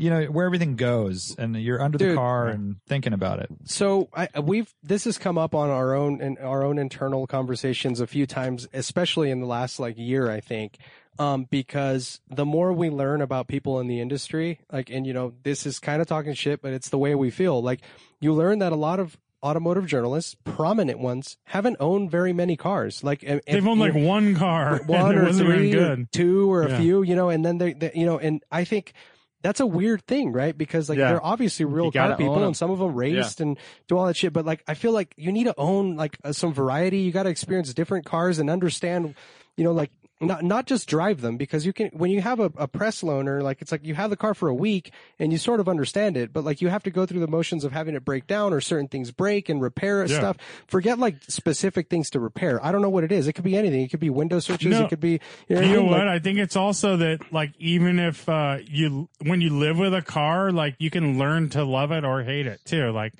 [0.00, 3.50] you know, where everything goes, and you're under the car and thinking about it.
[3.64, 8.00] So I, we've this has come up on our own in our own internal conversations
[8.00, 10.78] a few times, especially in the last like year, I think.
[11.18, 15.34] Um, because the more we learn about people in the industry, like, and you know,
[15.42, 17.60] this is kind of talking shit, but it's the way we feel.
[17.60, 17.80] Like,
[18.20, 23.04] you learn that a lot of automotive journalists, prominent ones, haven't owned very many cars.
[23.04, 26.12] Like, and- and, They've owned like one car, one or three, or good.
[26.12, 26.78] two or a Yeah.
[26.80, 28.94] few, you know, and then they, they, you know, and I think
[29.42, 30.56] that's a weird thing, right?
[30.56, 31.08] Because like Yeah.
[31.08, 34.32] they're obviously real car people, and some of them raced and do all that shit.
[34.32, 36.98] But like, I feel like you need to own like uh, some variety.
[36.98, 39.14] You got to experience different cars and understand,
[39.56, 39.90] you know, like.
[40.22, 43.42] Not not just drive them because you can when you have a, a press loaner
[43.42, 46.14] like it's like you have the car for a week and you sort of understand
[46.18, 48.52] it but like you have to go through the motions of having it break down
[48.52, 50.18] or certain things break and repair Yeah.
[50.18, 53.44] stuff forget like specific things to repair I don't know what it is it could
[53.44, 54.84] be anything it could be window switches No.
[54.84, 56.00] it could be you know, You know what?
[56.00, 59.94] Like, I think it's also that like even if uh you when you live with
[59.94, 62.90] a car, like you can learn to love it or hate it too.
[62.90, 63.14] Like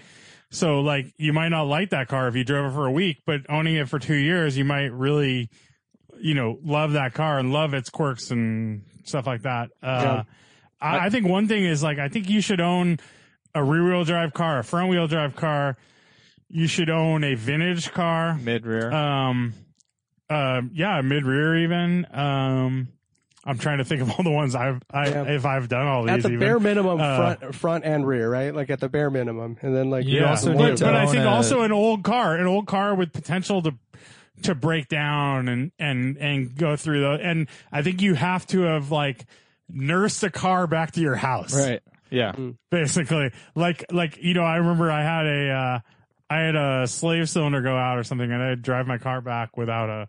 [0.51, 3.22] so like you might not like that car if you drove it for a week,
[3.24, 5.48] but owning it for 2 years, you might really
[6.20, 9.70] you know, love that car and love its quirks and stuff like that.
[9.82, 10.24] Uh
[10.80, 12.98] I, I think one thing is like I think you should own
[13.54, 15.76] a rear wheel drive car, a front wheel drive car.
[16.48, 18.36] You should own a vintage car.
[18.42, 18.90] mid rear.
[18.90, 19.52] Um,
[20.28, 22.06] uh, yeah, mid rear even.
[22.12, 22.88] Um,
[23.44, 25.22] I'm trying to think of all the ones I've, I, Yeah.
[25.24, 26.12] if I've done all these.
[26.12, 26.40] at the even.
[26.40, 29.90] bare minimum Uh, front front and rear right like at the bare minimum and then
[29.90, 32.36] like You yeah, also but, need to but I think a- also an old car,
[32.36, 33.72] an old car with potential to
[34.44, 37.10] to break down and and and go through the.
[37.22, 39.26] And I think you have to have like
[39.68, 41.80] nursed a car back to your house, right.
[42.10, 42.32] Yeah.
[42.72, 45.78] basically like like you know i remember i had a uh
[46.28, 49.56] i had a slave cylinder go out or something and i'd drive my car back
[49.56, 50.08] without a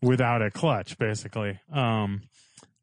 [0.00, 2.22] without a clutch basically um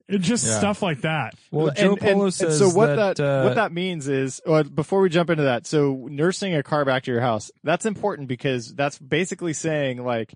[0.08, 0.60] it just Yeah.
[0.60, 4.08] stuff like that Well, Joe Polo says so what that, that, uh, what that means
[4.08, 5.66] is well, before we jump into that.
[5.66, 10.34] So nursing a car back to your house that's important because that's basically saying like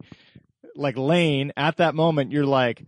[0.76, 2.84] like Lane at that moment you're like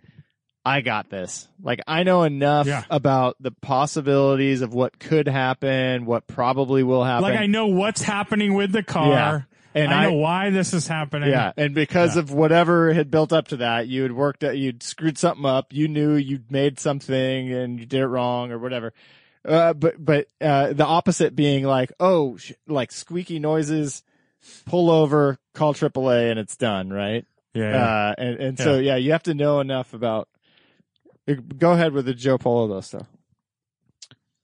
[0.65, 1.47] I got this.
[1.63, 2.83] Like I know enough Yeah.
[2.89, 7.23] about the possibilities of what could happen, what probably will happen.
[7.23, 9.07] Like I know what's happening with the car.
[9.09, 9.41] Yeah.
[9.73, 11.29] And I know why this is happening.
[11.29, 12.23] Yeah, and because Yeah.
[12.23, 15.71] of whatever had built up to that, you had worked at, you'd screwed something up.
[15.71, 18.91] You knew you'd made something and you did it wrong or whatever.
[19.47, 24.03] Uh, but but uh, the opposite being like, oh, sh- like squeaky noises,
[24.65, 27.25] pull over, call AAA, and it's done, right?
[27.57, 27.71] Yeah.
[27.71, 27.85] yeah.
[27.85, 30.27] Uh, and and so yeah, you have to know enough about.
[31.27, 33.07] uh, Go ahead with the Joe Polo though stuff.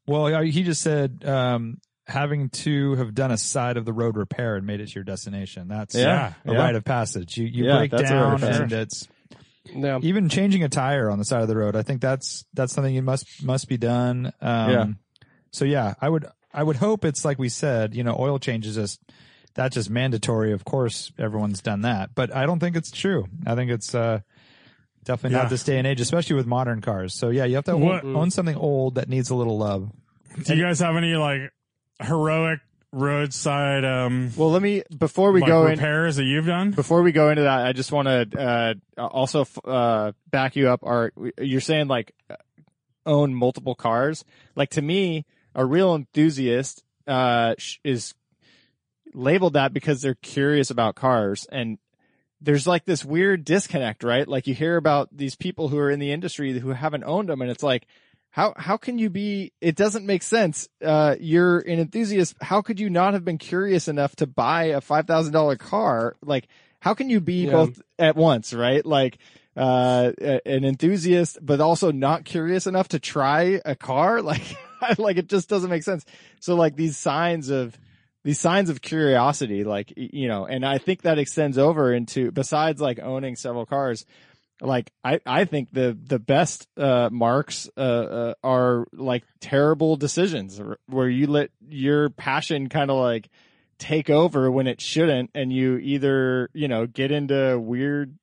[0.05, 4.55] Well, he just said um, having to have done a side of the road repair
[4.57, 5.67] and made it to your destination.
[5.69, 6.57] That's Yeah, a yeah.
[6.57, 7.37] rite of passage.
[7.37, 9.07] You you Yeah, break that's down and it's
[9.73, 9.99] Yeah.
[10.01, 11.75] even changing a tire on the side of the road.
[11.77, 14.33] I think that's that's something you must must be done.
[14.41, 14.85] Um, Yeah.
[15.51, 17.95] So yeah, I would I would hope it's like we said.
[17.95, 18.99] You know, oil changes just
[19.55, 20.51] that's just mandatory.
[20.51, 23.27] Of course, everyone's done that, but I don't think it's true.
[23.45, 24.19] I think it's uh,
[25.03, 25.43] definitely Yeah.
[25.43, 27.13] not this day and age, especially with modern cars.
[27.13, 29.91] So yeah, you have to What- own, own something old that needs a little love.
[30.45, 31.51] Do you guys have any like
[32.01, 32.59] heroic
[32.91, 35.71] roadside um Well, let me before we like, go in.
[35.73, 36.71] repairs that you've done?
[36.71, 38.39] Before we go into that, I just want to
[38.97, 40.81] uh, also uh, back you up.
[40.83, 42.13] Art, you're saying like
[43.05, 44.23] own multiple cars.
[44.55, 45.25] Like to me,
[45.55, 48.13] a real enthusiast uh, sh- is
[49.13, 51.77] labeled that because they're curious about cars, and
[52.41, 54.27] there's like this weird disconnect, right?
[54.27, 57.41] Like you hear about these people who are in the industry who haven't owned them,
[57.41, 57.85] and it's like.
[58.35, 59.53] How how can you be?
[59.61, 60.67] It doesn't make sense.
[60.83, 62.35] Uh, you're an enthusiast.
[62.41, 66.15] How could you not have been curious enough to buy a five thousand dollar car?
[66.23, 66.47] Like,
[66.79, 67.51] how can you be Yeah.
[67.51, 68.83] both at once, right?
[68.83, 69.19] Like,
[69.55, 70.13] uh,
[70.47, 74.19] an enthusiast, but also not curious enough to try a car.
[74.23, 74.57] Like,
[74.97, 76.03] like it just doesn't make sense.
[76.39, 77.77] So like these signs of,
[78.23, 82.79] these signs of curiosity, like, you know, and I think that extends over into, besides
[82.79, 84.05] like owning several cars,
[84.61, 90.61] like I, I think the, the best, uh, marks, uh, uh, are like terrible decisions
[90.87, 93.29] where you let your passion kind of like
[93.77, 95.31] take over when it shouldn't.
[95.35, 98.17] And you either, you know, get into weird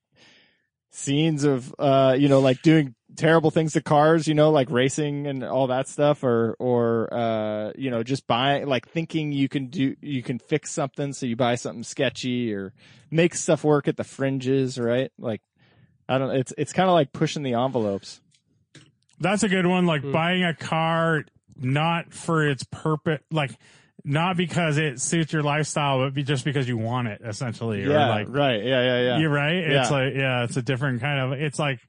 [0.89, 5.27] scenes of, uh, you know, like doing terrible things to cars, you know, like racing
[5.27, 9.67] and all that stuff or, or, uh, you know, just buying, like thinking you can
[9.67, 11.11] do, you can fix something.
[11.13, 12.73] So you buy something sketchy or
[13.09, 15.11] make stuff work at the fringes, right?
[15.19, 15.41] Like,
[16.07, 18.21] I don't, it's, it's kind of like pushing the envelopes.
[19.19, 19.85] That's a good one.
[19.85, 20.11] Like Hmm.
[20.11, 21.25] buying a car
[21.57, 23.51] not for its purpose, like
[24.03, 27.83] not because it suits your lifestyle, but be just because you want it, essentially.
[27.83, 28.05] Yeah.
[28.05, 28.63] Or like, right.
[28.63, 28.81] Yeah.
[28.83, 29.01] Yeah.
[29.01, 29.17] Yeah.
[29.19, 29.55] you're right.
[29.57, 29.95] It's Yeah.
[29.97, 31.39] like, yeah, it's a different kind of.
[31.39, 31.79] It's like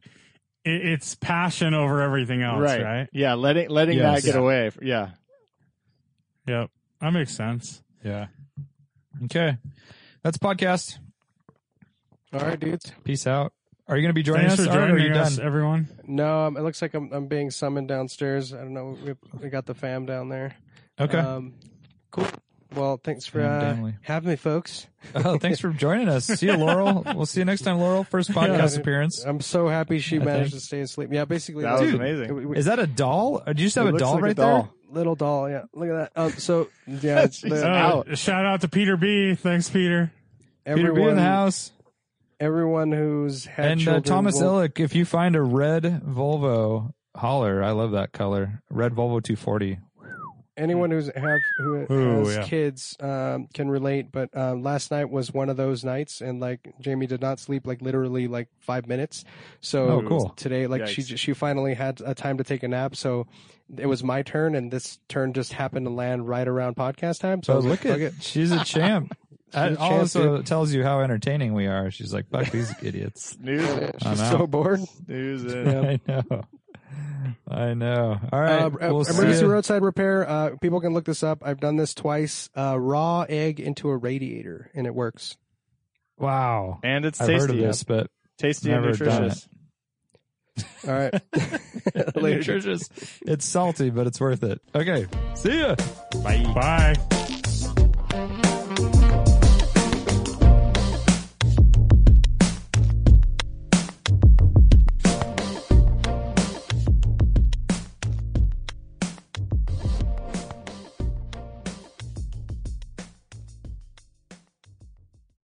[0.64, 2.82] it, it's passion over everything else, right?
[2.82, 3.08] right.
[3.12, 3.34] Yeah.
[3.34, 4.22] Letting, letting Yes.
[4.22, 4.40] that get Yeah.
[4.40, 4.70] away.
[4.80, 5.10] Yeah.
[6.46, 6.70] Yep,
[7.00, 7.82] that makes sense.
[8.04, 8.26] Yeah.
[9.24, 9.56] Okay.
[10.22, 10.98] That's podcast.
[12.32, 12.90] All right, dudes.
[13.04, 13.52] Peace out.
[13.88, 14.66] Are you going to be joining Thanks us?
[14.66, 15.46] for Art, or are joining you us, done?
[15.46, 15.88] everyone.
[16.06, 18.54] No, um, it looks like I'm I'm being summoned downstairs.
[18.54, 18.96] I don't know.
[19.04, 20.54] We, we got the fam down there.
[20.98, 21.18] Okay.
[21.18, 21.54] Um,
[22.10, 22.26] cool.
[22.74, 24.86] Well, thanks for uh, having me, folks.
[25.14, 26.26] oh, thanks for joining us.
[26.26, 27.02] See you, Laurel.
[27.14, 28.04] We'll see you next time, Laurel.
[28.04, 28.80] First podcast Yeah.
[28.80, 29.24] appearance.
[29.24, 30.60] I'm so happy she I managed think.
[30.62, 31.10] to stay asleep.
[31.12, 32.34] Yeah, basically, That was amazing.
[32.34, 33.42] we- we- Is that a doll?
[33.46, 34.68] Or do you just have It a doll like a right there?
[34.90, 35.50] little doll.
[35.50, 36.20] Yeah, look at that.
[36.20, 38.16] Um, so yeah, it's the, out.
[38.16, 39.34] shout out to Peter B.
[39.34, 40.10] Thanks, Peter.
[40.64, 40.76] there?
[40.76, 41.72] Peter everyone B in the house.
[42.40, 47.62] Everyone who's had And uh, Thomas will- Illick, if you find a red Volvo, holler.
[47.62, 48.62] I love that color.
[48.70, 49.78] Red Volvo 240.
[50.56, 52.42] Anyone who's have who Ooh, has yeah.
[52.44, 54.12] kids um, can relate.
[54.12, 57.66] But um, last night was one of those nights, and like Jamie did not sleep
[57.66, 59.24] like literally like five minutes.
[59.60, 60.28] So Oh, cool.
[60.36, 61.18] today, like she Yikes.
[61.18, 62.96] she finally had a time to take a nap.
[62.96, 63.26] So
[63.76, 67.42] it was my turn, and this turn just happened to land right around podcast time.
[67.42, 69.16] So I was like, look at it." she's a champ.
[69.52, 71.90] That a champ, also tells you how entertaining we are.
[71.90, 73.32] She's like, fuck these idiots.
[73.36, 73.90] Snoozing.
[74.02, 74.38] I'm She's out.
[74.38, 74.80] so bored.
[74.80, 75.68] Snoozing.
[75.86, 76.42] I know.
[77.48, 78.18] I know.
[78.32, 78.62] All right.
[78.62, 79.50] Uh, we'll emergency ya.
[79.50, 80.28] roadside repair.
[80.28, 81.42] Uh, people can look this up.
[81.44, 82.48] I've done this twice.
[82.56, 85.36] Uh, raw egg into a radiator, and it works.
[86.18, 86.80] Wow.
[86.82, 87.40] And it's I've tasty.
[87.40, 88.08] heard of this, but
[88.38, 89.48] Tasty and Never done nutritious.
[90.86, 91.22] All right.
[92.16, 92.38] Later.
[92.38, 92.88] nutritious.
[93.22, 94.60] It's salty, but it's worth it.
[94.74, 95.06] Okay.
[95.34, 95.76] See ya.
[96.22, 96.52] Bye.
[96.54, 97.28] Bye.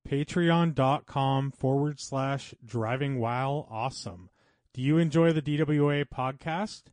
[0.09, 4.31] Patreon.com forward slash driving while awesome.
[4.73, 6.85] Do you enjoy the DWA podcast?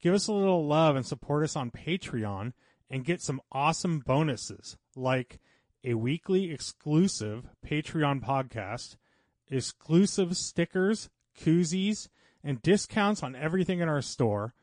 [0.00, 2.52] Give us a little love and support us on Patreon
[2.88, 5.40] and get some awesome bonuses like
[5.82, 8.96] a weekly exclusive Patreon podcast,
[9.50, 11.10] exclusive stickers,
[11.40, 12.08] koozies,
[12.44, 14.54] and discounts on everything in our store,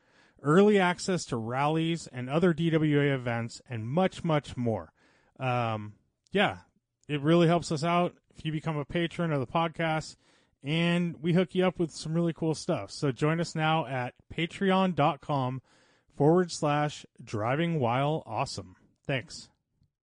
[0.42, 4.94] early access to rallies and other DWA events, and much, much more.
[5.38, 5.94] Um,
[6.32, 6.60] yeah,
[7.10, 10.16] it really helps us out if you become a patron of the podcast,
[10.64, 12.92] and we hook you up with some really cool stuff.
[12.92, 15.62] So join us now at patreon.com
[16.16, 18.76] forward slash driving while awesome.
[19.06, 19.50] Thanks.